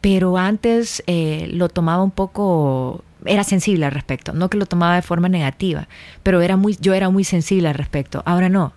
pero 0.00 0.36
antes 0.36 1.02
eh, 1.06 1.48
lo 1.52 1.68
tomaba 1.68 2.02
un 2.02 2.10
poco 2.10 3.04
era 3.24 3.44
sensible 3.44 3.84
al 3.86 3.92
respecto, 3.92 4.32
no 4.32 4.48
que 4.48 4.56
lo 4.56 4.66
tomaba 4.66 4.94
de 4.94 5.02
forma 5.02 5.28
negativa, 5.28 5.88
pero 6.22 6.40
era 6.40 6.56
muy, 6.56 6.76
yo 6.80 6.94
era 6.94 7.10
muy 7.10 7.24
sensible 7.24 7.68
al 7.68 7.74
respecto. 7.74 8.22
Ahora 8.24 8.48
no, 8.48 8.72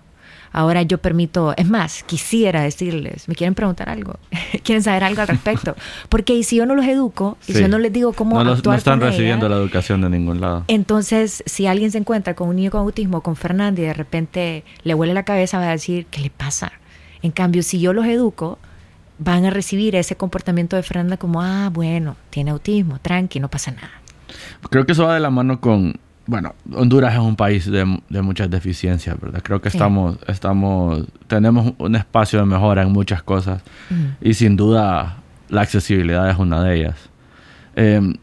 Ahora 0.54 0.84
yo 0.84 1.00
permito, 1.00 1.54
es 1.58 1.68
más, 1.68 2.04
quisiera 2.04 2.62
decirles, 2.62 3.28
me 3.28 3.34
quieren 3.34 3.56
preguntar 3.56 3.90
algo, 3.90 4.20
quieren 4.64 4.84
saber 4.84 5.04
algo 5.04 5.22
al 5.22 5.28
respecto. 5.28 5.76
Porque 6.10 6.42
si 6.44 6.58
yo 6.58 6.68
no 6.68 6.76
los 6.76 6.86
educo, 6.86 7.38
y 7.48 7.54
si 7.54 7.62
yo 7.62 7.68
no 7.68 7.80
les 7.80 7.92
digo 7.92 8.14
cómo 8.14 8.42
no 8.44 8.52
actuar 8.52 8.76
No 8.76 8.78
están 8.78 9.02
recibiendo 9.02 9.50
la 9.50 9.56
educación 9.56 10.02
de 10.02 10.10
ningún 10.10 10.40
lado. 10.40 10.64
Entonces, 10.68 11.44
si 11.48 11.66
alguien 11.66 11.92
se 11.92 11.98
encuentra 11.98 12.36
con 12.36 12.50
un 12.50 12.56
niño 12.56 12.70
con 12.70 12.82
autismo, 12.82 13.22
con 13.22 13.36
Fernando, 13.36 13.82
y 13.82 13.86
de 13.86 13.94
repente 13.94 14.64
le 14.84 14.94
huele 14.94 15.16
la 15.16 15.24
cabeza, 15.24 15.58
va 15.58 15.70
a 15.70 15.72
decir, 15.72 16.06
¿qué 16.12 16.22
le 16.22 16.30
pasa? 16.30 16.72
En 17.24 17.32
cambio, 17.32 17.64
si 17.64 17.80
yo 17.80 17.92
los 17.92 18.06
educo, 18.06 18.60
van 19.18 19.46
a 19.46 19.50
recibir 19.50 19.96
ese 19.96 20.16
comportamiento 20.16 20.76
de 20.76 20.84
Fernanda 20.84 21.18
como, 21.18 21.42
ah, 21.42 21.70
bueno, 21.74 22.16
tiene 22.30 22.52
autismo, 22.52 23.00
tranqui, 23.02 23.40
no 23.40 23.50
pasa 23.50 23.72
nada. 23.72 23.92
Creo 24.70 24.86
que 24.86 24.92
eso 24.92 25.06
va 25.06 25.16
de 25.16 25.20
la 25.20 25.30
mano 25.30 25.60
con 25.60 26.00
bueno, 26.26 26.56
Honduras 26.74 27.14
es 27.14 27.20
un 27.20 27.36
país 27.36 27.70
de, 27.70 27.86
muchas 28.22 28.50
deficiencias, 28.50 29.20
¿verdad? 29.20 29.42
Creo 29.44 29.62
que 29.62 29.68
estamos, 29.68 30.18
estamos, 30.28 31.04
tenemos 31.28 31.74
un 31.78 31.96
espacio 31.96 32.40
de 32.40 32.46
mejora 32.46 32.84
en 32.84 32.92
muchas 32.92 33.24
cosas 33.24 33.62
y 34.22 34.34
sin 34.34 34.56
duda 34.56 35.18
la 35.50 35.62
accesibilidad 35.62 36.30
es 36.30 36.38
una 36.38 36.64
de 36.64 36.76
ellas. 36.76 36.96
Em, 37.76 38.16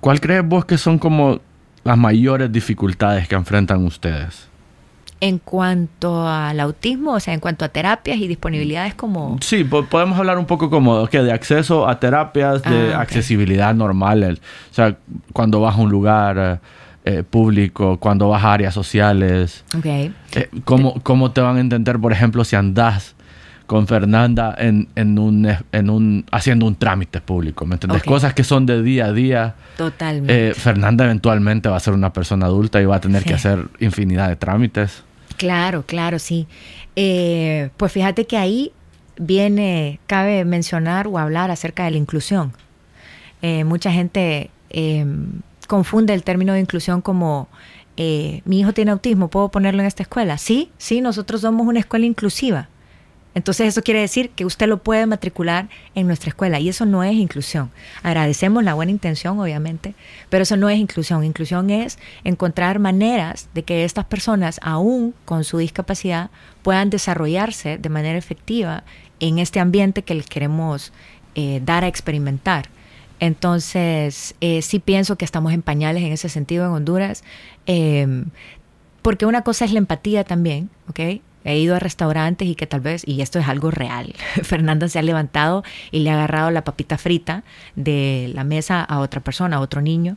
¿Cuál 0.00 0.20
crees 0.20 0.46
vos 0.46 0.64
que 0.64 0.78
son 0.78 0.98
como 0.98 1.40
las 1.82 1.98
mayores 1.98 2.52
dificultades 2.52 3.26
que 3.26 3.34
enfrentan 3.34 3.84
ustedes? 3.84 4.46
En 5.20 5.38
cuanto 5.38 6.28
al 6.28 6.60
autismo, 6.60 7.14
o 7.14 7.20
sea, 7.20 7.34
en 7.34 7.40
cuanto 7.40 7.64
a 7.64 7.70
terapias 7.70 8.18
y 8.18 8.28
disponibilidades 8.28 8.94
como... 8.94 9.36
Sí, 9.40 9.64
podemos 9.64 10.16
hablar 10.16 10.38
un 10.38 10.46
poco 10.46 10.70
como 10.70 11.08
que 11.08 11.22
de 11.22 11.32
acceso 11.32 11.88
a 11.88 11.98
terapias, 11.98 12.62
de 12.62 12.94
ah, 12.94 13.00
accesibilidad 13.00 13.74
normal. 13.74 14.38
o 14.70 14.74
sea, 14.74 14.96
cuando 15.32 15.60
vas 15.60 15.74
a 15.74 15.78
un 15.78 15.90
lugar 15.90 16.38
eh, 16.38 16.58
público, 17.28 17.98
cuando 17.98 18.28
vas 18.28 18.44
a 18.44 18.52
áreas 18.52 18.74
sociales. 18.74 19.64
Ok. 19.76 19.86
Eh, 19.86 20.12
¿cómo, 20.64 21.00
¿Cómo 21.02 21.30
te 21.30 21.40
van 21.40 21.56
a 21.56 21.60
entender, 21.60 21.98
por 21.98 22.12
ejemplo, 22.12 22.44
si 22.44 22.56
andas 22.56 23.14
con 23.68 23.86
Fernanda 23.86 24.54
en, 24.58 24.88
en, 24.96 25.18
un, 25.18 25.46
en 25.72 25.90
un, 25.90 26.24
haciendo 26.32 26.64
un 26.64 26.74
trámite 26.74 27.20
público, 27.20 27.66
¿me 27.66 27.74
entiendes? 27.74 28.02
Cosas 28.02 28.32
que 28.32 28.42
son 28.42 28.64
de 28.64 28.82
día 28.82 29.04
a 29.04 29.12
día. 29.12 29.54
Totalmente. 29.76 30.48
Eh, 30.48 30.54
Fernanda 30.54 31.04
eventualmente 31.04 31.68
va 31.68 31.76
a 31.76 31.80
ser 31.80 31.92
una 31.92 32.10
persona 32.10 32.46
adulta 32.46 32.80
y 32.80 32.86
va 32.86 32.96
a 32.96 33.00
tener 33.00 33.24
que 33.24 33.34
hacer 33.34 33.68
infinidad 33.78 34.30
de 34.30 34.36
trámites. 34.36 35.04
Claro, 35.36 35.84
claro, 35.86 36.18
sí. 36.18 36.46
Eh, 36.96 37.68
pues 37.76 37.92
fíjate 37.92 38.26
que 38.26 38.38
ahí 38.38 38.72
viene, 39.18 40.00
cabe 40.06 40.46
mencionar 40.46 41.06
o 41.06 41.18
hablar 41.18 41.50
acerca 41.50 41.84
de 41.84 41.90
la 41.90 41.98
inclusión. 41.98 42.52
Eh, 43.42 43.64
mucha 43.64 43.92
gente 43.92 44.50
confunde 45.68 46.14
el 46.14 46.24
término 46.24 46.52
de 46.52 46.60
inclusión 46.60 47.00
como 47.00 47.48
mi 47.96 48.60
hijo 48.60 48.72
tiene 48.72 48.92
autismo, 48.92 49.28
¿puedo 49.28 49.48
ponerlo 49.50 49.80
en 49.80 49.86
esta 49.86 50.04
escuela? 50.04 50.38
Sí, 50.38 50.70
sí, 50.78 51.00
nosotros 51.00 51.40
somos 51.40 51.66
una 51.66 51.80
escuela 51.80 52.06
inclusiva 52.06 52.68
entonces 53.38 53.68
eso 53.68 53.82
quiere 53.82 54.00
decir 54.00 54.30
que 54.30 54.44
usted 54.44 54.66
lo 54.66 54.82
puede 54.82 55.06
matricular 55.06 55.68
en 55.94 56.08
nuestra 56.08 56.30
escuela 56.30 56.58
y 56.58 56.68
eso 56.68 56.86
no 56.86 57.04
es 57.04 57.14
inclusión. 57.14 57.70
Agradecemos 58.02 58.64
la 58.64 58.74
buena 58.74 58.90
intención, 58.90 59.38
obviamente, 59.38 59.94
pero 60.28 60.42
eso 60.42 60.56
no 60.56 60.68
es 60.68 60.78
inclusión. 60.78 61.22
Inclusión 61.22 61.70
es 61.70 62.00
encontrar 62.24 62.80
maneras 62.80 63.48
de 63.54 63.62
que 63.62 63.84
estas 63.84 64.06
personas, 64.06 64.58
aún 64.60 65.14
con 65.24 65.44
su 65.44 65.58
discapacidad, 65.58 66.30
puedan 66.62 66.90
desarrollarse 66.90 67.78
de 67.78 67.88
manera 67.88 68.18
efectiva 68.18 68.82
en 69.20 69.38
este 69.38 69.60
ambiente 69.60 70.02
que 70.02 70.16
les 70.16 70.26
queremos 70.26 70.92
eh, 71.36 71.60
dar 71.64 71.84
a 71.84 71.88
experimentar. 71.88 72.68
Entonces, 73.20 74.34
eh, 74.40 74.62
sí 74.62 74.78
pienso 74.78 75.16
que 75.16 75.24
estamos 75.24 75.52
en 75.52 75.62
pañales 75.62 76.02
en 76.02 76.12
ese 76.12 76.28
sentido 76.28 76.64
en 76.66 76.72
Honduras, 76.72 77.24
eh, 77.66 78.24
porque 79.02 79.26
una 79.26 79.42
cosa 79.42 79.64
es 79.64 79.72
la 79.72 79.78
empatía 79.78 80.24
también, 80.24 80.70
¿ok? 80.88 81.00
he 81.44 81.58
ido 81.58 81.74
a 81.76 81.78
restaurantes 81.78 82.46
y 82.46 82.54
que 82.54 82.66
tal 82.66 82.80
vez, 82.80 83.02
y 83.06 83.22
esto 83.22 83.38
es 83.38 83.48
algo 83.48 83.70
real, 83.70 84.14
Fernanda 84.42 84.88
se 84.88 84.98
ha 84.98 85.02
levantado 85.02 85.64
y 85.90 86.00
le 86.00 86.10
ha 86.10 86.14
agarrado 86.14 86.50
la 86.50 86.64
papita 86.64 86.98
frita 86.98 87.44
de 87.76 88.30
la 88.34 88.44
mesa 88.44 88.82
a 88.82 89.00
otra 89.00 89.22
persona, 89.22 89.56
a 89.56 89.60
otro 89.60 89.80
niño, 89.80 90.16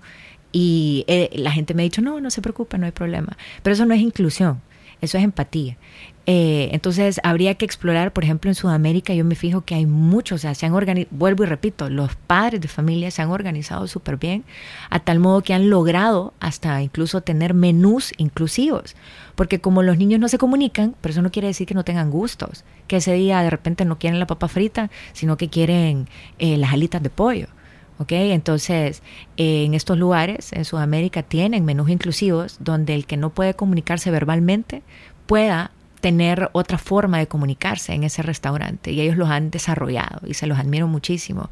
y 0.52 1.06
eh, 1.08 1.30
la 1.34 1.52
gente 1.52 1.74
me 1.74 1.84
ha 1.84 1.86
dicho, 1.86 2.02
no, 2.02 2.20
no 2.20 2.30
se 2.30 2.42
preocupe, 2.42 2.78
no 2.78 2.86
hay 2.86 2.92
problema. 2.92 3.38
Pero 3.64 3.74
eso 3.74 3.86
no 3.86 3.94
es 3.94 4.02
inclusión, 4.02 4.62
eso 5.00 5.18
es 5.18 5.24
empatía. 5.24 5.78
Eh, 6.28 6.70
entonces 6.72 7.20
habría 7.24 7.56
que 7.56 7.66
explorar, 7.66 8.14
por 8.14 8.24
ejemplo, 8.24 8.52
en 8.52 8.56
Sudamérica 8.56 9.14
yo 9.16 9.26
me 9.26 9.34
fijo 9.34 9.62
que 9.62 9.74
hay 9.74 9.88
muchos, 9.88 10.36
o 10.36 10.42
sea, 10.42 10.54
se 10.54 10.68
han 10.68 10.74
organizado, 10.74 11.16
vuelvo 11.18 11.44
y 11.44 11.48
repito, 11.48 11.90
los 11.90 12.16
padres 12.16 12.62
de 12.62 12.68
familia 12.68 13.10
se 13.10 13.24
han 13.24 13.32
organizado 13.32 13.88
súper 13.88 14.18
bien, 14.18 14.44
a 14.92 15.00
tal 15.00 15.20
modo 15.20 15.42
que 15.42 15.56
han 15.56 15.72
logrado 15.72 16.34
hasta 16.40 16.82
incluso 16.84 17.22
tener 17.22 17.56
menús 17.56 18.14
inclusivos, 18.18 18.96
porque 19.36 19.60
como 19.60 19.82
los 19.82 19.98
niños 19.98 20.20
no 20.20 20.28
se 20.28 20.38
comunican, 20.38 20.96
pero 21.02 21.12
eso 21.12 21.24
no 21.24 21.32
quiere 21.32 21.48
decir 21.48 21.66
que 21.66 21.74
no 21.74 21.84
tengan 21.84 22.12
gustos, 22.12 22.66
que 22.88 22.98
ese 22.98 23.14
día 23.14 23.42
de 23.42 23.50
repente 23.50 23.84
no 23.84 23.98
quieren 23.98 24.20
la 24.20 24.28
papa 24.28 24.48
frita, 24.48 24.92
sino 25.14 25.38
que 25.38 25.50
quieren 25.50 26.08
eh, 26.38 26.58
las 26.58 26.72
alitas 26.74 27.02
de 27.02 27.10
pollo. 27.10 27.48
¿ok? 27.98 28.12
Entonces, 28.12 29.02
eh, 29.38 29.64
en 29.66 29.74
estos 29.74 29.98
lugares, 29.98 30.54
en 30.54 30.66
Sudamérica, 30.66 31.24
tienen 31.24 31.66
menús 31.66 31.90
inclusivos 31.90 32.58
donde 32.60 32.96
el 32.96 33.06
que 33.06 33.18
no 33.18 33.32
puede 33.32 33.54
comunicarse 33.54 34.12
verbalmente 34.12 34.82
pueda 35.28 35.72
tener 36.02 36.50
otra 36.54 36.78
forma 36.78 37.20
de 37.20 37.28
comunicarse 37.28 37.94
en 37.94 38.04
ese 38.04 38.24
restaurante 38.24 38.92
y 38.92 39.00
ellos 39.02 39.18
los 39.18 39.30
han 39.30 39.52
desarrollado 39.52 40.28
y 40.28 40.34
se 40.34 40.48
los 40.48 40.60
admiro 40.60 40.88
muchísimo. 40.88 41.50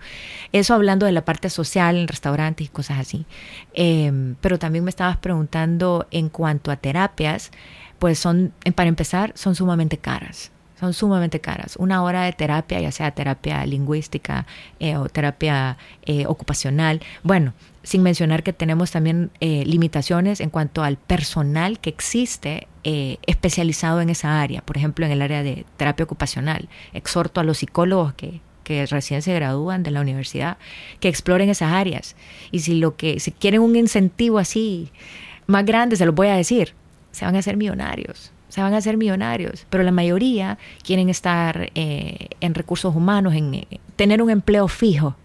Eso 0.51 0.73
hablando 0.73 1.05
de 1.05 1.11
la 1.11 1.23
parte 1.23 1.49
social 1.49 1.95
en 1.95 2.07
restaurantes 2.07 2.67
y 2.67 2.69
cosas 2.69 2.99
así. 2.99 3.25
Em, 3.73 4.35
pero 4.41 4.59
también 4.59 4.83
me 4.83 4.89
estabas 4.89 5.17
preguntando 5.17 6.07
en 6.11 6.29
cuanto 6.29 6.71
a 6.71 6.75
terapias, 6.75 7.51
pues 7.99 8.19
son, 8.19 8.53
para 8.75 8.89
empezar, 8.89 9.31
son 9.35 9.55
sumamente 9.55 9.97
caras 9.97 10.51
son 10.79 10.93
sumamente 10.93 11.41
caras. 11.41 11.75
Una 11.77 12.03
hora 12.03 12.23
de 12.23 12.31
terapia, 12.31 12.79
ya 12.79 12.91
sea 12.91 13.11
terapia 13.11 13.65
lingüística 13.65 14.45
eh, 14.79 14.95
o 14.95 15.09
terapia 15.09 15.77
eh, 16.05 16.25
ocupacional, 16.25 17.01
bueno, 17.23 17.53
sin 17.83 18.01
mencionar 18.03 18.43
que 18.43 18.53
tenemos 18.53 18.91
también 18.91 19.31
eh, 19.39 19.63
limitaciones 19.65 20.39
en 20.39 20.49
cuanto 20.49 20.83
al 20.83 20.97
personal 20.97 21.79
que 21.79 21.89
existe 21.89 22.67
especializado 22.81 24.01
en 24.01 24.09
esa 24.09 24.41
área, 24.41 24.61
por 24.61 24.77
ejemplo, 24.77 25.05
en 25.05 25.11
el 25.11 25.21
área 25.21 25.43
de 25.43 25.65
terapia 25.77 26.05
ocupacional. 26.05 26.69
Exhorto 26.93 27.39
a 27.39 27.43
los 27.43 27.59
psicólogos 27.59 28.13
que, 28.13 28.41
que 28.63 28.85
recién 28.87 29.21
se 29.21 29.33
gradúan 29.33 29.83
de 29.83 29.91
la 29.91 30.01
universidad 30.01 30.57
que 30.99 31.07
exploren 31.07 31.49
esas 31.49 31.71
áreas. 31.73 32.15
Y 32.51 32.59
si 32.59 32.79
lo 32.79 32.95
que 32.95 33.19
si 33.19 33.31
quieren 33.31 33.61
un 33.61 33.75
incentivo 33.75 34.39
así 34.39 34.91
más 35.45 35.65
grande, 35.65 35.97
se 35.97 36.05
los 36.05 36.15
voy 36.15 36.29
a 36.29 36.35
decir, 36.35 36.73
se 37.11 37.25
van 37.25 37.35
a 37.35 37.39
hacer 37.39 37.57
millonarios 37.57 38.31
se 38.49 38.61
van 38.61 38.73
a 38.73 38.77
hacer 38.77 38.97
millonarios, 38.97 39.65
pero 39.69 39.83
la 39.83 39.91
mayoría 39.91 40.57
quieren 40.83 41.09
estar 41.09 41.71
eh, 41.75 42.29
en 42.41 42.55
recursos 42.55 42.95
humanos, 42.95 43.35
en 43.35 43.53
eh, 43.53 43.67
tener 43.95 44.21
un 44.21 44.29
empleo 44.29 44.67
fijo. 44.67 45.15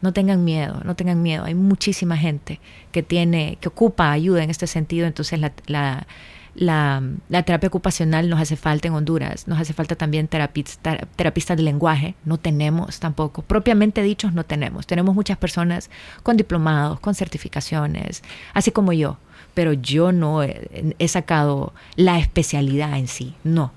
No 0.00 0.14
tengan 0.14 0.44
miedo, 0.44 0.80
no 0.84 0.96
tengan 0.96 1.22
miedo. 1.22 1.44
Hay 1.44 1.54
muchísima 1.54 2.16
gente 2.16 2.58
que 2.90 3.02
tiene, 3.02 3.58
que 3.60 3.68
ocupa 3.68 4.10
ayuda 4.10 4.42
en 4.42 4.48
este 4.48 4.66
sentido. 4.66 5.06
Entonces 5.06 5.38
la, 5.38 5.52
la, 5.66 6.06
la, 6.54 7.42
terapia 7.42 7.68
ocupacional 7.68 8.30
nos 8.30 8.40
hace 8.40 8.56
falta 8.56 8.88
en 8.88 8.94
Honduras. 8.94 9.46
Nos 9.46 9.60
hace 9.60 9.74
falta 9.74 9.96
también 9.96 10.26
terapistas, 10.26 11.00
terapistas 11.16 11.58
de 11.58 11.64
lenguaje. 11.64 12.14
No 12.24 12.38
tenemos 12.38 12.98
tampoco. 12.98 13.42
Propiamente 13.42 14.02
dichos 14.02 14.32
no 14.32 14.44
tenemos. 14.44 14.86
Tenemos 14.86 15.14
muchas 15.14 15.36
personas 15.36 15.90
con 16.22 16.38
diplomados, 16.38 16.98
con 17.00 17.14
certificaciones, 17.14 18.22
así 18.54 18.70
como 18.70 18.94
yo 18.94 19.18
pero 19.54 19.72
yo 19.72 20.12
no 20.12 20.42
he, 20.42 21.08
sacado 21.08 21.72
la 21.96 22.18
especialidad 22.18 22.96
en 22.98 23.08
sí, 23.08 23.34
no. 23.44 23.72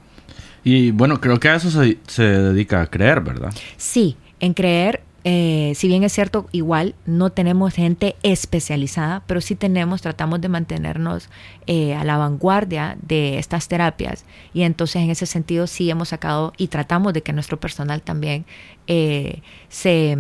Y 0.63 0.91
bueno, 0.91 1.19
creo 1.19 1.39
que 1.39 1.49
a 1.49 1.55
eso 1.55 1.69
se, 1.71 2.23
dedica 2.23 2.81
a 2.81 2.87
creer, 2.87 3.21
¿verdad? 3.21 3.53
Sí, 3.77 4.15
en 4.39 4.53
creer, 4.53 5.01
eh, 5.25 5.73
si 5.75 5.87
bien 5.87 6.03
es 6.03 6.13
cierto, 6.13 6.47
igual 6.51 6.95
no 7.05 7.31
tenemos 7.31 7.73
gente 7.73 8.15
especializada, 8.23 9.23
pero 9.27 9.41
sí 9.41 9.55
tenemos, 9.55 10.01
tratamos 10.01 10.41
de 10.41 10.49
mantenernos 10.49 11.29
eh, 11.67 11.95
a 11.95 12.03
la 12.03 12.17
vanguardia 12.17 12.97
de 13.01 13.39
estas 13.39 13.67
terapias. 13.67 14.25
Y 14.53 14.63
entonces 14.63 15.01
en 15.01 15.09
ese 15.09 15.25
sentido 15.25 15.67
sí 15.67 15.89
hemos 15.89 16.09
sacado 16.09 16.53
y 16.57 16.67
tratamos 16.67 17.13
de 17.13 17.23
que 17.23 17.33
nuestro 17.33 17.59
personal 17.59 18.01
también 18.01 18.45
eh, 18.87 19.41
se 19.69 20.17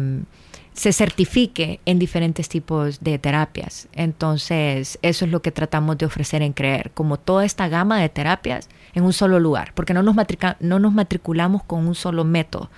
se 0.73 0.91
certifique 0.91 1.79
en 1.85 1.99
diferentes 1.99 2.49
tipos 2.49 2.99
de 3.01 3.19
terapias. 3.19 3.87
Entonces, 3.93 4.97
eso 5.01 5.25
es 5.25 5.31
lo 5.31 5.41
que 5.41 5.51
tratamos 5.51 5.97
de 5.97 6.05
ofrecer 6.05 6.41
en 6.41 6.53
Creer, 6.53 6.91
como 6.93 7.17
toda 7.17 7.45
esta 7.45 7.67
gama 7.67 7.99
de 7.99 8.09
terapias 8.09 8.69
en 8.93 9.03
un 9.03 9.13
solo 9.13 9.39
lugar, 9.39 9.73
porque 9.75 9.93
no 9.93 10.03
nos, 10.03 10.15
no 10.59 10.79
nos 10.79 10.93
matriculamos 10.93 11.63
con 11.63 11.87
un 11.87 11.95
solo 11.95 12.23
método, 12.23 12.69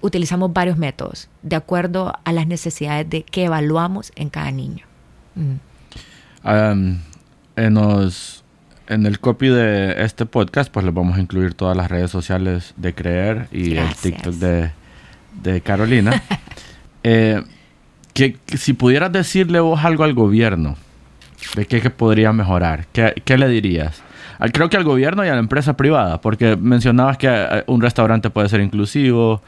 utilizamos 0.00 0.52
varios 0.52 0.76
métodos 0.76 1.28
de 1.42 1.56
acuerdo 1.56 2.12
a 2.24 2.32
las 2.32 2.46
necesidades 2.46 3.08
de 3.08 3.22
que 3.22 3.44
evaluamos 3.44 4.12
en 4.16 4.28
cada 4.28 4.50
niño. 4.50 4.84
en, 6.44 7.02
en 8.88 9.06
el 9.06 9.20
copy 9.20 9.48
de 9.48 10.04
este 10.04 10.26
podcast, 10.26 10.72
pues 10.72 10.84
les 10.84 10.94
vamos 10.94 11.16
a 11.16 11.20
incluir 11.20 11.54
todas 11.54 11.76
las 11.76 11.90
redes 11.90 12.10
sociales 12.10 12.74
de 12.76 12.94
Creer 12.94 13.48
y 13.52 13.76
el 13.76 13.94
TikTok 13.94 14.34
de, 14.34 14.70
de 15.42 15.60
Carolina. 15.60 16.22
Eh, 17.08 17.40
que, 18.14 18.36
si 18.56 18.72
pudieras 18.72 19.12
decirle 19.12 19.60
vos 19.60 19.84
algo 19.84 20.02
al 20.02 20.12
gobierno, 20.12 20.74
¿de 21.54 21.64
qué, 21.64 21.88
podría 21.88 22.32
mejorar? 22.32 22.86
¿Qué, 22.92 23.38
le 23.38 23.48
dirías? 23.48 24.02
creo 24.52 24.68
que 24.68 24.76
al 24.76 24.82
gobierno 24.82 25.24
y 25.24 25.28
a 25.28 25.34
la 25.34 25.38
empresa 25.38 25.76
privada, 25.76 26.20
porque 26.20 26.56
mencionabas 26.56 27.16
que 27.16 27.28
eh, 27.28 27.62
un 27.68 27.80
restaurante 27.80 28.28
puede 28.28 28.48
ser 28.48 28.60
inclusivo. 28.60 29.40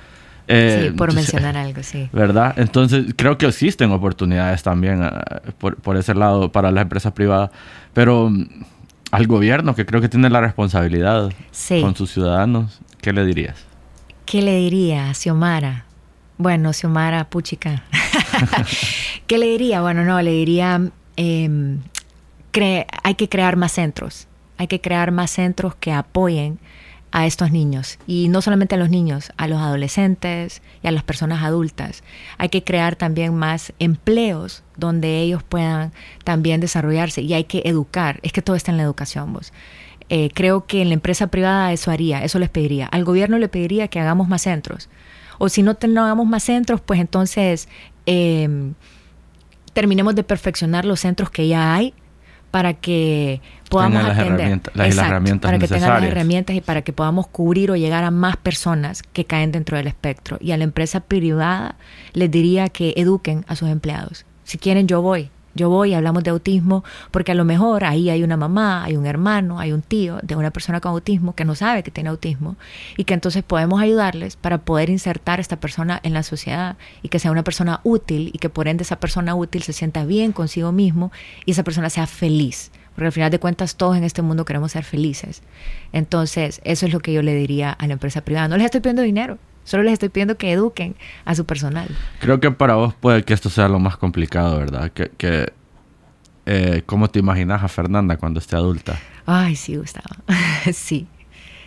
Eh, 0.46 0.90
sí, 0.90 0.96
por 0.96 1.12
mencionar 1.12 1.56
algo, 1.56 1.82
sí. 1.82 2.08
¿Verdad? 2.12 2.54
Entonces, 2.58 3.06
creo 3.16 3.36
que 3.38 3.46
existen 3.46 3.90
oportunidades 3.90 4.62
también 4.62 5.02
por, 5.58 5.96
ese 5.96 6.14
lado 6.14 6.52
para 6.52 6.70
las 6.70 6.82
empresas 6.82 7.12
privadas, 7.12 7.50
pero 7.92 8.30
mm, 8.30 8.46
al 9.10 9.26
gobierno, 9.26 9.74
que 9.74 9.84
creo 9.84 10.00
que 10.00 10.08
tiene 10.08 10.30
la 10.30 10.40
responsabilidad 10.40 11.32
con 11.80 11.96
sus 11.96 12.12
ciudadanos, 12.12 12.80
¿qué 13.00 13.12
le 13.12 13.26
dirías? 13.26 13.56
¿Qué 14.26 14.42
le 14.42 14.58
diría 14.58 15.10
a 15.10 15.14
Xiomara? 15.14 15.87
Bueno, 16.38 16.72
Xiomara 16.72 17.28
Puchica. 17.28 17.82
¿Qué 19.26 19.38
le 19.38 19.46
diría? 19.46 19.82
Bueno, 19.82 20.04
no, 20.04 20.22
le 20.22 20.30
diría, 20.30 20.80
em, 21.16 21.80
hay 23.02 23.14
que 23.16 23.28
crear 23.28 23.56
más 23.56 23.72
centros. 23.72 24.28
Hay 24.56 24.68
que 24.68 24.80
crear 24.80 25.10
más 25.10 25.32
centros 25.32 25.74
que 25.74 25.92
apoyen 25.92 26.58
a 27.10 27.26
estos 27.26 27.50
niños. 27.50 27.98
Y 28.06 28.28
no 28.28 28.40
solamente 28.40 28.76
a 28.76 28.78
los 28.78 28.90
niños, 28.90 29.32
a 29.36 29.48
los 29.48 29.58
adolescentes 29.60 30.62
y 30.82 30.86
a 30.86 30.92
las 30.92 31.02
personas 31.02 31.42
adultas. 31.42 32.04
Hay 32.38 32.50
que 32.50 32.62
crear 32.62 32.94
también 32.94 33.34
más 33.34 33.72
empleos 33.80 34.62
donde 34.76 35.20
ellos 35.20 35.42
puedan 35.42 35.92
también 36.22 36.60
desarrollarse. 36.60 37.22
Y 37.22 37.34
hay 37.34 37.44
que 37.44 37.62
educar. 37.64 38.20
Es 38.22 38.32
que 38.32 38.42
todo 38.42 38.54
está 38.54 38.70
en 38.70 38.76
la 38.76 38.84
educación, 38.84 39.32
vos. 39.32 39.52
Eh, 40.08 40.30
creo 40.32 40.66
que 40.66 40.82
en 40.82 40.88
la 40.88 40.94
empresa 40.94 41.26
privada 41.26 41.72
eso 41.72 41.90
haría, 41.90 42.22
eso 42.22 42.38
les 42.38 42.48
pediría. 42.48 42.86
Al 42.86 43.04
gobierno 43.04 43.38
le 43.38 43.48
pediría 43.48 43.88
que 43.88 44.00
hagamos 44.00 44.28
más 44.28 44.42
centros. 44.42 44.88
O 45.38 45.48
si 45.48 45.62
no, 45.62 45.76
hagamos 45.80 46.26
más 46.26 46.42
centros, 46.42 46.80
pues 46.80 47.00
entonces 47.00 47.68
em, 48.06 48.74
terminemos 49.72 50.14
de 50.14 50.24
perfeccionar 50.24 50.84
los 50.84 51.00
centros 51.00 51.30
que 51.30 51.46
ya 51.48 51.74
hay 51.74 51.94
para 52.50 52.74
que 52.74 53.40
podamos 53.68 54.02
las 54.02 54.18
atender. 54.18 54.40
herramientas- 54.40 54.74
las 54.76 54.86
Exacto, 54.88 55.10
herramientas 55.10 55.48
para 55.48 55.58
que 55.58 55.68
tengan 55.68 55.90
las 55.90 56.10
herramientas 56.10 56.56
y 56.56 56.60
para 56.62 56.82
que 56.82 56.92
podamos 56.94 57.26
cubrir 57.26 57.70
o 57.70 57.76
llegar 57.76 58.04
a 58.04 58.10
más 58.10 58.36
personas 58.38 59.02
que 59.02 59.24
caen 59.26 59.52
dentro 59.52 59.76
del 59.76 59.86
espectro. 59.86 60.38
Y 60.40 60.52
a 60.52 60.56
la 60.56 60.64
empresa 60.64 61.00
privada 61.00 61.76
les 62.14 62.30
diría 62.30 62.68
que 62.68 62.94
eduquen 62.96 63.44
a 63.48 63.54
sus 63.56 63.68
empleados. 63.68 64.24
Si 64.44 64.56
quieren, 64.58 64.86
yo 64.88 65.02
voy. 65.02 65.30
Yo 65.58 65.68
voy 65.68 65.92
hablamos 65.92 66.22
de 66.22 66.30
autismo 66.30 66.84
porque 67.10 67.32
a 67.32 67.34
lo 67.34 67.44
mejor 67.44 67.84
ahí 67.84 68.10
hay 68.10 68.22
una 68.22 68.36
mamá, 68.36 68.84
hay 68.84 68.96
un 68.96 69.06
hermano, 69.06 69.58
hay 69.58 69.72
un 69.72 69.82
tío 69.82 70.20
de 70.22 70.36
una 70.36 70.52
persona 70.52 70.80
con 70.80 70.92
autismo 70.92 71.34
que 71.34 71.44
no 71.44 71.56
sabe 71.56 71.82
que 71.82 71.90
tiene 71.90 72.10
autismo 72.10 72.54
y 72.96 73.02
que 73.02 73.14
entonces 73.14 73.42
podemos 73.42 73.80
ayudarles 73.80 74.36
para 74.36 74.58
poder 74.58 74.88
insertar 74.88 75.40
a 75.40 75.42
esta 75.42 75.58
persona 75.58 75.98
en 76.04 76.14
la 76.14 76.22
sociedad 76.22 76.76
y 77.02 77.08
que 77.08 77.18
sea 77.18 77.32
una 77.32 77.42
persona 77.42 77.80
útil 77.82 78.30
y 78.32 78.38
que 78.38 78.48
por 78.48 78.68
ende 78.68 78.84
esa 78.84 79.00
persona 79.00 79.34
útil 79.34 79.64
se 79.64 79.72
sienta 79.72 80.04
bien 80.04 80.30
consigo 80.30 80.70
mismo 80.70 81.10
y 81.44 81.50
esa 81.50 81.64
persona 81.64 81.90
sea 81.90 82.06
feliz. 82.06 82.70
Porque 82.94 83.06
al 83.06 83.12
final 83.12 83.30
de 83.32 83.40
cuentas 83.40 83.74
todos 83.74 83.96
en 83.96 84.04
este 84.04 84.22
mundo 84.22 84.44
queremos 84.44 84.70
ser 84.72 84.84
felices. 84.84 85.42
Entonces, 85.92 86.60
eso 86.62 86.86
es 86.86 86.92
lo 86.92 87.00
que 87.00 87.12
yo 87.12 87.22
le 87.22 87.34
diría 87.34 87.72
a 87.72 87.86
la 87.88 87.94
empresa 87.94 88.20
privada. 88.20 88.46
No 88.46 88.56
les 88.56 88.66
estoy 88.66 88.80
pidiendo 88.80 89.02
dinero, 89.02 89.38
solo 89.68 89.82
les 89.82 89.92
estoy 89.92 90.08
pidiendo 90.08 90.38
que 90.38 90.50
eduquen 90.50 90.96
a 91.26 91.34
su 91.34 91.44
personal. 91.44 91.88
Creo 92.20 92.40
que 92.40 92.50
para 92.50 92.74
vos 92.74 92.94
puede 92.94 93.22
que 93.22 93.34
esto 93.34 93.50
sea 93.50 93.68
lo 93.68 93.78
más 93.78 93.98
complicado, 93.98 94.58
¿verdad? 94.58 94.90
Que, 94.92 95.10
que 95.10 95.52
eh, 96.46 96.82
¿Cómo 96.86 97.08
te 97.10 97.18
imaginas 97.18 97.62
a 97.62 97.68
Fernanda 97.68 98.16
cuando 98.16 98.40
esté 98.40 98.56
adulta? 98.56 98.98
Ay, 99.26 99.54
sí, 99.54 99.76
Gustavo. 99.76 100.16
sí, 100.72 101.06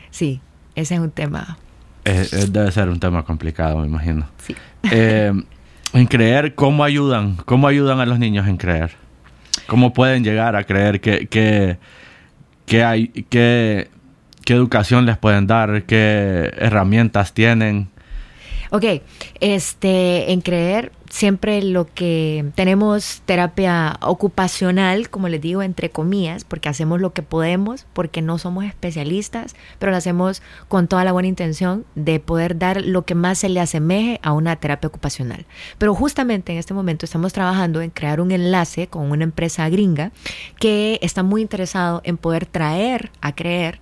sí, 0.10 0.42
ese 0.74 0.96
es 0.96 1.00
un 1.00 1.12
tema. 1.12 1.60
Eh, 2.06 2.28
eh, 2.32 2.46
debe 2.50 2.72
ser 2.72 2.90
un 2.90 3.00
tema 3.00 3.24
complicado, 3.24 3.78
me 3.78 3.86
imagino. 3.86 4.26
Sí. 4.40 4.56
Eh, 4.92 5.32
en 5.94 6.06
creer, 6.08 6.56
¿cómo 6.56 6.84
ayudan? 6.84 7.36
¿Cómo 7.46 7.68
ayudan 7.68 8.00
a 8.00 8.08
los 8.08 8.18
niños 8.18 8.48
en 8.48 8.58
creer? 8.58 8.96
¿Cómo 9.68 9.94
pueden 9.94 10.24
llegar 10.24 10.56
a 10.56 10.64
creer 10.64 11.00
que, 11.00 11.28
que, 11.28 11.78
que 12.66 12.84
hay, 12.84 13.10
que, 13.10 13.92
qué 14.52 14.58
educación 14.58 15.06
les 15.06 15.18
pueden 15.18 15.48
dar? 15.48 15.84
¿Qué 15.84 16.52
herramientas 16.58 17.34
tienen? 17.34 17.88
Ok, 18.70 18.84
este, 19.40 20.34
en 20.34 20.42
creer, 20.42 20.92
siempre 21.10 21.62
lo 21.62 21.86
que 21.86 22.46
tenemos 22.56 23.22
terapia 23.26 23.98
ocupacional, 24.02 25.10
como 25.10 25.30
les 25.30 25.40
digo, 25.42 25.62
entre 25.62 25.90
comillas, 25.90 26.44
porque 26.44 26.68
hacemos 26.68 27.00
lo 27.00 27.14
que 27.14 27.22
podemos, 27.22 27.86
porque 27.94 28.22
no 28.22 28.38
somos 28.38 28.66
especialistas, 28.66 29.56
pero 29.80 29.92
lo 29.92 29.98
hacemos 29.98 30.42
con 30.68 30.88
toda 30.88 31.06
la 31.06 31.14
buena 31.14 31.30
intención 31.30 31.86
de 31.96 32.20
poder 32.20 32.58
dar 32.58 32.82
lo 32.82 33.04
que 33.06 33.16
más 33.16 33.40
se 33.40 33.50
le 33.50 33.62
asemeje 33.62 34.20
a 34.22 34.34
una 34.34 34.58
terapia 34.58 34.90
ocupacional. 34.90 35.46
Pero 35.78 35.96
justamente 35.96 36.52
en 36.52 36.58
este 36.58 36.74
momento 36.74 37.06
estamos 37.06 37.32
trabajando 37.32 37.82
en 37.82 37.90
crear 37.90 38.20
un 38.20 38.32
enlace 38.32 38.88
con 38.88 39.12
una 39.12 39.24
empresa 39.24 39.70
gringa 39.70 40.12
que 40.60 41.00
está 41.02 41.24
muy 41.24 41.42
interesado 41.42 42.02
en 42.04 42.18
poder 42.18 42.46
traer 42.46 43.12
a 43.22 43.34
creer 43.34 43.80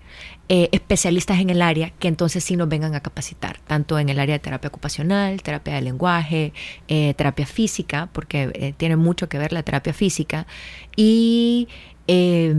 eh, 0.50 0.68
especialistas 0.72 1.40
en 1.40 1.52
el 1.52 1.62
área 1.62 1.92
que 1.92 2.08
entonces 2.08 2.44
sí 2.44 2.56
nos 2.58 2.68
vengan 2.68 2.96
a 2.96 3.02
capacitar, 3.02 3.60
tanto 3.68 4.00
en 4.00 4.10
el 4.10 4.20
área 4.20 4.34
de 4.34 4.40
terapia 4.40 4.68
ocupacional, 4.70 5.42
terapia 5.44 5.76
de 5.76 5.82
lenguaje, 5.82 6.54
eh, 6.88 7.14
terapia 7.14 7.46
física, 7.46 8.10
porque 8.12 8.52
eh, 8.56 8.74
tiene 8.76 8.96
mucho 8.96 9.30
que 9.30 9.38
ver 9.38 9.54
la 9.54 9.62
terapia 9.62 9.94
física, 9.94 10.48
y, 10.96 11.68
eh, 12.08 12.54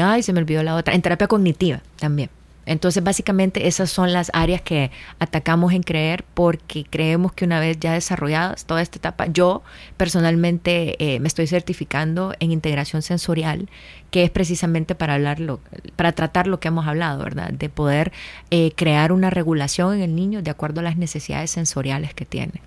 ay, 0.00 0.22
se 0.22 0.32
me 0.32 0.40
olvidó 0.40 0.62
la 0.64 0.74
otra, 0.74 0.94
en 0.94 1.02
terapia 1.02 1.28
cognitiva 1.28 1.80
también. 1.96 2.28
Entonces, 2.64 3.02
básicamente 3.02 3.66
esas 3.66 3.90
son 3.90 4.12
las 4.12 4.30
áreas 4.34 4.62
que 4.62 4.90
atacamos 5.18 5.72
en 5.72 5.82
creer 5.82 6.24
porque 6.34 6.84
creemos 6.88 7.32
que 7.32 7.44
una 7.44 7.58
vez 7.58 7.78
ya 7.80 7.92
desarrolladas 7.92 8.66
toda 8.66 8.82
esta 8.82 8.98
etapa, 8.98 9.26
yo 9.26 9.62
personalmente 9.96 10.96
eh, 10.98 11.18
me 11.20 11.26
estoy 11.28 11.46
certificando 11.46 12.34
en 12.38 12.52
integración 12.52 13.02
sensorial, 13.02 13.68
que 14.10 14.22
es 14.24 14.30
precisamente 14.30 14.94
para 14.94 15.14
hablar 15.14 15.40
lo- 15.40 15.60
para 15.96 16.12
tratar 16.12 16.46
lo 16.46 16.60
que 16.60 16.68
hemos 16.68 16.86
hablado, 16.86 17.24
¿verdad? 17.24 17.50
De 17.50 17.68
poder 17.68 18.12
eh, 18.50 18.72
crear 18.76 19.10
una 19.12 19.30
regulación 19.30 19.94
en 19.94 20.02
el 20.02 20.14
niño 20.14 20.42
de 20.42 20.50
acuerdo 20.50 20.80
a 20.80 20.82
las 20.84 20.96
necesidades 20.96 21.50
sensoriales 21.50 22.14
que 22.14 22.24
tiene. 22.26 22.62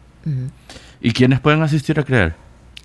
¿Y 1.01 1.11
quiénes 1.11 1.39
pueden 1.39 1.61
asistir 1.61 1.99
a 1.99 2.03
creer? 2.03 2.35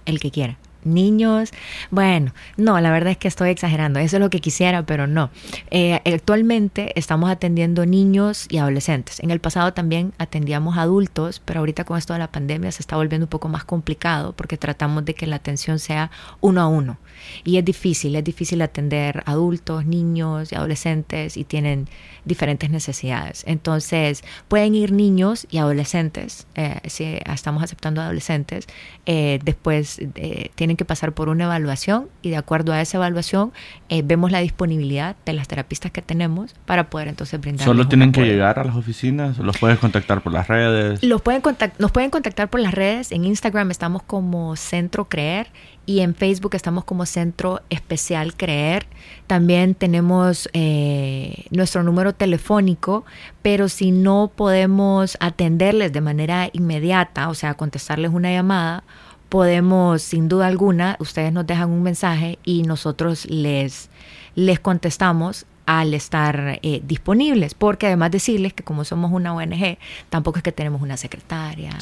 El 0.05 0.21
que 0.21 0.31
quiera. 0.31 0.59
Niños, 0.85 1.51
bueno, 1.91 2.33
no, 2.57 2.81
la 2.81 2.91
verdad 2.91 3.13
es 3.13 3.19
que 3.19 3.29
estoy 3.29 3.51
exagerando, 3.51 3.99
eso 3.99 4.17
es 4.17 4.21
lo 4.21 4.31
que 4.31 4.41
quisiera, 4.41 4.85
pero 4.85 5.07
no. 5.07 5.31
Eh, 5.71 6.01
actualmente 6.05 6.93
estamos 6.99 7.31
atendiendo 7.31 7.87
niños 7.87 8.47
y 8.49 8.59
adolescentes. 8.59 9.21
En 9.21 9.31
el 9.31 9.41
pasado 9.41 9.73
también 9.73 10.13
atendíamos 10.19 10.79
adultos, 10.79 11.41
pero 11.45 11.61
ahorita 11.61 11.85
con 11.85 11.99
esto 11.99 12.13
de 12.13 12.19
la 12.19 12.31
pandemia 12.31 12.73
se 12.73 12.83
está 12.83 12.97
volviendo 12.97 13.27
un 13.27 13.31
poco 13.31 13.49
más 13.49 13.65
complicado 13.65 14.33
porque 14.33 14.57
tratamos 14.57 15.05
de 15.05 15.15
que 15.15 15.27
la 15.27 15.37
atención 15.37 15.79
sea 15.79 16.11
uno 16.41 16.61
a 16.61 16.69
uno. 16.69 16.99
Y 17.45 17.59
es 17.59 17.65
difícil, 17.65 18.17
es 18.17 18.25
difícil 18.25 18.63
atender 18.63 19.23
adultos, 19.27 19.85
niños 19.85 20.53
y 20.53 20.55
adolescentes 20.55 21.37
y 21.37 21.45
tienen 21.45 21.89
diferentes 22.25 22.71
necesidades. 22.71 23.45
Entonces, 23.47 24.25
pueden 24.49 24.75
ir 24.75 24.93
niños 24.93 25.47
y 25.51 25.59
adolescentes, 25.59 26.47
eh, 26.55 26.81
si 26.87 27.19
estamos 27.33 27.63
aceptando 27.63 28.01
adolescentes, 28.01 28.67
eh, 29.07 29.39
después 29.43 29.99
eh, 29.99 30.51
tienen 30.71 30.77
que 30.77 30.85
pasar 30.85 31.13
por 31.15 31.29
una 31.29 31.45
evaluación 31.47 32.09
y 32.23 32.31
de 32.31 32.37
acuerdo 32.37 32.73
a 32.73 32.81
esa 32.81 32.99
evaluación 32.99 33.53
eh, 33.89 34.03
vemos 34.05 34.31
la 34.31 34.39
disponibilidad 34.39 35.17
de 35.27 35.33
las 35.33 35.49
terapistas 35.49 35.91
que 35.91 36.01
tenemos 36.01 36.55
para 36.65 36.89
poder 36.91 37.09
entonces 37.09 37.41
brindar. 37.41 37.65
¿Solo 37.65 37.89
tienen 37.89 38.13
que 38.13 38.25
llegar 38.25 38.61
a 38.61 38.65
las 38.65 38.77
oficinas? 38.77 39.39
¿Los 39.39 39.59
puedes 39.59 39.81
contactar 39.81 40.23
por 40.23 40.33
las 40.33 40.47
redes? 40.47 41.03
Los 41.03 41.23
pueden 41.23 41.43
contact- 41.43 41.73
nos 41.81 41.91
pueden 41.91 42.11
contactar 42.11 42.49
por 42.51 42.61
las 42.61 42.73
redes. 42.73 43.11
En 43.11 43.25
Instagram 43.25 43.73
estamos 43.73 44.05
como 44.05 44.55
Centro 44.55 45.09
Creer 45.09 45.49
y 45.87 46.01
en 46.01 46.15
Facebook 46.15 46.55
estamos 46.55 46.85
como 46.85 47.05
Centro 47.05 47.63
Especial 47.69 48.37
Creer. 48.37 48.87
También 49.27 49.75
tenemos 49.75 50.49
eh, 50.53 51.47
nuestro 51.51 51.83
número 51.83 52.15
telefónico, 52.15 53.05
pero 53.43 53.69
si 53.69 53.91
no 53.91 54.31
podemos 54.37 55.17
atenderles 55.19 55.93
de 55.93 56.01
manera 56.01 56.49
inmediata, 56.53 57.29
o 57.29 57.35
sea, 57.35 57.55
contestarles 57.55 58.13
una 58.13 58.31
llamada, 58.31 58.85
podemos, 59.31 60.03
sin 60.03 60.29
duda 60.29 60.47
alguna, 60.49 60.97
ustedes 61.01 61.33
nos 61.33 61.47
dejan 61.47 61.71
un 61.71 61.83
mensaje 61.83 62.39
y 62.45 62.65
nosotros 62.65 63.25
les, 63.31 63.89
les 64.35 64.61
contestamos 64.61 65.47
al 65.67 65.95
estar 65.95 66.59
eh, 66.63 66.83
disponibles, 66.85 67.55
porque 67.55 67.87
además 67.87 68.11
decirles 68.11 68.53
que 68.53 68.65
como 68.65 68.85
somos 68.85 69.13
una 69.13 69.33
ONG, 69.33 69.79
tampoco 70.09 70.39
es 70.39 70.43
que 70.43 70.51
tenemos 70.51 70.83
una 70.83 70.97
secretaria. 70.97 71.71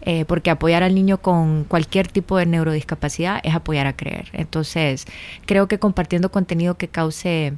Eh, 0.05 0.25
porque 0.25 0.51
apoyar 0.51 0.83
al 0.83 0.97
niño 0.97 1.19
con 1.19 1.63
cualquier 1.63 2.09
tipo 2.09 2.37
de 2.37 2.45
neurodiscapacidad 2.45 3.41
es 3.45 3.55
apoyar 3.55 3.87
a 3.87 3.93
creer. 3.93 4.31
Entonces, 4.33 5.07
creo 5.47 5.69
que 5.69 5.79
compartiendo 5.79 6.33
contenido 6.33 6.77
que 6.77 6.89
cause 6.89 7.53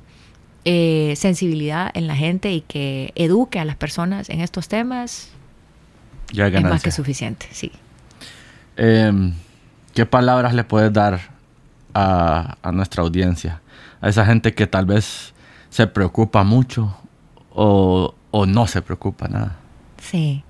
eh, 0.66 1.14
sensibilidad 1.16 1.90
en 1.94 2.06
la 2.06 2.16
gente 2.16 2.52
y 2.52 2.60
que 2.60 3.12
eduque 3.14 3.58
a 3.58 3.64
las 3.64 3.76
personas 3.76 4.28
en 4.28 4.42
estos 4.42 4.68
temas 4.68 5.30
es 6.32 6.62
más 6.62 6.82
que 6.82 6.90
suficiente, 6.90 7.46
sí. 7.50 7.72
Em, 8.76 9.34
¿Qué 9.94 10.04
palabras 10.04 10.54
le 10.54 10.64
puedes 10.64 10.92
dar 10.92 11.20
a, 11.94 12.56
a 12.60 12.72
nuestra 12.72 13.02
audiencia? 13.02 13.62
A 14.00 14.08
esa 14.08 14.26
gente 14.26 14.54
que 14.54 14.66
tal 14.66 14.86
vez 14.86 15.32
se 15.70 15.86
preocupa 15.86 16.44
mucho 16.44 16.96
o, 17.50 18.14
o 18.30 18.46
no 18.46 18.66
se 18.66 18.82
preocupa 18.82 19.28
nada. 19.28 19.56
Sí. 20.02 20.42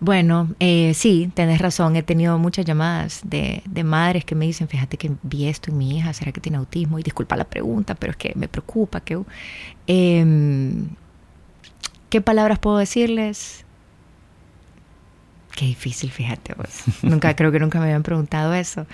Bueno, 0.00 0.54
eh, 0.60 0.92
sí, 0.94 1.30
tenés 1.34 1.60
razón. 1.60 1.96
He 1.96 2.02
tenido 2.02 2.38
muchas 2.38 2.64
llamadas 2.64 3.20
de, 3.24 3.62
de, 3.66 3.84
madres 3.84 4.24
que 4.24 4.34
me 4.34 4.46
dicen, 4.46 4.68
fíjate 4.68 4.96
que 4.96 5.10
vi 5.22 5.46
esto 5.46 5.70
en 5.72 5.78
mi 5.78 5.96
hija, 5.96 6.12
¿será 6.12 6.30
que 6.30 6.40
tiene 6.40 6.58
autismo? 6.58 6.98
Y 6.98 7.02
disculpa 7.02 7.36
la 7.36 7.44
pregunta, 7.44 7.94
pero 7.96 8.12
es 8.12 8.16
que 8.16 8.32
me 8.36 8.46
preocupa. 8.46 9.00
Que, 9.00 9.20
eh, 9.88 10.84
¿Qué 12.10 12.20
palabras 12.20 12.58
puedo 12.60 12.78
decirles? 12.78 13.64
Qué 15.56 15.66
difícil, 15.66 16.12
fíjate. 16.12 16.54
Pues. 16.54 16.84
nunca, 17.02 17.34
creo 17.34 17.50
que 17.50 17.58
nunca 17.58 17.80
me 17.80 17.86
habían 17.86 18.04
preguntado 18.04 18.54
eso. 18.54 18.86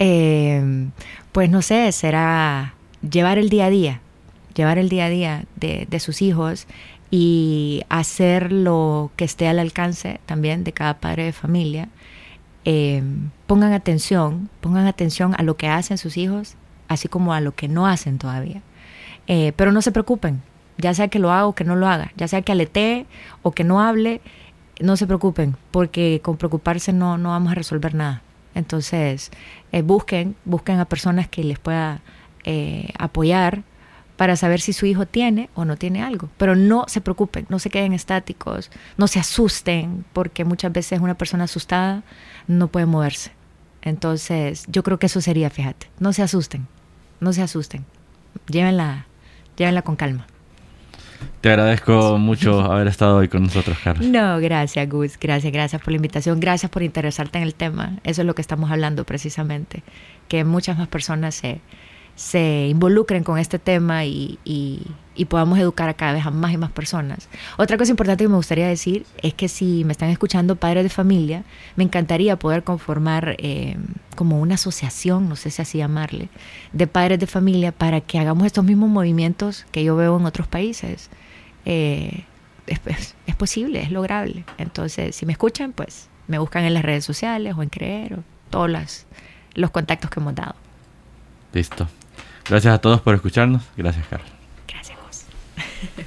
Eh, 0.00 0.88
pues 1.30 1.50
no 1.50 1.62
sé, 1.62 1.92
será 1.92 2.74
llevar 3.08 3.38
el 3.38 3.48
día 3.48 3.66
a 3.66 3.70
día, 3.70 4.00
llevar 4.54 4.78
el 4.78 4.88
día 4.88 5.04
a 5.04 5.08
día 5.08 5.44
de, 5.54 5.86
de 5.88 6.00
sus 6.00 6.20
hijos 6.20 6.66
y 7.10 7.84
hacer 7.88 8.52
lo 8.52 9.10
que 9.16 9.24
esté 9.24 9.48
al 9.48 9.58
alcance 9.58 10.20
también 10.26 10.64
de 10.64 10.72
cada 10.72 10.98
padre 10.98 11.24
de 11.24 11.32
familia. 11.32 11.88
Eh, 12.64 13.02
pongan 13.46 13.72
atención, 13.72 14.50
pongan 14.60 14.86
atención 14.86 15.34
a 15.38 15.42
lo 15.42 15.56
que 15.56 15.68
hacen 15.68 15.96
sus 15.96 16.16
hijos, 16.16 16.56
así 16.88 17.08
como 17.08 17.32
a 17.32 17.40
lo 17.40 17.54
que 17.54 17.68
no 17.68 17.86
hacen 17.86 18.18
todavía. 18.18 18.62
Eh, 19.26 19.52
pero 19.56 19.72
no 19.72 19.82
se 19.82 19.92
preocupen, 19.92 20.42
ya 20.76 20.92
sea 20.94 21.08
que 21.08 21.18
lo 21.18 21.32
haga 21.32 21.46
o 21.46 21.54
que 21.54 21.64
no 21.64 21.76
lo 21.76 21.86
haga, 21.88 22.12
ya 22.16 22.28
sea 22.28 22.42
que 22.42 22.52
aletee 22.52 23.06
o 23.42 23.52
que 23.52 23.64
no 23.64 23.80
hable, 23.80 24.20
no 24.80 24.96
se 24.96 25.06
preocupen, 25.06 25.56
porque 25.70 26.20
con 26.22 26.36
preocuparse 26.36 26.92
no, 26.92 27.18
no 27.18 27.30
vamos 27.30 27.52
a 27.52 27.54
resolver 27.54 27.94
nada. 27.94 28.22
Entonces, 28.54 29.30
eh, 29.72 29.82
busquen, 29.82 30.36
busquen 30.44 30.78
a 30.80 30.84
personas 30.84 31.28
que 31.28 31.44
les 31.44 31.58
pueda 31.58 32.00
apoyar, 32.98 33.62
para 34.18 34.34
saber 34.34 34.60
si 34.60 34.72
su 34.72 34.84
hijo 34.84 35.06
tiene 35.06 35.48
o 35.54 35.64
no 35.64 35.76
tiene 35.76 36.02
algo. 36.02 36.28
Pero 36.38 36.56
no 36.56 36.84
se 36.88 37.00
preocupen, 37.00 37.46
no 37.48 37.60
se 37.60 37.70
queden 37.70 37.92
estáticos, 37.92 38.68
no 38.96 39.06
se 39.06 39.20
asusten, 39.20 40.04
porque 40.12 40.44
muchas 40.44 40.72
veces 40.72 41.00
una 41.00 41.14
persona 41.14 41.44
asustada 41.44 42.02
no 42.48 42.66
puede 42.66 42.84
moverse. 42.84 43.30
Entonces, 43.80 44.64
yo 44.66 44.82
creo 44.82 44.98
que 44.98 45.06
eso 45.06 45.20
sería, 45.20 45.50
fíjate, 45.50 45.88
no 46.00 46.12
se 46.12 46.22
asusten, 46.22 46.66
no 47.20 47.32
se 47.32 47.42
asusten, 47.42 47.84
llévenla, 48.48 49.06
llévenla 49.56 49.82
con 49.82 49.94
calma. 49.94 50.26
Te 51.40 51.50
agradezco 51.50 52.18
mucho 52.18 52.60
haber 52.60 52.88
estado 52.88 53.18
hoy 53.18 53.28
con 53.28 53.44
nosotros, 53.44 53.78
Carlos. 53.84 54.04
No, 54.04 54.40
gracias, 54.40 54.88
Gus. 54.88 55.16
Gracias, 55.20 55.52
gracias 55.52 55.80
por 55.80 55.92
la 55.92 55.96
invitación. 55.96 56.40
Gracias 56.40 56.70
por 56.72 56.82
interesarte 56.82 57.38
en 57.38 57.44
el 57.44 57.54
tema. 57.54 57.98
Eso 58.02 58.22
es 58.22 58.26
lo 58.26 58.34
que 58.34 58.42
estamos 58.42 58.68
hablando 58.72 59.04
precisamente. 59.04 59.84
Que 60.26 60.42
muchas 60.44 60.76
más 60.76 60.88
personas 60.88 61.36
se, 61.36 61.60
se 62.18 62.66
involucren 62.66 63.22
con 63.22 63.38
este 63.38 63.60
tema 63.60 64.04
y, 64.04 64.40
y, 64.44 64.82
podamos 65.26 65.58
educar 65.58 65.88
a 65.88 65.94
cada 65.94 66.14
vez 66.14 66.26
a 66.26 66.30
más 66.30 66.52
y 66.52 66.56
más 66.56 66.72
personas. 66.72 67.28
Otra 67.58 67.76
cosa 67.76 67.92
importante 67.92 68.24
que 68.24 68.28
me 68.28 68.34
gustaría 68.34 68.66
decir 68.66 69.06
es 69.22 69.34
que 69.34 69.48
si 69.48 69.84
me 69.84 69.92
están 69.92 70.10
escuchando 70.10 70.56
padres 70.56 70.82
de 70.82 70.88
familia, 70.88 71.44
me 71.76 71.84
encantaría 71.84 72.36
poder 72.36 72.64
conformar 72.64 73.36
eh, 73.38 73.76
como 74.16 74.40
una 74.40 74.56
asociación, 74.56 75.28
no 75.28 75.36
sé 75.36 75.50
si 75.50 75.62
así 75.62 75.78
llamarle, 75.78 76.28
de 76.72 76.88
padres 76.88 77.20
de 77.20 77.28
familia 77.28 77.70
para 77.70 78.00
que 78.00 78.18
hagamos 78.18 78.46
estos 78.46 78.64
mismos 78.64 78.90
movimientos 78.90 79.64
que 79.70 79.84
yo 79.84 79.94
veo 79.94 80.18
en 80.18 80.26
otros 80.26 80.48
países. 80.48 81.10
Eh, 81.66 82.24
es, 82.66 82.80
es, 83.26 83.36
posible, 83.36 83.80
es 83.80 83.92
lograble. 83.92 84.44
Entonces, 84.56 85.14
si 85.14 85.24
me 85.24 85.32
escuchan, 85.32 85.72
pues 85.72 86.08
me 86.26 86.38
buscan 86.38 86.64
en 86.64 86.74
las 86.74 86.84
redes 86.84 87.04
sociales 87.04 87.54
o 87.56 87.62
en 87.62 87.68
Creer 87.68 88.14
o 88.14 88.24
todos 88.50 88.68
las, 88.68 89.06
los 89.54 89.70
contactos 89.70 90.10
que 90.10 90.18
hemos 90.18 90.34
dado. 90.34 90.56
Listo. 91.52 91.88
Gracias 92.48 92.74
a 92.74 92.78
todos 92.78 93.00
por 93.00 93.14
escucharnos. 93.14 93.62
Gracias, 93.76 94.06
Carlos. 94.08 94.30
Gracias, 94.66 94.98
vos. 95.04 95.24